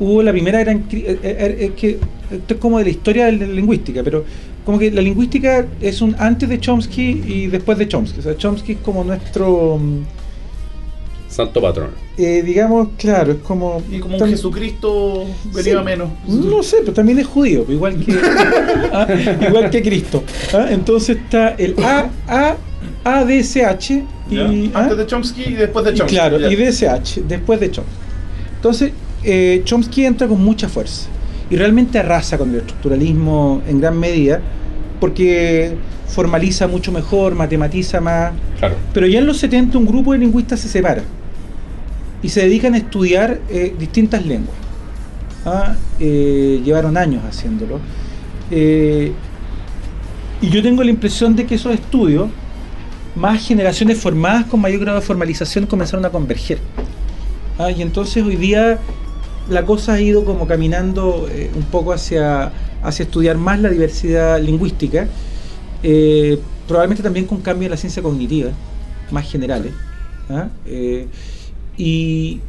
hubo 0.00 0.22
la 0.22 0.32
primera 0.32 0.58
gran 0.60 0.84
eh, 0.90 1.18
eh, 1.22 1.56
es 1.60 1.70
que 1.72 1.98
esto 2.30 2.54
es 2.54 2.60
como 2.60 2.78
de 2.78 2.84
la 2.84 2.90
historia 2.90 3.26
de 3.26 3.32
la 3.32 3.46
lingüística, 3.46 4.02
pero 4.02 4.24
como 4.64 4.78
que 4.78 4.90
la 4.90 5.02
lingüística 5.02 5.66
es 5.80 6.00
un 6.00 6.16
antes 6.18 6.48
de 6.48 6.58
Chomsky 6.58 7.22
y 7.26 7.46
después 7.48 7.78
de 7.78 7.86
Chomsky. 7.86 8.20
O 8.20 8.22
sea, 8.22 8.36
Chomsky 8.36 8.72
es 8.72 8.78
como 8.78 9.04
nuestro, 9.04 9.78
mm, 9.78 10.00
Santo 11.34 11.60
patrón. 11.60 11.90
eh, 12.16 12.42
digamos, 12.46 12.88
claro, 12.96 13.32
es 13.32 13.38
como... 13.38 13.82
Y 13.90 13.98
como 13.98 14.18
un 14.18 14.28
Jesucristo 14.28 15.24
venido 15.52 15.62
Sí. 15.62 15.80
a 15.80 15.82
menos. 15.82 16.08
No 16.28 16.62
sé, 16.62 16.76
pero 16.82 16.92
también 16.92 17.18
es 17.18 17.26
judío, 17.26 17.64
pues, 17.64 17.74
igual 17.74 17.96
que 18.04 18.12
ah, 18.92 19.06
igual 19.48 19.68
que 19.70 19.82
Cristo. 19.82 20.22
ah, 20.52 20.68
Entonces 20.70 21.16
está 21.16 21.48
el 21.58 21.74
A, 21.82 22.08
A, 22.28 22.56
ADSH 23.04 23.90
y 24.30 24.70
ah, 24.74 24.80
Antes 24.80 24.96
de 24.98 25.06
Chomsky 25.06 25.42
y 25.42 25.52
después 25.54 25.84
de 25.84 25.90
y 25.92 25.94
Chomsky. 25.96 26.14
claro, 26.16 26.38
ya. 26.38 26.48
y 26.50 26.54
DSH, 26.56 27.22
después 27.26 27.58
de 27.58 27.70
Chomsky. 27.72 27.92
Entonces, 28.56 28.92
eh, 29.24 29.60
Chomsky 29.64 30.04
entra 30.06 30.28
con 30.28 30.40
mucha 30.42 30.68
fuerza 30.68 31.08
y 31.50 31.56
realmente 31.56 31.98
arrasa 31.98 32.38
con 32.38 32.50
el 32.50 32.56
estructuralismo 32.60 33.60
en 33.66 33.80
gran 33.80 33.98
medida 33.98 34.40
porque 35.00 35.74
formaliza 36.06 36.68
mucho 36.68 36.92
mejor, 36.92 37.34
matematiza 37.34 38.00
más. 38.00 38.32
Claro. 38.60 38.76
Pero 38.92 39.06
ya 39.08 39.18
en 39.18 39.26
los 39.26 39.38
70 39.38 39.76
un 39.78 39.86
grupo 39.86 40.12
de 40.12 40.18
lingüistas 40.18 40.60
se 40.60 40.68
separa 40.68 41.02
y 42.24 42.30
se 42.30 42.40
dedican 42.40 42.72
a 42.72 42.78
estudiar 42.78 43.38
eh, 43.50 43.74
distintas 43.78 44.24
lenguas. 44.24 44.56
Ah, 45.44 45.76
eh, 46.00 46.62
llevaron 46.64 46.96
años 46.96 47.22
haciéndolo. 47.22 47.78
Eh, 48.50 49.12
y 50.40 50.48
yo 50.48 50.62
tengo 50.62 50.82
la 50.82 50.88
impresión 50.88 51.36
de 51.36 51.44
que 51.44 51.56
esos 51.56 51.74
estudios, 51.74 52.30
más 53.14 53.46
generaciones 53.46 53.98
formadas 53.98 54.46
con 54.46 54.58
mayor 54.58 54.80
grado 54.80 55.00
de 55.00 55.04
formalización, 55.04 55.66
comenzaron 55.66 56.02
a 56.06 56.10
converger. 56.10 56.60
Ah, 57.58 57.70
y 57.70 57.82
entonces 57.82 58.24
hoy 58.24 58.36
día 58.36 58.78
la 59.50 59.66
cosa 59.66 59.92
ha 59.92 60.00
ido 60.00 60.24
como 60.24 60.46
caminando 60.46 61.28
un 61.54 61.64
poco 61.64 61.92
hacia, 61.92 62.52
hacia 62.82 63.02
estudiar 63.02 63.36
más 63.36 63.60
la 63.60 63.68
diversidad 63.68 64.40
lingüística, 64.40 65.08
probablemente 66.66 67.02
también 67.02 67.26
con 67.26 67.42
cambio 67.42 67.66
en 67.66 67.72
la 67.72 67.76
ciencia 67.76 68.02
cognitiva, 68.02 68.50
más 69.10 69.30
generales. 69.30 69.74
¿ah? 70.30 70.48
Y, 71.76 72.40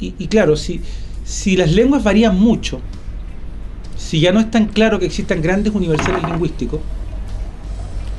y- 0.00 0.14
y 0.18 0.26
claro, 0.28 0.56
si, 0.56 0.80
si 1.24 1.56
las 1.56 1.72
lenguas 1.72 2.02
varían 2.04 2.38
mucho, 2.38 2.80
si 3.98 4.20
ya 4.20 4.32
no 4.32 4.40
es 4.40 4.50
tan 4.50 4.66
claro 4.66 4.98
que 4.98 5.06
existan 5.06 5.42
grandes 5.42 5.74
universales 5.74 6.22
lingüísticos, 6.24 6.80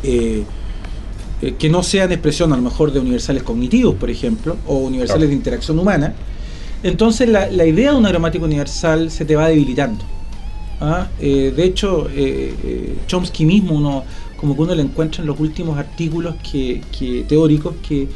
eh, 0.03 0.43
eh, 1.41 1.53
que 1.57 1.69
no 1.69 1.83
sean 1.83 2.11
expresión 2.11 2.51
a 2.53 2.55
lo 2.55 2.61
mejor 2.63 2.91
de 2.91 2.99
universales 2.99 3.43
cognitivos, 3.43 3.95
por 3.95 4.09
ejemplo, 4.09 4.57
o 4.67 4.77
universales 4.77 5.21
Claro. 5.21 5.29
de 5.29 5.35
interacción 5.35 5.79
humana, 5.79 6.13
entonces 6.83 7.29
la, 7.29 7.49
la 7.51 7.65
idea 7.65 7.91
de 7.91 7.97
una 7.97 8.09
gramática 8.09 8.45
universal 8.45 9.11
se 9.11 9.25
te 9.25 9.35
va 9.35 9.47
debilitando. 9.47 10.03
¿ah? 10.81 11.07
Eh, 11.19 11.53
de 11.55 11.63
hecho, 11.63 12.07
Chomsky 13.07 13.45
mismo, 13.45 13.73
uno, 13.75 14.03
como 14.39 14.55
que 14.55 14.61
uno 14.61 14.75
le 14.75 14.83
encuentra 14.83 15.21
en 15.21 15.27
los 15.27 15.39
últimos 15.39 15.77
artículos 15.77 16.35
que, 16.51 16.81
que- 16.97 17.23
teóricos 17.27 17.75
que, 17.87 18.07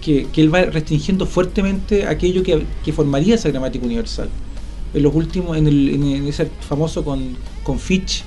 que, 0.00 0.26
que 0.32 0.40
él 0.40 0.54
va 0.54 0.62
restringiendo 0.62 1.26
fuertemente 1.26 2.06
aquello 2.06 2.42
que, 2.42 2.64
que 2.84 2.92
formaría 2.92 3.34
esa 3.34 3.50
gramática 3.50 3.84
universal. 3.84 4.28
En 4.92 5.02
los 5.02 5.14
últimos, 5.14 5.56
en, 5.56 5.66
el, 5.66 5.88
en, 5.90 6.02
en 6.04 6.26
ese 6.26 6.48
famoso 6.68 7.04
con, 7.04 7.36
con 7.62 7.78
Fitch, 7.78 8.24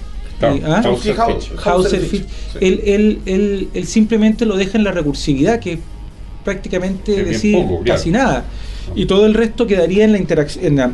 él, 2.59 2.81
él, 2.85 3.19
él, 3.25 3.69
él 3.73 3.87
simplemente 3.87 4.45
lo 4.45 4.55
deja 4.57 4.77
en 4.77 4.83
la 4.83 4.91
recursividad, 4.91 5.59
que 5.59 5.73
es 5.73 5.79
prácticamente 6.43 7.21
Es 7.21 7.27
decir 7.27 7.55
poco, 7.55 7.81
claro. 7.83 7.97
casi 7.97 8.11
nada. 8.11 8.45
Y 8.95 9.05
todo 9.05 9.25
el 9.25 9.33
resto 9.33 9.65
quedaría 9.67 10.03
en 10.03 10.11
la 10.11 10.17
interacción, 10.17 10.65
en 10.65 10.75
la, 10.75 10.91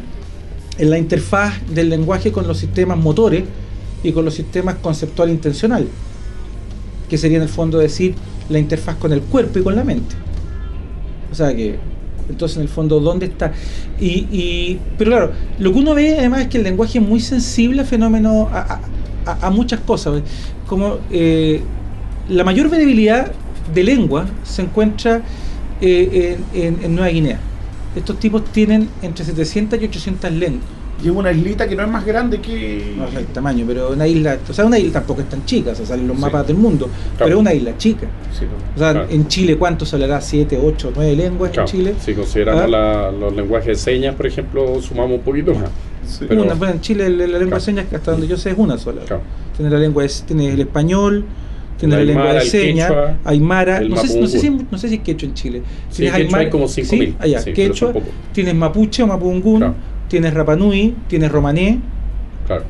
en 0.78 0.90
la 0.90 0.98
interfaz 0.98 1.54
del 1.74 1.90
lenguaje 1.90 2.32
con 2.32 2.48
los 2.48 2.58
sistemas 2.58 2.98
motores 2.98 3.44
y 4.04 4.12
con 4.12 4.24
los 4.26 4.36
sistemas 4.36 4.76
conceptual 4.76 5.30
intencional, 5.30 5.88
que 7.10 7.18
sería 7.18 7.38
en 7.38 7.44
el 7.44 7.50
fondo 7.50 7.80
decir 7.80 8.14
la 8.50 8.60
interfaz 8.60 8.98
con 8.98 9.12
el 9.14 9.22
cuerpo 9.22 9.60
y 9.60 9.64
con 9.64 9.76
la 9.76 9.84
mente. 9.84 10.16
O 11.32 11.36
sea 11.36 11.56
que, 11.56 11.78
entonces 12.30 12.58
en 12.58 12.64
el 12.64 12.70
fondo, 12.70 13.00
¿dónde 13.00 13.26
está? 13.28 13.52
Y, 14.00 14.28
y- 14.32 14.80
pero 14.98 15.12
claro, 15.12 15.32
lo 15.60 15.72
que 15.74 15.80
uno 15.80 15.94
ve 15.96 16.18
además 16.20 16.42
es 16.42 16.48
que 16.48 16.58
el 16.58 16.64
lenguaje 16.64 17.00
es 17.00 17.06
muy 17.08 17.20
sensible 17.20 17.82
a 17.82 17.86
fenómenos, 17.86 18.48
a, 18.52 19.50
muchas 19.52 19.80
cosas. 19.82 20.22
Como 20.68 20.98
eh, 21.12 21.62
la 22.30 22.44
mayor 22.44 22.70
variabilidad 22.70 23.32
de 23.74 23.84
lengua 23.84 24.26
se 24.44 24.62
encuentra 24.64 25.22
eh, 25.82 26.38
en, 26.54 26.62
en- 26.76 26.84
en 26.84 26.96
Nueva 26.96 27.10
Guinea. 27.10 27.40
Estos 27.96 28.20
tipos 28.20 28.44
tienen 28.52 28.88
entre 29.02 29.26
700 29.26 29.82
y 29.82 29.86
800 29.86 30.32
lenguas. 30.32 30.64
Y 31.02 31.08
es 31.08 31.12
una 31.16 31.32
islita 31.32 31.68
que 31.68 31.76
no 31.76 31.84
es 31.84 31.90
más 31.90 32.06
grande 32.06 32.40
que. 32.42 32.94
No 32.98 33.10
sé 33.10 33.20
el 33.20 33.26
tamaño, 33.28 33.64
pero 33.68 33.92
una 33.92 34.06
isla, 34.06 34.38
o 34.50 34.54
sea, 34.54 34.66
una 34.66 34.78
isla 34.78 34.94
tampoco 34.94 35.22
es 35.22 35.30
tan 35.30 35.46
chica, 35.46 35.72
o 35.72 35.76
sea, 35.76 35.86
salen 35.86 36.08
los 36.08 36.18
Sí. 36.18 36.22
mapas 36.22 36.46
del 36.48 36.58
mundo, 36.58 36.90
pero 37.18 37.30
es 37.30 37.36
una 37.36 37.54
isla 37.54 37.78
chica. 37.78 38.08
Sí, 38.38 38.46
O 38.76 38.78
sea, 38.80 38.92
Claro. 38.92 39.08
en 39.10 39.28
Chile, 39.28 39.58
¿cuánto 39.58 39.86
se 39.86 39.96
hablará? 39.96 40.20
¿Siete, 40.20 40.60
ocho, 40.62 40.92
nueve 40.96 41.16
lenguas 41.16 41.52
Claro, 41.52 41.68
en 41.70 41.72
Chile? 41.72 41.94
Si 42.04 42.14
consideramos 42.14 42.64
Ah. 42.64 42.68
la- 42.68 43.12
los 43.12 43.34
lenguajes 43.36 43.68
de 43.68 43.76
señas, 43.76 44.16
por 44.16 44.28
ejemplo, 44.28 44.82
sumamos 44.82 45.18
un 45.20 45.24
poquito 45.24 45.54
más. 45.54 45.70
sí. 46.06 46.26
Pero- 46.28 46.42
una, 46.44 46.54
bueno, 46.56 46.74
en 46.74 46.82
Chile 46.82 47.08
la, 47.10 47.18
lengua 47.28 47.38
Claro. 47.40 47.56
de 47.56 47.62
señas, 47.62 47.86
hasta 47.94 48.12
donde 48.12 48.28
yo 48.28 48.36
sé, 48.36 48.50
es 48.52 48.58
una 48.58 48.78
sola. 48.78 49.02
Claro. 49.06 49.22
Tiene 49.56 49.70
la 49.72 49.78
lengua, 49.80 50.04
de- 50.04 50.10
tiene 50.26 50.52
el 50.54 50.60
español, 50.60 51.24
tiene 51.78 51.96
la 51.98 52.04
lengua 52.04 52.24
aymara, 52.24 52.40
de 52.44 52.50
señas, 52.50 52.92
aymara, 53.24 53.80
no 53.82 53.96
sé, 53.98 54.20
no, 54.20 54.28
sé 54.28 54.40
si, 54.40 54.50
no 54.50 54.78
sé 54.78 54.90
si 54.90 54.96
es 54.96 55.02
quechua 55.02 55.30
en 55.30 55.34
Chile. 55.36 55.62
Sí, 55.90 56.10
quechua 56.10 56.40
hay 56.40 56.50
como 56.50 56.68
5.000, 56.68 57.16
allá, 57.20 57.40
sí, 57.42 57.54
quechua, 57.54 57.94
tienes 58.34 58.56
mapuche 58.56 59.04
o 59.04 59.08
mapungún, 59.08 59.58
Claro. 59.60 59.76
Tienes 60.10 60.34
rapanui, 60.34 60.96
tienes 61.08 61.32
romané, 61.32 61.80
Claro. 62.48 62.64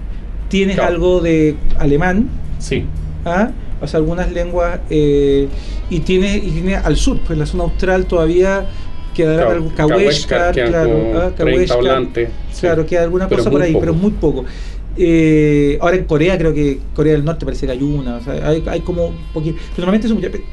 tienes 0.49 0.75
Claro. 0.75 0.93
algo 0.93 1.19
de 1.21 1.55
alemán, 1.79 2.29
Sí. 2.59 2.85
¿ah? 3.25 3.49
o 3.81 3.87
sea, 3.87 3.97
algunas 3.99 4.31
lenguas, 4.31 4.79
eh, 4.89 5.47
y 5.89 5.99
tiene 6.01 6.37
y 6.37 6.51
tiene 6.51 6.75
al 6.75 6.95
sur, 6.97 7.17
pues 7.19 7.31
en 7.31 7.39
la 7.39 7.45
zona 7.45 7.63
austral 7.63 8.05
todavía 8.05 8.65
quedará 9.15 9.51
algo, 9.51 9.71
Cahuéscar, 9.75 10.53
claro, 10.53 11.11
ah, 11.15 11.31
30 11.35 11.35
Cahuéscar, 11.37 11.77
hablantes. 11.77 12.29
sí. 12.51 12.61
claro, 12.61 12.85
queda 12.85 13.03
alguna 13.03 13.27
Pero 13.27 13.39
cosa 13.39 13.51
por 13.51 13.61
ahí, 13.61 13.71
poco. 13.73 13.81
pero 13.81 13.93
muy 13.93 14.11
poco. 14.11 14.45
Eh, 14.97 15.77
ahora 15.81 15.95
en 15.95 16.03
Corea 16.05 16.37
creo 16.37 16.53
que 16.53 16.79
Corea 16.93 17.13
del 17.13 17.23
Norte 17.23 17.45
parece 17.45 17.65
que 17.65 17.71
hay 17.71 17.81
una, 17.81 18.17
o 18.17 18.21
sea, 18.21 18.33
hay, 18.49 18.61
hay 18.67 18.81
como 18.81 19.07
un 19.07 19.15
poquito, 19.33 19.57
pero 19.75 19.89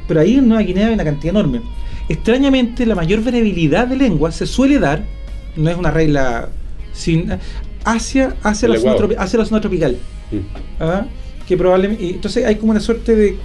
pero 0.07 0.20
ahí 0.20 0.37
en 0.39 0.47
Nueva 0.49 0.62
Guinea 0.62 0.87
hay 0.89 0.95
una 0.95 1.05
cantidad 1.05 1.34
enorme. 1.34 1.62
Extrañamente 2.09 2.87
la 2.87 2.95
mayor 2.95 3.24
variabilidad 3.24 3.89
de 3.89 3.97
lenguas 3.97 4.37
se 4.37 4.47
suele 4.47 4.78
dar, 4.78 5.03
no 5.57 5.68
es 5.68 5.76
una 5.76 5.91
regla 5.91 6.49
sin 6.97 7.28
hacia 7.84 8.34
hacia 8.42 8.66
El 8.66 8.72
la 8.72 8.80
zona, 8.80 9.14
hacia 9.22 9.38
la 9.38 9.44
zona 9.44 9.61
tropical. 9.61 9.97
Mm. 10.32 10.36
¿ah? 10.82 11.07
que 11.47 11.57
probablemente 11.57 12.05
entonces 12.11 12.44
hay 12.44 12.57
como 12.57 12.72
una 12.72 12.80
suerte 12.80 13.14
de, 13.14 13.36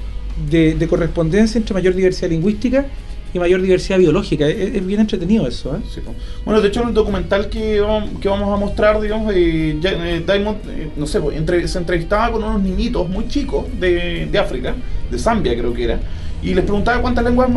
de- 0.50 0.74
de 0.74 0.88
correspondencia 0.88 1.60
entre 1.60 1.74
mayor 1.76 1.94
diversidad 1.94 2.30
lingüística 2.32 2.88
y 3.34 3.38
mayor 3.38 3.62
diversidad 3.62 4.00
biológica 4.00 4.48
es, 4.48 4.76
es 4.76 4.84
bien 4.86 5.00
entretenido 5.02 5.48
eso 5.48 5.76
¿eh? 5.76 5.80
Sí. 5.94 6.02
Bueno, 6.44 6.60
de 6.62 6.68
hecho 6.70 6.82
en 6.82 6.88
el 6.90 6.94
documental 6.96 7.48
que 7.50 7.80
vamos, 7.80 8.10
que 8.20 8.28
vamos 8.28 8.52
a 8.52 8.58
mostrar, 8.60 9.00
digamos, 9.00 9.32
eh, 9.36 9.78
eh, 9.84 10.24
Diamond, 10.26 10.58
eh, 10.70 10.90
no 10.98 11.06
sé, 11.06 11.22
pues, 11.22 11.38
entre- 11.38 11.68
se 11.68 11.78
entrevistaba 11.78 12.32
con 12.32 12.44
unos 12.44 12.62
niñitos 12.64 13.08
muy 13.08 13.28
chicos 13.28 13.66
de, 13.80 14.26
de 14.32 14.40
África, 14.40 14.74
de 15.12 15.18
Zambia 15.20 15.54
creo 15.56 15.72
que 15.74 15.84
era, 15.84 16.00
y 16.42 16.56
les 16.56 16.64
preguntaba 16.66 17.00
cuántas 17.04 17.24
lenguas 17.24 17.50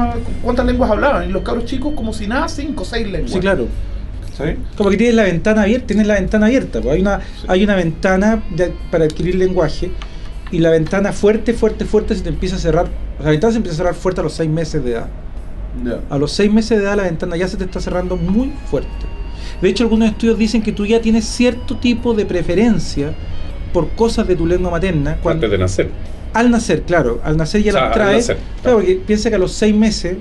cuántas 0.43 0.67
lenguas 0.67 0.91
hablaban, 0.91 1.27
y 1.29 1.33
los 1.33 1.43
cabros 1.43 1.65
chicos 1.65 1.95
como 1.97 2.13
si 2.13 2.27
nada, 2.27 2.47
cinco 2.49 2.83
o 2.83 2.85
seis 2.85 3.07
lenguas. 3.11 3.33
sí 3.33 3.41
claro 3.41 3.67
¿Sí? 4.37 4.45
como 4.77 4.91
que 4.91 4.97
tienes 4.97 5.15
la 5.15 5.23
ventana 5.25 5.63
abierta 5.63 5.87
tienes 5.87 6.07
la 6.07 6.15
ventana 6.15 6.47
abierta 6.47 6.81
pues 6.81 6.95
hay 6.95 7.01
una 7.03 7.21
Sí. 7.21 7.47
hay 7.49 7.65
una 7.65 7.77
ventana 7.77 8.43
de- 8.51 8.73
para 8.91 9.05
adquirir 9.05 9.37
lenguaje 9.37 9.91
y 10.51 10.59
la 10.59 10.71
ventana 10.71 11.13
fuerte 11.13 11.53
fuerte 11.55 11.85
fuerte 11.85 12.15
se 12.17 12.23
te 12.23 12.31
empieza 12.31 12.57
a 12.57 12.59
cerrar 12.59 12.87
o 12.87 13.17
sea, 13.19 13.27
la 13.27 13.31
ventana 13.31 13.53
se 13.53 13.57
empieza 13.59 13.75
a 13.75 13.79
cerrar 13.79 13.95
fuerte 13.95 14.21
a 14.21 14.25
los 14.25 14.33
seis 14.35 14.51
meses 14.51 14.83
de 14.85 14.93
edad 14.93 15.07
Ya. 15.85 16.01
a 16.11 16.19
los 16.19 16.33
seis 16.33 16.53
meses 16.53 16.79
de 16.79 16.85
edad 16.85 16.97
la 16.97 17.05
ventana 17.05 17.37
ya 17.37 17.47
se 17.49 17.57
te 17.57 17.65
está 17.65 17.81
cerrando 17.81 18.17
muy 18.17 18.53
fuerte. 18.71 18.89
De 19.61 19.69
hecho, 19.69 19.83
algunos 19.85 20.09
estudios 20.11 20.39
dicen 20.39 20.63
que 20.63 20.73
tú 20.73 20.87
ya 20.87 21.01
tienes 21.01 21.25
cierto 21.25 21.77
tipo 21.77 22.15
de 22.15 22.25
preferencia 22.27 23.13
por 23.73 23.89
cosas 23.91 24.27
de 24.29 24.37
tu 24.37 24.47
lengua 24.47 24.71
materna 24.71 25.17
cuando, 25.23 25.47
Antes 25.47 25.51
de 25.51 25.59
nacer. 25.59 25.89
al 26.33 26.51
nacer, 26.51 26.83
claro, 26.83 27.21
al 27.25 27.37
nacer 27.37 27.63
ya 27.63 27.71
O 27.71 27.75
sea, 27.75 27.85
las 27.87 27.93
traes. 27.95 28.17
nacer, 28.29 28.37
claro, 28.37 28.61
claro. 28.63 28.77
porque 28.79 29.01
piensa 29.07 29.31
que 29.31 29.37
a 29.37 29.39
los 29.39 29.53
seis 29.53 29.75
meses 29.75 30.17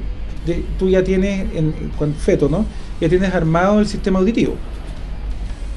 de- 0.48 0.64
tú 0.80 0.90
ya 0.90 1.04
tienes, 1.04 1.42
en, 1.52 1.58
en- 1.68 1.92
cuando 1.98 2.18
feto, 2.18 2.50
¿no? 2.50 2.66
Ya 3.04 3.10
tienes 3.10 3.34
armado 3.36 3.82
el 3.82 3.86
sistema 3.88 4.20
auditivo. 4.20 4.56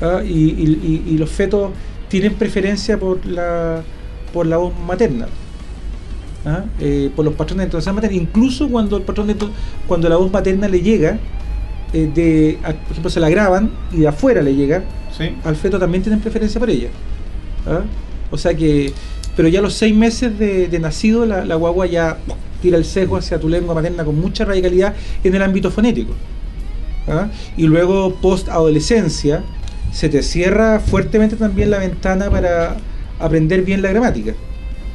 ¿ah? 0.01 0.21
Y, 0.25 0.29
y- 0.29 1.03
y- 1.07 1.15
y 1.15 1.19
los 1.19 1.29
fetos 1.29 1.73
tienen 2.09 2.35
preferencia 2.35 2.99
por 3.01 3.27
la, 3.27 3.83
por 4.33 4.47
la 4.47 4.59
voz 4.59 4.73
materna. 4.87 5.27
¿ah? 6.45 6.65
Eh, 6.79 7.11
por 7.17 7.25
los 7.25 7.35
patrones 7.35 7.63
de 7.63 7.65
entonación 7.65 7.97
materna, 7.97 8.17
incluso 8.17 8.69
cuando 8.69 8.97
el 8.97 9.03
patrón 9.03 9.27
de 9.27 9.35
cuando 9.89 10.09
la 10.09 10.15
voz 10.17 10.31
materna 10.33 10.69
le 10.69 10.81
llega, 10.83 11.19
eh, 11.93 12.09
de, 12.15 12.59
a- 12.63 12.73
por 12.75 12.93
ejemplo, 12.93 13.11
se 13.11 13.19
la 13.19 13.29
graban 13.29 13.71
y 13.93 13.99
de 13.99 14.07
afuera 14.09 14.41
le 14.41 14.55
llega, 14.55 14.85
¿Sí? 15.17 15.35
al 15.43 15.57
feto 15.57 15.81
también 15.81 16.05
tienen 16.05 16.21
preferencia 16.21 16.61
por 16.61 16.71
ella. 16.71 16.91
¿ah? 17.67 17.81
O 18.31 18.39
sea 18.39 18.55
que, 18.55 18.93
pero 19.35 19.49
ya 19.49 19.59
a 19.59 19.63
los 19.63 19.75
seis 19.75 19.95
meses 19.97 20.39
de, 20.39 20.69
de 20.69 20.79
nacido, 20.79 21.27
la, 21.27 21.45
la 21.45 21.57
guagua 21.57 21.87
ya 21.87 22.19
tira 22.63 22.77
el 22.79 22.85
sesgo 22.85 23.17
hacia 23.17 23.41
tu 23.41 23.49
lengua 23.49 23.75
materna 23.75 24.05
con 24.05 24.19
mucha 24.21 24.45
radicalidad 24.45 24.95
en 25.25 25.35
el 25.35 25.43
ámbito 25.43 25.73
fonético. 25.73 26.13
¿Ah? 27.09 27.29
Y 27.57 27.65
luego, 27.65 28.15
post 28.17 28.49
adolescencia, 28.49 29.43
se 29.93 30.09
te 30.09 30.23
cierra 30.23 30.81
fuertemente 30.81 31.37
también 31.37 31.71
la 31.71 31.79
ventana 31.79 32.31
para 32.31 32.77
aprender 33.19 33.63
bien 33.63 33.83
la 33.83 33.91
gramática. 33.91 34.35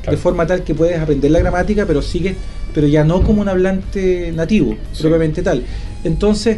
Claro. 0.02 0.18
De 0.18 0.22
forma 0.22 0.46
tal 0.48 0.64
que 0.64 0.74
puedes 0.76 1.00
aprender 1.00 1.32
la 1.32 1.40
gramática, 1.40 1.86
pero 1.86 2.02
sigues, 2.02 2.36
pero 2.74 2.88
ya 2.88 3.04
no 3.04 3.22
como 3.24 3.42
un 3.42 3.50
hablante 3.50 4.32
nativo, 4.36 4.76
Sí. 4.94 5.02
propiamente 5.04 5.42
tal. 5.44 5.64
Entonces, 6.04 6.58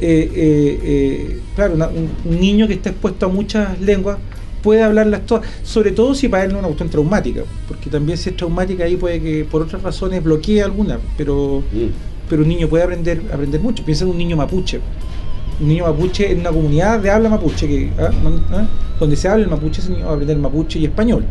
eh, 0.00 0.30
eh, 0.34 0.80
eh, 0.82 1.40
claro, 1.54 1.74
una- 1.74 1.88
un, 1.88 2.10
un 2.24 2.40
niño 2.40 2.66
que 2.66 2.74
está 2.74 2.90
expuesto 2.90 3.26
a 3.26 3.28
muchas 3.28 3.80
lenguas 3.80 4.18
puede 4.62 4.82
hablarlas 4.82 5.26
todas, 5.26 5.46
sobre 5.64 5.90
todo 5.92 6.14
si 6.14 6.28
para 6.28 6.44
él 6.44 6.50
no 6.50 6.56
es 6.56 6.60
una 6.60 6.68
cuestión 6.68 6.88
traumática, 6.88 7.42
porque 7.66 7.90
también 7.90 8.16
si 8.18 8.30
es 8.30 8.36
traumática 8.36 8.84
ahí 8.84 8.96
puede 8.96 9.20
que 9.20 9.44
por 9.44 9.62
otras 9.62 9.82
razones 9.82 10.22
bloquee 10.22 10.62
alguna, 10.62 10.98
pero, 11.16 11.62
Mm. 11.72 12.11
Pero 12.32 12.44
un 12.44 12.48
niño 12.48 12.66
puede 12.66 12.82
aprender, 12.82 13.20
aprender 13.30 13.60
mucho. 13.60 13.84
Piensa 13.84 14.04
en 14.04 14.10
un 14.10 14.16
niño 14.16 14.36
mapuche. 14.36 14.80
Un 15.60 15.68
niño 15.68 15.84
mapuche 15.84 16.32
en 16.32 16.40
una 16.40 16.48
comunidad 16.48 16.98
de 16.98 17.10
habla 17.10 17.28
mapuche, 17.28 17.68
que, 17.68 17.90
ah. 17.98 18.10
¿Ah? 18.54 18.66
donde 18.98 19.16
se 19.16 19.28
habla 19.28 19.44
el 19.44 19.50
mapuche, 19.50 19.82
ese 19.82 19.90
niño 19.90 20.06
va 20.06 20.12
a 20.12 20.14
aprender 20.14 20.38
mapuche 20.38 20.78
y 20.78 20.86
español. 20.86 21.26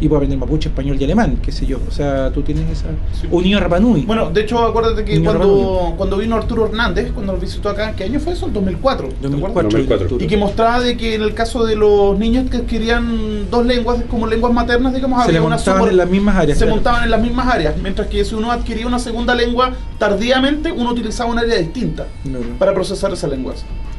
Y 0.00 0.08
puede 0.08 0.20
aprender 0.20 0.38
mapuche, 0.38 0.70
español 0.70 0.96
y 0.98 1.04
alemán, 1.04 1.38
qué 1.42 1.52
sé 1.52 1.66
yo. 1.66 1.78
O 1.86 1.90
sea, 1.90 2.30
tú 2.32 2.42
tienes 2.42 2.70
esa. 2.70 2.86
Sí. 3.20 3.28
O 3.30 3.36
un 3.36 3.42
niño 3.44 3.60
rapanui. 3.60 4.02
Bueno, 4.06 4.30
de 4.30 4.40
hecho, 4.40 4.58
acuérdate 4.60 5.04
que 5.04 5.22
cuando, 5.22 5.92
cuando 5.96 6.16
vino 6.16 6.36
Arturo 6.36 6.66
Hernández, 6.66 7.12
cuando 7.12 7.32
nos 7.32 7.40
visitó 7.42 7.68
acá, 7.68 7.92
¿qué 7.94 8.04
año 8.04 8.18
fue 8.18 8.32
eso? 8.32 8.46
¿En 8.46 8.54
2004? 8.54 9.08
¿te 9.08 9.14
acuerdas? 9.26 9.30
2004. 9.40 9.70
2004. 9.70 10.24
Y 10.24 10.26
que 10.26 10.36
mostraba 10.38 10.80
de 10.80 10.96
que 10.96 11.16
en 11.16 11.22
el 11.22 11.34
caso 11.34 11.64
de 11.66 11.76
los 11.76 12.18
niños 12.18 12.48
que 12.50 12.56
adquirían 12.58 13.50
dos 13.50 13.66
lenguas 13.66 14.02
como 14.10 14.26
lenguas 14.26 14.52
maternas, 14.54 14.94
digamos, 14.94 15.22
se 15.22 15.28
había 15.28 15.42
una 15.42 15.56
montaban 15.56 15.82
subor- 15.82 15.90
en 15.90 15.96
las 15.98 16.08
mismas 16.08 16.36
áreas. 16.36 16.58
se 16.58 16.64
claro. 16.64 16.76
montaban 16.76 17.04
en 17.04 17.10
las 17.10 17.20
mismas 17.22 17.46
áreas, 17.48 17.74
mientras 17.82 18.06
que 18.08 18.24
si 18.24 18.34
uno 18.34 18.50
adquiría 18.50 18.86
una 18.86 18.98
segunda 18.98 19.34
lengua 19.34 19.72
tardíamente, 19.98 20.72
uno 20.72 20.90
utilizaba 20.92 21.30
un 21.30 21.38
área 21.38 21.56
distinta 21.58 22.06
Claro. 22.24 22.44
para 22.58 22.72
procesar 22.72 23.12
esa 23.12 23.28
lengua. 23.28 23.52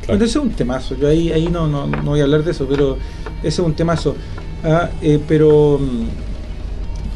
Claro. 0.04 0.16
Ese 0.16 0.26
es 0.26 0.36
un 0.44 0.50
temazo. 0.50 0.96
Yo 0.96 1.08
ahí, 1.08 1.32
ahí 1.32 1.48
no, 1.48 1.68
no, 1.68 1.86
no 1.86 2.02
voy 2.04 2.20
a 2.22 2.24
hablar 2.24 2.44
de 2.44 2.50
eso, 2.52 2.66
pero 2.68 2.98
ese 3.44 3.48
es 3.48 3.60
un 3.60 3.74
temazo. 3.76 4.16
Ah, 4.64 4.90
eh, 5.02 5.20
pero, 5.28 5.80
mm, 5.80 6.06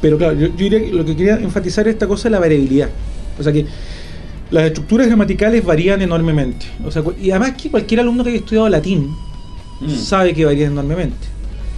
pero 0.02 0.18
claro, 0.18 0.34
yo, 0.34 0.48
yo 0.48 0.54
diría 0.56 0.80
que 0.80 0.92
lo 0.92 1.06
que 1.06 1.16
quería 1.16 1.36
enfatizar 1.38 1.88
es 1.88 1.94
esta 1.94 2.08
cosa 2.08 2.24
de 2.24 2.32
la 2.32 2.40
variabilidad. 2.40 2.90
O 3.40 3.44
sea 3.44 3.52
que 3.54 3.66
las 4.52 4.66
estructuras 4.66 5.08
gramaticales 5.08 5.64
varían 5.66 6.02
enormemente. 6.02 6.66
O 6.86 6.92
sea, 6.92 7.04
y 7.22 7.32
además 7.32 7.54
que 7.62 7.70
cualquier 7.70 8.00
alumno 8.02 8.24
que 8.24 8.30
haya 8.32 8.40
estudiado 8.40 8.70
latín 8.70 9.10
Mm. 9.82 9.90
sabe 9.90 10.34
que 10.34 10.46
varían 10.46 10.72
enormemente. 10.72 11.28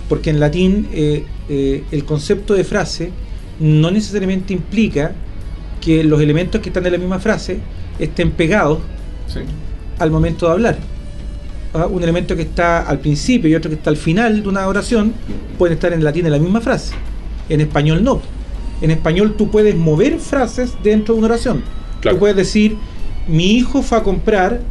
Porque 0.08 0.30
en 0.30 0.40
latín 0.40 0.88
eh, 0.94 1.24
eh, 1.50 1.84
el 1.92 2.06
concepto 2.06 2.54
de 2.54 2.64
frase 2.64 3.12
no 3.60 3.90
necesariamente 3.90 4.54
implica 4.54 5.14
que 5.82 6.04
los 6.04 6.22
elementos 6.22 6.62
que 6.62 6.70
están 6.70 6.86
en 6.86 6.92
la 6.94 6.98
misma 7.00 7.18
frase 7.20 7.58
estén 7.98 8.32
pegados 8.32 8.80
Sí. 9.28 9.40
al 10.00 10.12
momento 10.12 10.46
de 10.46 10.52
hablar. 10.52 10.78
Ah, 11.78 11.88
Un 11.88 12.02
elemento 12.04 12.36
que 12.36 12.42
está 12.44 12.82
al 12.88 13.00
principio 13.00 13.50
y 13.50 13.56
otro 13.56 13.70
que 13.70 13.76
está 13.76 13.90
al 13.90 13.98
final 13.98 14.42
de 14.44 14.50
una 14.50 14.68
oración 14.68 15.14
pueden 15.58 15.76
estar 15.76 15.94
en 15.94 16.04
latín 16.04 16.26
en 16.26 16.32
la 16.32 16.40
misma 16.40 16.62
frase. 16.62 16.94
En 17.50 17.62
español 17.62 18.04
no. 18.04 18.22
En 18.82 18.92
español 18.92 19.36
tú 19.38 19.50
puedes 19.52 19.76
mover 19.76 20.20
frases 20.20 20.74
dentro 20.84 21.14
de 21.14 21.20
una 21.20 21.28
oración. 21.30 21.64
Claro. 22.02 22.16
Tú 22.18 22.20
puedes 22.20 22.36
decir, 22.36 22.78
mi 23.28 23.52
hijo 23.58 23.82
fue 23.82 23.98
a 23.98 24.04
comprar, 24.04 24.62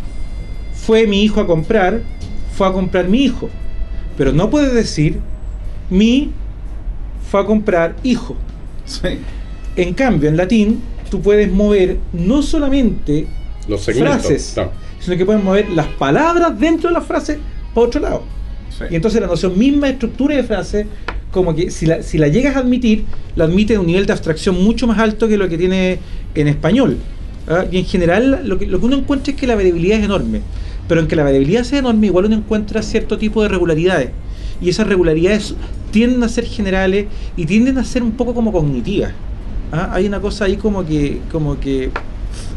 fue 0.75 1.07
mi 1.07 1.23
hijo 1.23 1.41
a 1.41 1.47
comprar, 1.47 2.03
fue 2.57 2.67
a 2.67 2.73
comprar 2.73 3.09
mi 3.09 3.25
hijo. 3.25 3.49
Pero 4.17 4.33
no 4.33 4.49
puedes 4.51 4.73
decir, 4.73 5.21
mi 5.91 6.31
fue 7.31 7.41
a 7.41 7.45
comprar 7.45 7.97
hijo. 8.03 8.37
Sí. 8.85 9.19
En 9.77 9.93
cambio, 9.95 10.29
en 10.29 10.37
latín, 10.37 10.81
tú 11.11 11.21
puedes 11.21 11.51
mover 11.51 11.99
no 12.13 12.43
solamente 12.43 13.27
Los 13.69 13.83
segmentos. 13.83 14.23
frases. 14.27 14.57
Sino 15.07 15.17
que 15.17 15.25
pueden 15.25 15.45
mover 15.45 15.69
las 15.69 15.87
palabras 15.87 16.59
dentro 16.59 16.89
de 16.89 16.95
la 16.95 17.01
frase 17.01 17.39
para 17.73 17.87
otro 17.87 18.01
lado. 18.01 18.23
Sí. 18.77 18.87
Y 18.91 18.97
entonces 18.97 19.21
la 19.21 19.29
noción 19.29 19.57
misma 19.57 19.87
de 19.87 19.93
estructura 19.93 20.35
de 20.35 20.43
frase, 20.43 20.89
como 21.31 21.55
que 21.55 21.71
si 21.71 21.87
la, 21.87 22.03
si 22.03 22.19
la 22.19 22.27
llegas 22.27 22.57
a 22.57 22.59
admitir, 22.59 23.05
la 23.37 23.45
admite 23.45 23.77
a 23.77 23.81
un 23.81 23.87
nivel 23.87 24.05
de 24.05 24.13
abstracción 24.13 24.61
mucho 24.65 24.89
más 24.89 24.99
alto 24.99 25.29
que 25.29 25.37
lo 25.37 25.49
que 25.49 25.57
tiene 25.57 26.01
en 26.35 26.49
español. 26.49 26.99
¿ah? 27.47 27.67
Y 27.71 27.79
en 27.79 27.85
general 27.85 28.41
lo 28.49 28.59
que, 28.59 28.67
lo 28.67 28.81
que 28.81 28.87
uno 28.87 28.97
encuentra 28.97 29.33
es 29.33 29.39
que 29.39 29.47
la 29.47 29.55
variabilidad 29.55 30.01
es 30.01 30.05
enorme. 30.07 30.41
Pero 30.89 31.01
en 31.01 31.07
que 31.07 31.15
la 31.15 31.23
variabilidad 31.23 31.63
sea 31.63 31.79
enorme, 31.79 32.09
igual 32.09 32.25
uno 32.25 32.35
encuentra 32.35 32.83
cierto 32.83 33.17
tipo 33.17 33.45
de 33.45 33.49
regularidades. 33.49 34.11
Y 34.61 34.71
esas 34.71 34.89
regularidades 34.89 35.55
tienden 35.93 36.25
a 36.25 36.29
ser 36.29 36.47
generales 36.47 37.07
y 37.37 37.47
tienden 37.47 37.79
a 37.79 37.85
ser 37.85 38.03
un 38.03 38.11
poco 38.11 38.35
como 38.35 38.51
cognitivas. 38.51 39.13
¿ah? 39.71 39.91
Hay 39.93 40.07
una 40.07 40.19
cosa 40.19 40.47
ahí 40.47 40.57
como 40.57 40.85
que, 40.85 41.21
como 41.31 41.61
que 41.61 41.93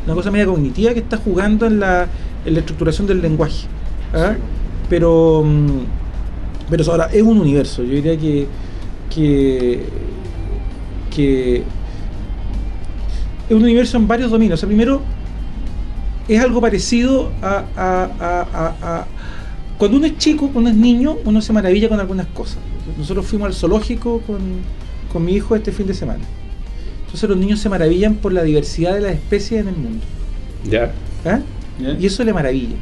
una 0.07 0.15
cosa 0.15 0.31
media 0.31 0.47
cognitiva 0.47 0.95
que 0.95 0.99
está 0.99 1.17
jugando 1.17 1.67
en 1.67 1.79
la, 1.79 2.07
en 2.45 2.53
la 2.53 2.59
estructuración 2.59 3.07
del 3.07 3.21
lenguaje. 3.21 3.65
¿ah? 4.13 4.33
Sí. 4.35 4.41
Pero, 4.89 5.43
mm, 5.45 5.67
pero 6.69 6.91
ahora 6.91 7.05
es 7.11 7.21
un 7.21 7.37
universo. 7.39 7.83
Yo 7.83 7.93
diría 7.93 8.17
que, 8.17 8.47
que, 9.13 9.83
que 11.15 11.57
es 13.49 13.55
un 13.55 13.63
universo 13.63 13.97
en 13.97 14.07
varios 14.07 14.31
dominios. 14.31 14.59
O 14.59 14.61
sea, 14.61 14.67
primero, 14.67 15.01
es 16.27 16.39
algo 16.41 16.61
parecido 16.61 17.31
a, 17.41 17.63
a- 17.75 18.09
a- 18.19 18.47
a- 18.53 18.75
a- 18.99 19.07
Cuando 19.77 19.97
uno 19.97 20.05
es 20.07 20.17
chico, 20.17 20.41
cuando 20.51 20.59
uno 20.61 20.69
es 20.69 20.75
niño, 20.75 21.17
uno 21.25 21.41
se 21.41 21.53
maravilla 21.53 21.89
con 21.89 21.99
algunas 21.99 22.27
cosas. 22.27 22.57
Nosotros 22.97 23.25
fuimos 23.25 23.47
al 23.47 23.53
zoológico 23.53 24.21
con, 24.21 24.39
con 25.11 25.23
mi 25.25 25.33
hijo 25.33 25.55
este 25.55 25.71
fin 25.71 25.87
de 25.87 25.93
semana. 25.93 26.23
Entonces 27.05 27.27
los 27.29 27.37
niños 27.39 27.59
se 27.59 27.69
maravillan 27.69 28.15
por 28.15 28.33
la 28.33 28.43
diversidad 28.43 28.93
de 28.93 29.01
las 29.01 29.13
especies 29.13 29.61
en 29.61 29.67
el 29.69 29.75
mundo. 29.75 30.03
Ya. 30.69 30.91
¿ah? 31.25 31.39
Y 31.99 32.05
eso 32.05 32.23
le 32.23 32.33
maravilla, 32.33 32.75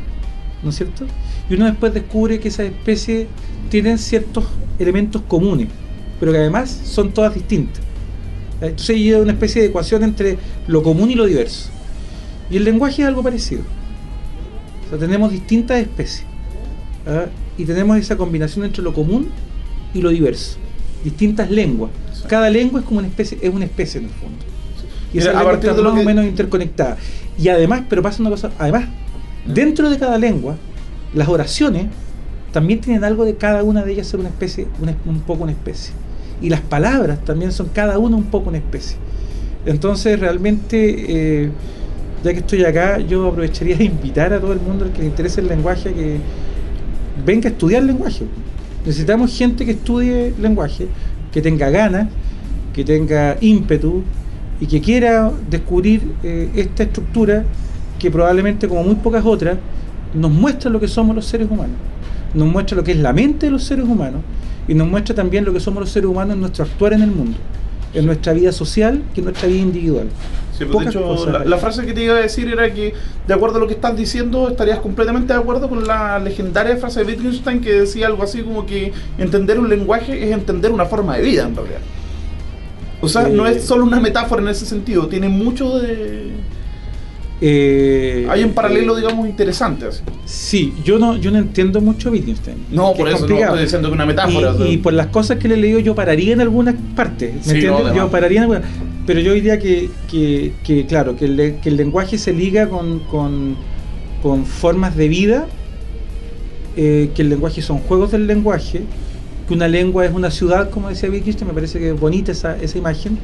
¿no 0.64 0.70
es 0.70 0.76
cierto? 0.76 1.06
Y 1.50 1.54
uno 1.54 1.66
después 1.66 1.94
descubre 1.94 2.40
que 2.40 2.48
esas 2.48 2.68
especies 2.68 3.28
tienen 3.70 3.98
ciertos 3.98 4.46
elementos 4.80 5.22
comunes, 5.28 5.68
pero 6.20 6.32
que 6.32 6.40
además 6.40 6.70
son 6.70 7.12
todas 7.12 7.34
distintas. 7.34 7.82
Entonces 8.62 8.96
hay 8.96 9.14
una 9.14 9.34
especie 9.34 9.62
de 9.62 9.68
ecuación 9.68 10.04
entre 10.04 10.38
lo 10.68 10.82
común 10.82 11.12
y 11.12 11.16
lo 11.16 11.26
diverso. 11.26 11.70
Y 12.50 12.58
el 12.58 12.64
lenguaje 12.64 13.04
es 13.04 13.08
algo 13.08 13.22
parecido. 13.22 13.62
O 14.86 14.90
sea, 14.90 14.98
tenemos 14.98 15.32
distintas 15.32 15.80
especies. 15.80 16.26
¿ah? 17.06 17.26
Y 17.58 17.66
tenemos 17.66 17.98
esa 17.98 18.18
combinación 18.18 18.66
entre 18.66 18.82
lo 18.84 18.94
común 18.94 19.30
y 19.94 20.02
lo 20.02 20.10
diverso. 20.10 20.58
Distintas 21.04 21.52
lenguas. 21.52 21.92
Cada 22.28 22.50
lengua 22.50 22.80
es 22.80 22.86
como 22.86 23.00
una 23.00 23.08
especie, 23.08 23.38
es 23.42 23.54
una 23.54 23.66
especie 23.66 24.00
en 24.00 24.08
el 24.08 24.12
fondo. 24.12 24.38
Y 25.14 25.18
Mira, 25.20 25.24
esa 25.24 25.30
a 25.32 25.34
lengua 25.34 25.52
partir 25.52 25.70
está 25.70 25.78
de 25.78 25.84
lo 25.84 25.90
más 25.92 25.98
o 25.98 26.02
que- 26.02 26.06
menos 26.06 26.26
interconectada. 26.26 26.98
Y 27.40 27.48
además, 27.50 27.84
pero 27.90 28.02
pasa 28.02 28.22
una 28.22 28.30
cosa, 28.30 28.52
además, 28.60 28.86
dentro 29.46 29.90
de 29.90 29.98
cada 29.98 30.18
lengua, 30.18 30.56
las 31.14 31.28
oraciones 31.28 31.86
también 32.52 32.82
tienen 32.82 33.04
algo 33.04 33.24
de 33.26 33.36
cada 33.36 33.64
una 33.64 33.84
de 33.84 33.94
ellas 33.94 34.08
ser 34.08 34.20
una 34.20 34.30
especie, 34.30 34.68
una- 34.82 34.96
un 35.06 35.20
poco 35.22 35.44
una 35.44 35.52
especie. 35.52 35.94
Y 36.42 36.50
las 36.50 36.62
palabras 36.62 37.24
también 37.26 37.52
son 37.52 37.70
cada 37.74 37.98
una 38.00 38.16
un 38.16 38.26
poco 38.26 38.50
una 38.50 38.58
especie. 38.58 38.98
Entonces, 39.66 40.20
realmente, 40.20 40.78
eh, 41.46 41.50
ya 42.24 42.32
que 42.34 42.40
estoy 42.40 42.64
acá, 42.66 43.00
yo 43.00 43.28
aprovecharía 43.28 43.76
de 43.78 43.84
invitar 43.86 44.34
a 44.34 44.40
todo 44.40 44.54
el 44.54 44.60
mundo 44.60 44.86
al 44.86 44.92
que 44.92 45.00
le 45.02 45.08
interese 45.08 45.42
el 45.42 45.48
lenguaje 45.48 45.94
que 45.94 46.18
venga 47.26 47.50
a 47.50 47.52
estudiar 47.52 47.84
lenguaje. 47.84 48.26
Necesitamos 48.86 49.36
gente 49.38 49.66
que 49.66 49.72
estudie 49.72 50.34
lenguaje, 50.40 50.88
que 51.32 51.42
tenga 51.42 51.70
ganas, 51.70 52.08
que 52.74 52.84
tenga 52.84 53.38
ímpetu 53.42 54.04
y 54.60 54.66
que 54.66 54.82
quiera 54.82 55.32
descubrir 55.50 56.14
eh, 56.24 56.50
esta 56.56 56.84
estructura 56.84 57.46
que 58.00 58.12
probablemente, 58.12 58.68
como 58.68 58.84
muy 58.84 58.96
pocas 58.96 59.26
otras, 59.26 59.58
nos 60.14 60.32
muestra 60.32 60.70
lo 60.70 60.80
que 60.80 60.88
somos 60.88 61.16
los 61.16 61.26
seres 61.26 61.48
humanos. 61.50 61.76
Nos 62.34 62.48
muestra 62.48 62.78
lo 62.78 62.84
que 62.84 62.92
es 62.92 62.98
la 62.98 63.14
mente 63.14 63.48
de 63.48 63.52
los 63.52 63.64
seres 63.64 63.86
humanos 63.86 64.22
y 64.68 64.74
nos 64.74 64.88
muestra 64.88 65.16
también 65.16 65.46
lo 65.46 65.54
que 65.54 65.60
somos 65.60 65.82
los 65.82 65.90
seres 65.90 66.10
humanos 66.10 66.36
en 66.36 66.42
nuestro 66.42 66.66
actuar 66.66 66.94
en 66.94 67.02
el 67.02 67.12
mundo, 67.12 67.38
en 67.94 68.06
nuestra 68.06 68.34
vida 68.34 68.52
social 68.52 69.02
que 69.14 69.22
en 69.22 69.26
nuestra 69.26 69.48
vida 69.48 69.60
individual. 69.60 70.08
Sí, 70.58 70.66
pues, 70.66 70.86
de 70.86 70.90
hecho, 70.90 71.44
la 71.46 71.58
frase 71.58 71.86
que 71.86 71.94
te 71.94 72.04
iba 72.04 72.16
a 72.16 72.20
decir 72.20 72.48
era 72.48 72.74
que, 72.74 72.94
de 73.28 73.34
acuerdo 73.34 73.58
a 73.58 73.60
lo 73.60 73.68
que 73.68 73.76
estás 73.76 73.96
diciendo, 73.96 74.50
estarías 74.50 74.80
completamente 74.80 75.32
de 75.34 75.40
acuerdo 75.40 75.70
con 75.70 75.86
la 75.86 76.18
legendaria 76.18 76.76
frase 76.78 77.04
de 77.04 77.14
Wittgenstein 77.14 77.62
que 77.62 77.74
decía 77.74 78.08
algo 78.08 78.24
así 78.24 78.42
como 78.42 78.66
que 78.66 78.92
entender 79.20 79.60
un 79.60 79.70
lenguaje 79.70 80.24
es 80.24 80.32
entender 80.32 80.72
una 80.72 80.86
forma 80.86 81.16
de 81.16 81.24
vida, 81.24 81.44
en 81.44 81.56
realidad. 81.56 81.80
O 83.02 83.08
sea, 83.08 83.28
no 83.28 83.46
Eh, 83.46 83.58
es 83.58 83.64
solo 83.64 83.84
una 83.86 84.00
metáfora 84.00 84.42
en 84.42 84.48
ese 84.50 84.66
sentido, 84.66 85.08
tiene 85.08 85.30
mucho 85.30 85.80
de... 85.80 86.32
Eh, 87.40 88.26
Hay 88.30 88.44
un 88.44 88.54
paralelo, 88.54 88.98
eh, 88.98 89.02
digamos, 89.02 89.28
interesante. 89.28 89.86
Así. 89.86 90.02
Sí, 90.26 90.74
yo 90.84 90.98
no, 90.98 91.18
yo 91.18 91.30
no 91.30 91.38
entiendo 91.38 91.82
mucho 91.82 92.10
Wittgenstein. 92.10 92.58
No, 92.72 92.94
por 92.94 93.08
es 93.08 93.16
eso 93.16 93.28
no 93.28 93.38
estoy 93.38 93.60
diciendo 93.62 93.90
que 93.90 93.94
una 93.94 94.06
metáfora. 94.08 94.56
Y, 94.60 94.74
y 94.74 94.78
por 94.78 94.94
las 94.94 95.08
cosas 95.08 95.38
que 95.38 95.48
le 95.48 95.54
he 95.54 95.58
leído, 95.58 95.80
yo 95.80 95.94
pararía 95.94 96.34
en 96.34 96.42
algunas 96.42 96.76
partes. 96.96 97.36
¿Me 97.36 97.44
Sí, 97.44 97.52
entiendes? 97.52 97.86
no, 97.86 97.96
yo 97.96 98.10
pararía 98.10 98.38
en 98.40 98.44
algunas. 98.44 98.64
Pero 99.06 99.20
yo 99.20 99.34
diría 99.34 99.60
que, 99.60 99.90
que, 100.10 100.54
que, 100.64 100.86
claro, 100.88 101.16
que 101.16 101.26
el, 101.26 101.56
que 101.62 101.70
el 101.70 101.78
lenguaje 101.78 102.18
se 102.18 102.34
liga 102.34 102.68
con, 102.70 103.00
con, 103.02 103.56
con 104.24 104.46
formas 104.46 104.96
de 104.98 105.08
vida, 105.08 105.48
eh, 106.76 107.12
que 107.14 107.22
el 107.22 107.30
lenguaje 107.30 107.62
son 107.62 107.78
juegos 107.78 108.12
del 108.12 108.26
lenguaje, 108.28 108.82
que 109.48 109.54
una 109.54 109.68
lengua 109.68 110.06
es 110.06 110.14
una 110.14 110.30
ciudad, 110.30 110.70
como 110.70 110.90
decía 110.90 111.10
Wittgenstein, 111.10 111.48
me 111.48 111.54
parece 111.54 111.80
que 111.80 111.92
es 111.92 112.00
bonita 112.00 112.32
esa, 112.32 112.58
esa 112.62 112.78
imagen, 112.78 113.18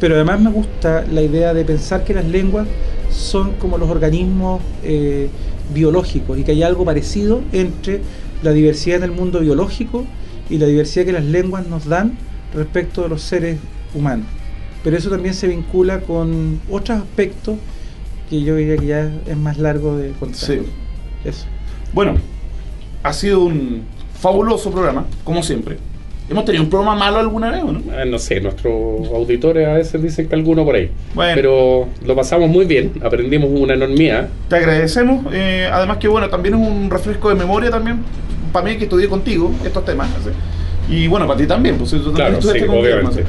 pero 0.00 0.14
además 0.14 0.40
me 0.40 0.50
gusta 0.50 1.04
la 1.10 1.22
idea 1.22 1.54
de 1.54 1.64
pensar 1.64 2.04
que 2.04 2.14
las 2.14 2.24
lenguas 2.24 2.66
son 3.10 3.52
como 3.54 3.78
los 3.78 3.88
organismos 3.88 4.60
eh, 4.82 5.28
biológicos 5.72 6.38
y 6.38 6.44
que 6.44 6.52
hay 6.52 6.62
algo 6.62 6.84
parecido 6.84 7.42
entre 7.52 8.00
la 8.42 8.52
diversidad 8.52 8.98
en 8.98 9.04
el 9.04 9.12
mundo 9.12 9.40
biológico 9.40 10.04
y 10.50 10.58
la 10.58 10.66
diversidad 10.66 11.04
que 11.04 11.12
las 11.12 11.24
lenguas 11.24 11.66
nos 11.66 11.86
dan 11.86 12.16
respecto 12.54 13.02
de 13.02 13.08
los 13.08 13.22
seres 13.22 13.58
humanos. 13.94 14.26
Pero 14.82 14.96
eso 14.96 15.10
también 15.10 15.34
se 15.34 15.48
vincula 15.48 16.00
con 16.00 16.60
otros 16.70 17.00
aspectos 17.00 17.56
que 18.30 18.42
yo 18.42 18.56
diría 18.56 18.76
que 18.76 18.86
ya 18.86 19.12
es 19.26 19.36
más 19.36 19.58
largo 19.58 19.96
de 19.96 20.10
contar. 20.12 20.38
Sí. 20.38 20.60
Eso. 21.24 21.46
Bueno, 21.92 22.14
ha 23.02 23.12
sido 23.12 23.40
un 23.40 23.82
fabuloso 24.20 24.70
programa, 24.70 25.04
como 25.24 25.42
siempre. 25.42 25.76
¿Hemos 26.30 26.44
tenido 26.44 26.64
un 26.64 26.68
programa 26.68 26.94
malo 26.94 27.18
alguna 27.20 27.50
vez 27.50 27.62
o 27.62 27.72
no? 27.72 27.80
Ah, 27.96 28.04
no 28.04 28.18
sé, 28.18 28.38
nuestros 28.40 29.08
auditores 29.14 29.66
a 29.66 29.72
veces 29.72 30.02
dicen 30.02 30.28
que 30.28 30.34
alguno 30.34 30.62
por 30.64 30.74
ahí. 30.74 30.90
Bueno. 31.14 31.32
Pero 31.34 31.88
lo 32.04 32.14
pasamos 32.14 32.50
muy 32.50 32.66
bien, 32.66 32.92
aprendimos 33.02 33.48
una 33.50 33.72
enormidad. 33.74 34.28
Te 34.48 34.56
agradecemos. 34.56 35.24
eh, 35.32 35.68
además 35.72 35.96
que 35.96 36.06
bueno, 36.08 36.28
también 36.28 36.54
es 36.54 36.60
un 36.60 36.90
refresco 36.90 37.30
de 37.30 37.34
memoria 37.34 37.70
también 37.70 38.00
para 38.52 38.66
mí 38.66 38.76
que 38.76 38.84
estudié 38.84 39.08
contigo 39.08 39.50
estos 39.64 39.84
temas. 39.86 40.08
así. 40.20 40.30
Y 40.94 41.06
bueno, 41.08 41.26
para 41.26 41.38
ti 41.38 41.46
también, 41.46 41.76
pues 41.78 41.90
si 41.90 41.96
tú 41.98 42.12
también 42.12 42.26
Claro, 42.26 42.38
estudiaste 42.38 42.70
sí, 42.70 42.78
obviamente. 42.78 43.24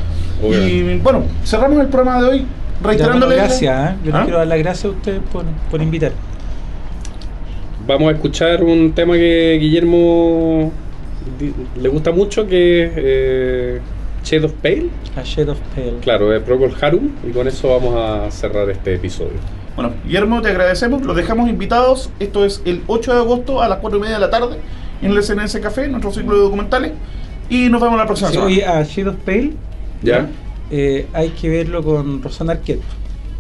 Y 0.65 0.97
bueno, 0.99 1.23
cerramos 1.45 1.80
el 1.80 1.88
programa 1.88 2.22
de 2.22 2.27
hoy 2.30 2.45
reiterándole. 2.84 3.35
gracias, 3.35 3.91
¿eh? 3.91 3.95
yo 4.03 4.11
¿Ah? 4.13 4.18
les 4.18 4.23
quiero 4.26 4.38
dar 4.39 4.47
las 4.47 4.59
gracias 4.59 4.85
a 4.85 4.89
ustedes 4.89 5.19
por, 5.31 5.45
por 5.72 5.81
invitar. 5.81 6.11
Vamos 7.88 8.09
a 8.09 8.15
escuchar 8.15 8.63
un 8.63 8.91
tema 8.93 9.15
que 9.15 9.57
Guillermo 9.59 10.72
le 11.81 11.89
gusta 11.89 12.11
mucho, 12.11 12.47
que 12.47 12.83
es 12.85 12.91
eh, 12.95 13.79
Shade 14.23 14.45
of 14.45 14.53
Pale. 14.61 14.87
A 15.15 15.21
Shade 15.23 15.51
of 15.51 15.59
Pale. 15.75 15.93
Claro, 16.01 16.29
de 16.29 16.39
Procol 16.39 16.73
Harum. 16.81 17.09
Y 17.27 17.31
con 17.31 17.47
eso 17.47 17.69
vamos 17.69 17.95
a 17.97 18.29
cerrar 18.31 18.69
este 18.69 18.95
episodio. 18.95 19.33
Bueno, 19.75 19.93
Guillermo, 20.05 20.41
te 20.41 20.49
agradecemos. 20.49 21.03
Los 21.03 21.15
dejamos 21.15 21.49
invitados. 21.49 22.09
Esto 22.19 22.43
es 22.45 22.61
el 22.65 22.81
8 22.87 23.13
de 23.13 23.19
agosto 23.19 23.61
a 23.61 23.67
las 23.69 23.79
4 23.79 23.97
y 23.97 24.01
media 24.01 24.15
de 24.15 24.21
la 24.21 24.29
tarde 24.29 24.57
en 25.01 25.11
el 25.11 25.23
SNS 25.23 25.57
Café, 25.61 25.87
nuestro 25.87 26.11
ciclo 26.11 26.35
de 26.35 26.41
documentales. 26.41 26.91
Y 27.49 27.69
nos 27.69 27.81
vemos 27.81 27.97
la 27.97 28.05
próxima 28.05 28.29
Sí, 28.29 28.35
semana. 28.35 28.51
oye, 28.51 28.65
a 28.65 28.83
Shade 28.83 29.09
of 29.09 29.15
Pale 29.25 29.53
¿Ya? 30.03 30.27
eh, 30.69 31.07
hay 31.13 31.29
que 31.29 31.49
verlo 31.49 31.81
con 31.83 32.21
Rosana 32.21 32.53
Arquette. 32.53 32.81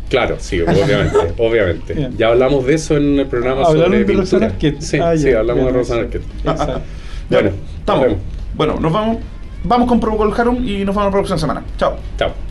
Claro, 0.09 0.37
sí, 0.39 0.59
obviamente, 0.61 1.17
obviamente. 1.37 1.93
Bien. 1.93 2.15
Ya 2.17 2.29
hablamos 2.29 2.65
de 2.65 2.73
eso 2.73 2.97
en 2.97 3.19
el 3.19 3.27
programa 3.27 3.65
sobre 3.65 3.81
de 3.99 4.05
pintura. 4.05 4.19
Rosanna 4.21 4.45
Arquette. 4.47 4.81
Sí, 4.81 4.97
Ah, 4.99 5.15
sí, 5.15 5.29
ya, 5.29 5.39
hablamos 5.39 5.63
bien, 5.63 5.73
de 5.73 5.79
Rosanna 5.79 6.01
sí. 6.01 6.05
Arquette. 6.07 6.25
Exacto. 6.49 6.81
Bueno, 7.29 7.51
estamos. 7.79 8.07
Bueno, 8.55 8.79
nos 8.79 8.91
vamos. 8.91 9.17
Vamos 9.63 9.87
con 9.87 9.99
Procol 9.99 10.33
Harum 10.37 10.67
y 10.67 10.85
nos 10.85 10.95
vemos 10.95 11.05
la 11.05 11.11
próxima 11.11 11.37
semana. 11.37 11.63
Chao. 11.77 11.97
Chao. 12.17 12.48